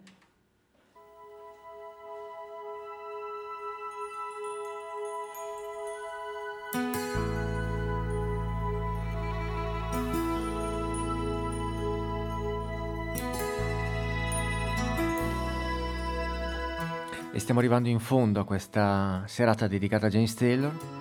E 17.34 17.38
stiamo 17.38 17.60
arrivando 17.60 17.88
in 17.88 17.98
fondo 17.98 18.40
a 18.40 18.44
questa 18.44 19.24
serata 19.26 19.66
dedicata 19.66 20.06
a 20.06 20.10
James 20.10 20.34
Taylor. 20.34 20.91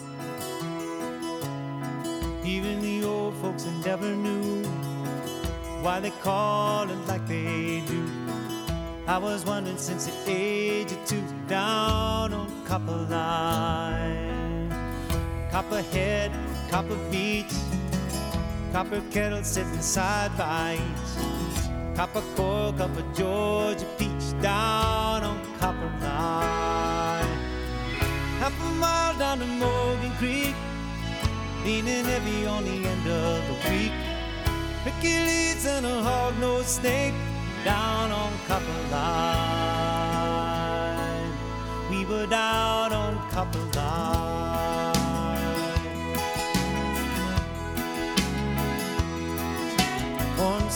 Kettle 19.12 19.44
sitting 19.44 19.82
side 19.82 20.32
by 20.38 20.76
each, 20.76 21.98
Copper 21.98 22.24
cup 22.78 22.96
of 22.96 23.14
Georgia 23.14 23.86
Peach, 23.98 24.42
down 24.42 25.24
on 25.24 25.38
Copper 25.60 25.92
Line. 26.00 27.38
Half 28.40 28.58
a 28.62 28.64
mile 28.80 29.18
down 29.20 29.40
to 29.40 29.46
Morgan 29.46 30.12
Creek, 30.12 30.56
leaning 31.66 32.06
heavy 32.06 32.46
on 32.46 32.64
the 32.64 32.88
end 32.88 33.06
of 33.06 33.46
the 33.50 33.56
week. 33.70 33.92
Hercules 34.86 35.66
and 35.66 35.86
a 35.86 36.02
hog-nosed 36.02 36.70
snake 36.70 37.14
down 37.66 38.14
on 38.14 38.32
Copper 38.48 38.82
Line. 38.92 39.92
We 41.90 42.06
were 42.06 42.28
down 42.28 42.94
on 42.94 43.20
Copper 43.30 43.60
Line. 43.76 44.51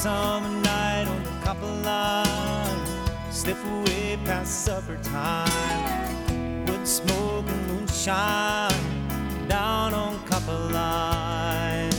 Summer 0.06 0.62
night 0.62 1.08
on 1.08 1.24
the 1.24 1.32
Copper 1.44 1.74
Line, 1.84 2.86
slip 3.32 3.58
away 3.66 4.20
past 4.24 4.64
supper 4.64 4.98
time. 5.02 6.66
Wood 6.68 6.88
smoke 6.88 7.48
and 7.48 7.68
moonshine 7.68 9.48
down 9.48 9.96
on 9.96 10.24
Copper 10.28 10.60
Line. 10.72 11.92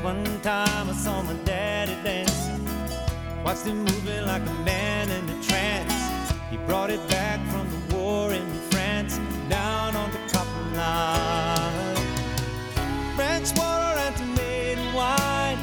One 0.00 0.24
time 0.42 0.90
I 0.90 0.92
saw 0.92 1.20
my 1.22 1.32
daddy 1.44 1.96
dancing, 2.04 2.64
watched 3.42 3.66
him 3.66 3.78
moving 3.78 4.24
like 4.24 4.46
a 4.46 4.54
man 4.62 5.10
in 5.10 5.28
a 5.28 5.42
trance. 5.42 5.92
He 6.52 6.56
brought 6.68 6.90
it 6.90 7.02
back 7.08 7.40
from 7.50 7.66
the 7.72 7.96
war 7.96 8.32
in 8.32 8.48
France, 8.70 9.18
down 9.48 9.96
on 9.96 10.08
the 10.12 10.22
copper 10.32 10.66
line. 10.76 11.96
French 13.16 13.50
water 13.58 13.98
and 14.06 14.16
tomato 14.16 14.96
wine, 14.96 15.58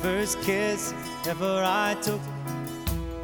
First 0.00 0.40
kiss 0.40 0.94
ever 1.28 1.62
I 1.62 1.94
took, 2.00 2.22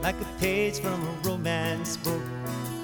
like 0.02 0.20
a 0.20 0.26
page 0.38 0.80
from 0.80 1.02
a 1.02 1.12
romance 1.26 1.96
book. 1.96 2.20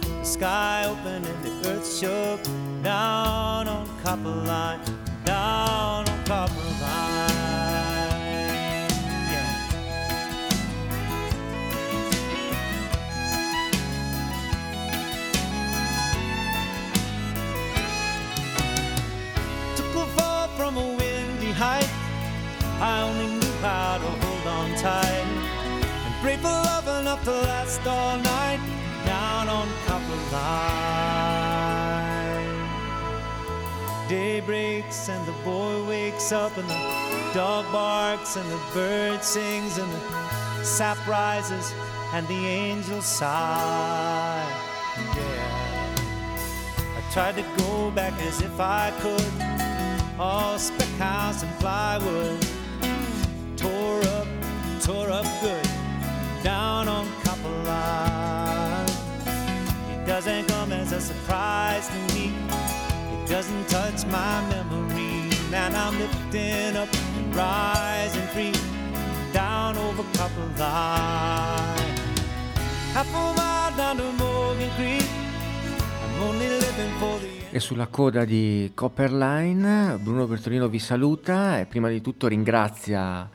The 0.01 0.25
sky 0.25 0.87
opened 0.87 1.27
and 1.27 1.45
the 1.45 1.69
earth 1.69 1.87
shook. 1.99 2.43
Down 2.83 3.69
on 3.69 3.87
copper 4.03 4.31
line, 4.31 4.81
down 5.27 6.09
on 6.09 6.25
copper 6.25 6.63
line. 6.81 7.14
Knew 22.85 23.41
how 23.63 23.97
to 23.97 24.05
hold 24.05 24.47
on 24.47 24.75
tight 24.77 25.27
and 26.05 26.15
pray 26.21 26.37
for 26.37 26.49
love 26.49 26.87
enough 27.01 27.25
to 27.25 27.31
last 27.31 27.87
all 27.87 28.19
night 28.19 28.61
down 29.07 29.49
on 29.49 29.67
copper 29.87 30.21
line. 30.31 30.85
Day 34.07 34.41
breaks 34.41 35.09
and 35.09 35.27
the 35.27 35.33
boy 35.45 35.83
wakes 35.89 36.31
up 36.31 36.59
and 36.59 36.69
the 36.69 36.79
dog 37.33 37.65
barks 37.73 38.37
and 38.37 38.47
the 38.53 38.61
bird 38.75 39.25
sings 39.25 39.79
and 39.79 39.91
the 39.91 40.63
sap 40.63 40.99
rises 41.09 41.73
and 42.13 42.29
the 42.29 42.47
angels 42.47 43.07
sigh. 43.07 44.47
Yeah. 45.17 45.95
I 46.99 47.03
tried 47.15 47.37
to 47.37 47.45
go 47.57 47.91
back 47.93 48.13
as 48.21 48.43
if 48.43 48.61
I 48.61 48.93
could. 49.01 49.33
All 50.21 50.59
spec 50.59 50.89
house 50.99 51.43
and 51.43 51.59
plywood. 51.61 52.54
Tore 54.85 55.11
up, 55.11 55.25
good. 55.41 55.67
Down 56.43 56.89
on 56.89 57.07
copper. 57.23 57.49
It 59.89 60.07
doesn't 60.07 60.47
come 60.47 60.73
as 60.73 60.93
a 60.93 61.01
surprise 61.01 61.89
to 61.89 62.15
me. 62.15 62.35
It 63.15 63.27
doesn't 63.27 63.67
touch 63.69 64.05
my 64.05 64.43
memory. 64.51 65.31
And 65.55 65.75
I'm 65.75 65.99
lifting 65.99 66.77
up 66.77 66.91
and 67.17 67.35
rising 67.35 68.27
free. 68.35 68.53
Down 69.33 69.79
over 69.79 70.05
copper 70.19 70.51
line. 70.59 71.95
Half 72.93 73.09
a 73.09 73.33
mile 73.39 73.77
down 73.79 73.97
to 73.97 74.13
Morgan 74.19 74.69
Creek. 74.77 75.09
I'm 76.05 76.23
only 76.29 76.47
living 76.47 76.93
for 76.99 77.19
the 77.21 77.35
E 77.57 77.61
sulla 77.61 77.87
coda 77.87 78.25
di 78.25 78.73
Copperline, 78.75 79.97
Bruno 80.03 80.27
Bertolino 80.27 80.67
vi 80.67 80.81
saluta 80.81 81.61
e 81.61 81.67
prima 81.67 81.89
di 81.89 82.01
tutto 82.01 82.27
ringrazia 82.27 83.31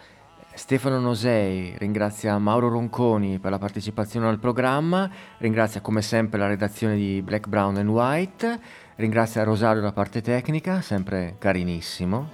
Stefano 0.59 0.99
Nosei 0.99 1.73
ringrazia 1.77 2.37
Mauro 2.37 2.67
Ronconi 2.67 3.39
per 3.39 3.49
la 3.49 3.57
partecipazione 3.57 4.27
al 4.27 4.39
programma, 4.39 5.09
ringrazia 5.37 5.79
come 5.79 6.01
sempre 6.01 6.37
la 6.37 6.47
redazione 6.47 6.97
di 6.97 7.21
Black, 7.21 7.47
Brown 7.47 7.77
and 7.77 7.87
White, 7.87 8.59
ringrazia 8.97 9.43
Rosario 9.43 9.81
la 9.81 9.93
parte 9.93 10.21
tecnica, 10.21 10.81
sempre 10.81 11.37
carinissimo. 11.39 12.29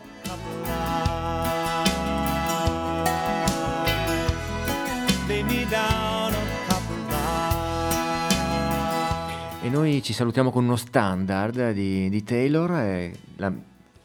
E 9.62 9.70
noi 9.70 10.02
ci 10.02 10.14
salutiamo 10.14 10.50
con 10.50 10.64
uno 10.64 10.78
standard 10.78 11.74
di, 11.74 12.10
di 12.10 12.24
Taylor, 12.24 13.12
la 13.36 13.54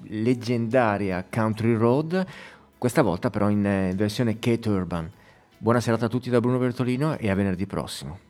leggendaria 0.03 1.25
Country 1.29 1.75
Road 1.75 2.27
questa 2.81 3.03
volta 3.03 3.29
però 3.29 3.51
in 3.51 3.67
eh, 3.67 3.93
versione 3.95 4.39
Kate 4.39 4.71
Urban. 4.71 5.11
Buona 5.59 5.81
serata 5.81 6.07
a 6.07 6.09
tutti 6.09 6.31
da 6.31 6.41
Bruno 6.41 6.57
Bertolino 6.57 7.19
e 7.19 7.29
a 7.29 7.35
venerdì 7.35 7.67
prossimo. 7.67 8.30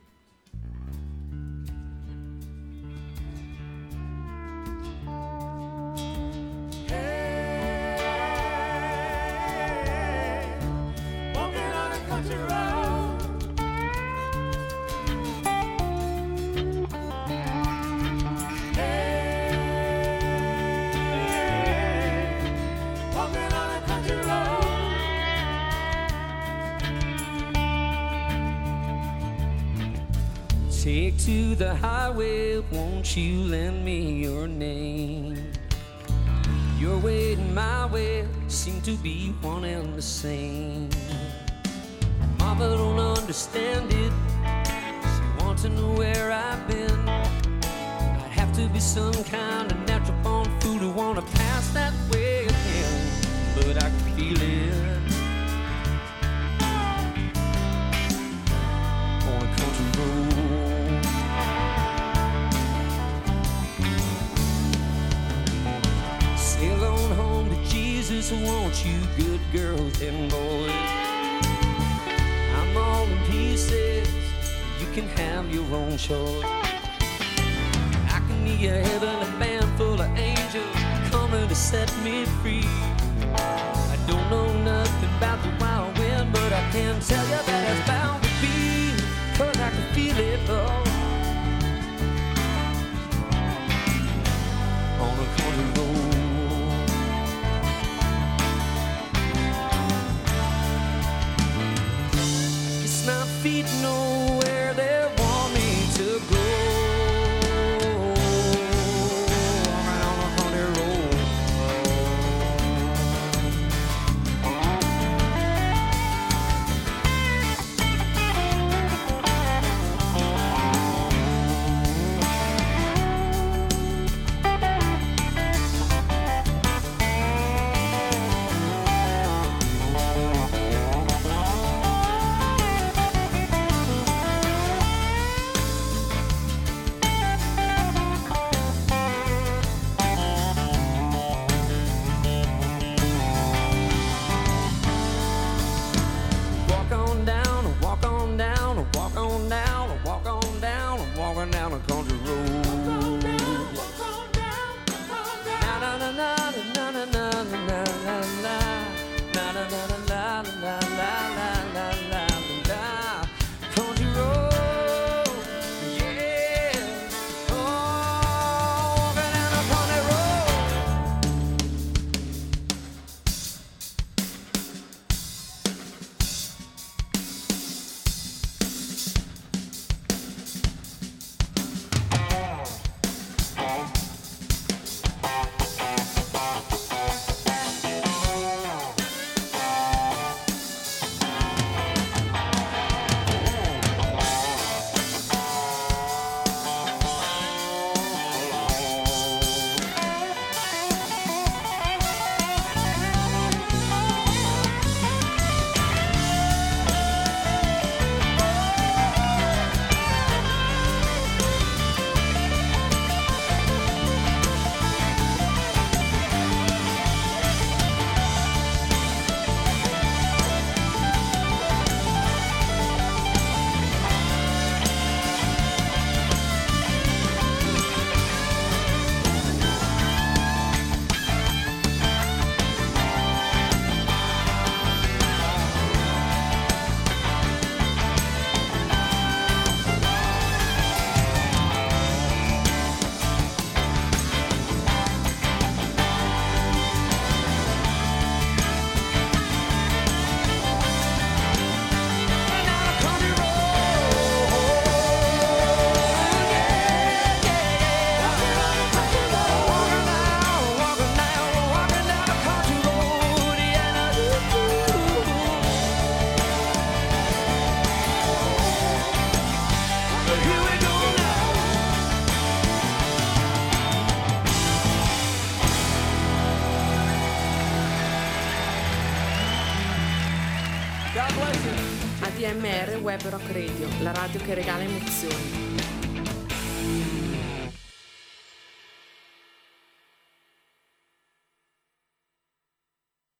ADMR 282.51 282.97
Web 283.01 283.29
Rock 283.29 283.49
Radio, 283.53 283.87
la 284.01 284.11
radio 284.11 284.41
che 284.41 284.53
regala 284.53 284.83
emozioni. 284.83 285.00